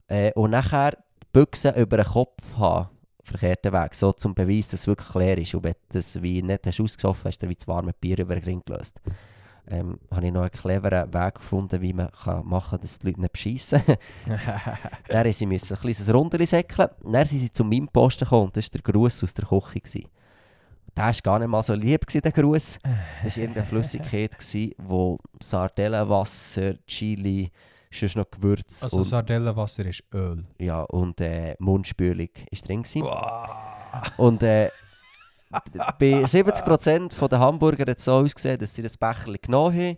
[0.07, 2.89] Äh, und nachher die Büchse über den Kopf haben,
[3.27, 5.53] verkehrten Weg, so zum Beweis, dass es wirklich leer ist.
[5.53, 8.35] Und wenn du das wie nicht hast ausgesoffen hast, du wie das warme Bier über
[8.35, 8.99] den Ring gelöst.
[9.69, 13.07] Ähm, habe ich noch einen cleveren Weg gefunden, wie man kann machen kann, dass die
[13.07, 13.81] Leute nicht beschissen.
[15.09, 16.89] dann sie müssen ein kleines Rundeli säckeln.
[17.03, 19.81] Dann sind sie zu meinem Posten gekommen und das war der Gruß aus der Küche.
[19.81, 20.09] Gewesen.
[20.95, 22.79] Der war gar nicht mal so lieb, gewesen, der Gruß.
[23.23, 27.51] Das war irgendeine Flüssigkeit, gewesen, wo Sardellenwasser, Chili,
[27.91, 30.43] sonst noch Gewürz Also und, Sardellenwasser ist Öl.
[30.59, 32.83] ja, und äh, Mundspülung ist drin.
[32.83, 33.07] Gewesen.
[34.17, 34.69] Und äh,
[35.97, 39.97] bei 70% der Hamburger hat es so ausgesehen, dass sie das Becher genommen haben,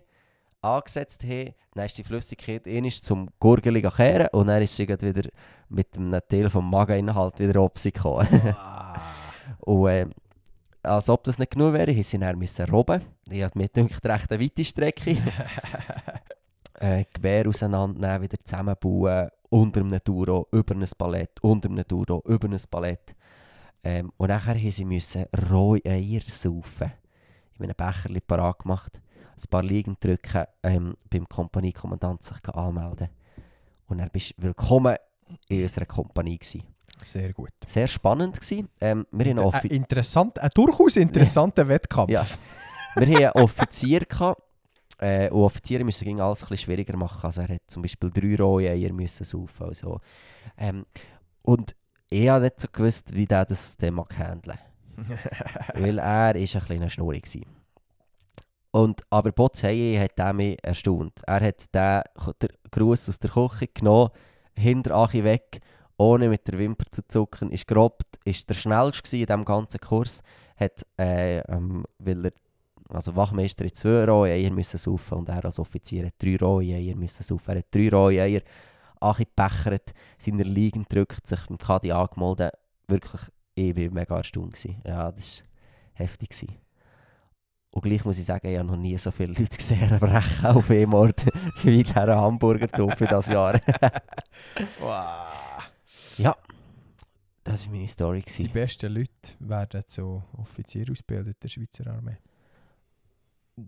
[0.62, 5.28] angesetzt haben, dann ist die Flüssigkeit einmal zum Gurgeli kehren und dann ist sie wieder
[5.68, 8.28] mit einem Teil vom Mageninhalt wieder auf sie gekommen.
[9.60, 10.06] und äh,
[10.82, 13.02] als ob das nicht genug wäre, mussten sie dann müssen robben.
[13.30, 15.16] Ich habe mir gedacht, recht eine weite Strecke.
[16.80, 22.48] äh, Gewehr auseinandernehmen, wieder zusammenbauen, unter einem Duro, über ein Palett, unter einem Duro, über
[22.48, 23.14] ein Palett.
[23.82, 26.92] Ähm, und nachher mussten sie müssen rohe Eier saufen.
[27.52, 29.00] Ich habe einen Becher parat gemacht,
[29.36, 33.08] ein paar Liegen drücken, ähm, beim Kompaniekommandant sich anmelden.
[33.86, 34.96] Und dann bist du willkommen
[35.48, 36.38] in unserer Kompanie.
[36.38, 36.62] Gewesen.
[37.04, 37.50] Sehr gut.
[37.66, 38.68] Sehr spannend gewesen.
[38.80, 42.10] Ähm, wir haben Ein, interessant, ein durchaus interessanter Wettkampf.
[42.10, 42.26] Ja.
[42.96, 44.42] wir haben einen Offizier gehabt.
[45.00, 47.24] Äh, und Offiziere müssen gegen alles ein schwieriger machen.
[47.24, 49.66] Also er hat zum Beispiel drei rohe Eier müssen saufen.
[49.66, 50.00] Also.
[50.58, 50.84] Ähm,
[51.42, 51.74] und
[52.10, 54.58] ich habe nicht so gewusst, wie der das mag handeln.
[55.74, 57.46] Weil er ist ein kleiner Schnurri gsi.
[58.72, 61.22] Und aber Botzheye hat mich erstaunt.
[61.26, 62.02] Er hat den,
[62.40, 64.10] den Gruß aus der Küche genommen,
[64.54, 65.60] hinter Achi weg,
[65.96, 70.22] ohne mit der Wimper zu zucken, ist gerobt, ist der schnellste in diesem ganzen Kurs,
[70.56, 72.32] hat, äh, ähm, weil er,
[72.94, 76.74] also Wachmeister hat zwei rohe Eier müssen saufen und er als Offizier hat drei rohe
[76.74, 77.52] Eier müssen saufen.
[77.52, 78.42] Er hat drei rohe Eier
[79.00, 82.52] Achi gepechert, seiner Liegen gedrückt, sich mit Kadi angemeldet.
[82.86, 83.22] Wirklich,
[83.54, 84.54] ich war mega erstaunt.
[84.54, 84.82] Gewesen.
[84.86, 85.46] Ja, das war
[85.94, 86.30] heftig.
[86.30, 86.58] Gewesen.
[87.72, 90.70] Und gleich muss ich sagen, ich habe noch nie so viele Leute gesehen brechen auf
[90.70, 91.24] E-Mord
[91.62, 93.60] wie dieser Hamburger für das Jahr.
[94.80, 95.70] wow.
[96.18, 96.36] ja,
[97.44, 98.22] das war meine Story.
[98.22, 98.52] Die Gewesen.
[98.52, 102.18] besten Leute werden zu Offizier ausgebildet in der Schweizer Armee.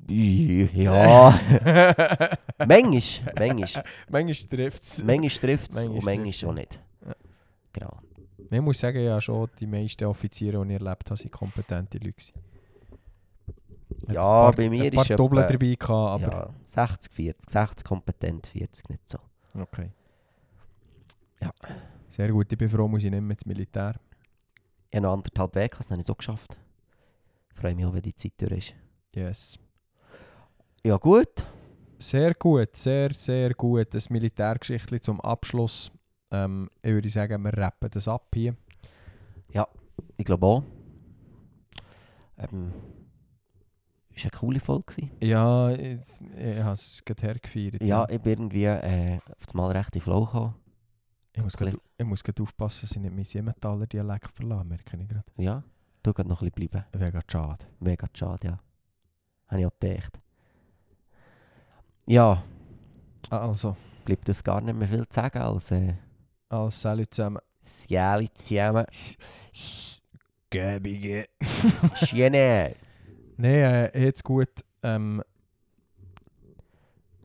[0.09, 1.31] Ja,
[2.59, 3.85] manchmal, manchmal.
[4.09, 5.05] Manchmal trifft es.
[5.05, 6.81] Manchmal trifft es und manchmal trifft's, auch nicht.
[7.06, 7.14] Ja.
[7.73, 7.98] Genau.
[8.51, 12.32] Ich muss sagen, ja schon, die meisten Offiziere, die ich erlebt habe, sind kompetente Leute.
[14.09, 17.85] Ja, paar, bei mir ein paar ist Doppel dabei gehabt, aber ja, 60, 40, 60
[17.85, 19.19] kompetent, 40 nicht so.
[19.59, 19.90] okay.
[21.40, 21.52] Ja.
[22.09, 23.94] Sehr gut, ich bin froh, muss ich nicht mehr ins Militär.
[24.90, 26.59] Ich habe noch anderthalb Weg, das habe ich so geschafft.
[27.55, 28.74] Ich freue mich auch, wenn die Zeit durch ist.
[29.14, 29.59] Yes.
[30.85, 31.47] Ja gut,
[31.99, 33.95] Sehr gut, sehr, sehr gut.
[33.95, 35.93] Das Militärgeschichtli zum Abschluss.
[36.33, 38.57] Ähm, ich würde sagen, wir rappen das ab hier.
[40.17, 40.63] Ich glaube auch.
[42.37, 42.73] Ähm,
[44.11, 45.11] ist eine coole Folge.
[45.23, 46.01] Ja, ich,
[46.37, 47.83] ich habe es gerade hergefeiert.
[47.83, 50.55] Ja, ich bin irgendwie äh, auf das Mal recht in Flow gekommen.
[51.33, 54.97] ich, muss grad, ich muss gerade aufpassen, dass ich nicht mein Siementaler Dialekt verlasse, merke
[54.97, 55.25] ich gerade.
[55.37, 55.63] Ja,
[56.03, 57.13] du kannst noch ein bisschen bleiben.
[57.13, 57.65] Gerade schade.
[57.81, 58.59] Mega schade, ja.
[59.49, 60.21] Habe ich auch gedacht.
[62.07, 62.43] Ja,
[63.31, 65.95] Also, bleibt uns gar nicht mehr viel zu sagen als äh,
[66.49, 67.39] als Salut zusammen.
[67.65, 68.85] Själi zusammen.
[70.51, 71.27] Gäbige.
[71.95, 72.74] Schiene.
[73.37, 73.55] Nein,
[73.95, 74.51] äh, jetzt gut.
[74.83, 75.23] Ähm,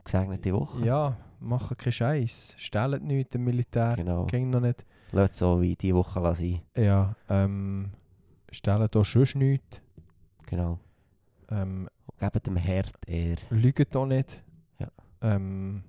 [0.06, 0.86] Gesegnete Woche.
[0.86, 2.56] ja, machen keinen Scheiß.
[2.58, 3.96] Stellen nichts im Militär.
[3.98, 4.26] Genau.
[4.28, 4.86] Ging noch nicht.
[5.12, 6.62] Lass es so wie diese Woche sein.
[6.78, 7.92] Ja, ähm,
[8.52, 9.82] stellen hier sonst nichts.
[10.46, 10.80] Genau.
[11.50, 11.90] Ähm,
[12.20, 13.36] Gebt dem Herd eher.
[13.50, 14.44] lügen hier nicht.
[15.22, 15.84] Ähm,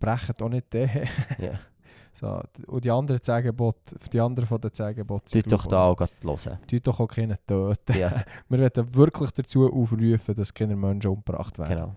[0.00, 0.90] brechen hier nicht den.
[1.38, 1.58] Ja.
[2.14, 6.58] so, und die anderen Zegebote, die anderen von den Zegeboten Tut doch da auch hören.
[6.66, 7.98] Tut doch auch keine töten.
[7.98, 11.74] Ja, Wir werden wirklich dazu aufrufen, dass keine Menschen umgebracht werden.
[11.74, 11.96] genau.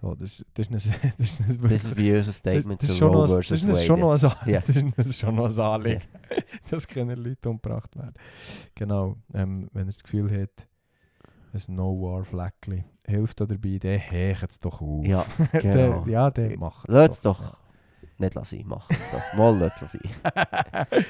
[0.00, 1.84] So, das, das, ist ein, das ist ein Das wirklich...
[1.84, 3.62] ist wie unser Statement das, das, zu Roe ein- das vs.
[3.64, 4.36] ist schon noch Wade.
[4.42, 4.60] ein, Ja.
[4.60, 6.00] das ist, das schon noch ein Anliegen,
[6.70, 8.14] dass keine Leute umgebracht werden.
[8.74, 10.66] Genau, ähm, wenn ihr das Gefühl habt,
[11.54, 15.04] ein No-War-Fleckchen hilft da dabei, dann hecht es doch auf.
[15.04, 16.06] Ja, Der- genau.
[16.06, 17.56] ja, der macht Lass es doch
[18.18, 18.62] nicht lassen.
[18.66, 19.38] Mach es doch.
[19.38, 20.00] Mal lass es sein.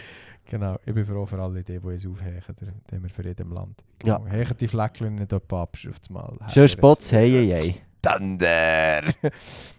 [0.47, 3.53] genau, ich bin froh für alle die, die es aufhechen, der- die wir für jedem
[3.53, 3.83] Land.
[4.05, 4.19] Ja.
[4.19, 4.31] Genau.
[4.31, 6.37] Hecht die Fleckchen nicht ab, auf das Mal.
[6.49, 7.75] Schön Spots, hey, hey, hey.
[8.03, 9.03] Thunder!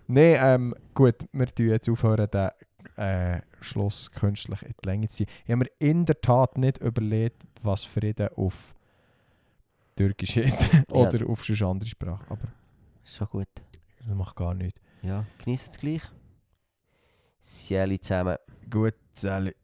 [0.08, 2.50] Nein, ähm, gut, wir tun jetzt aufhören, den
[2.98, 5.28] äh, Schluss künstlich in die Länge zu ziehen.
[5.46, 8.75] Ich habe mir in der Tat nicht überlegt, was Frieden auf
[9.96, 12.26] Türkisch ist oder auf sonst andere Sprache.
[12.30, 12.48] Aber
[13.04, 13.48] Ist schon gut.
[14.00, 14.80] das macht gar nichts.
[15.02, 16.02] Ja, genießt es gleich.
[17.42, 18.38] Själi zusammen.
[18.70, 19.56] Gut, Sally.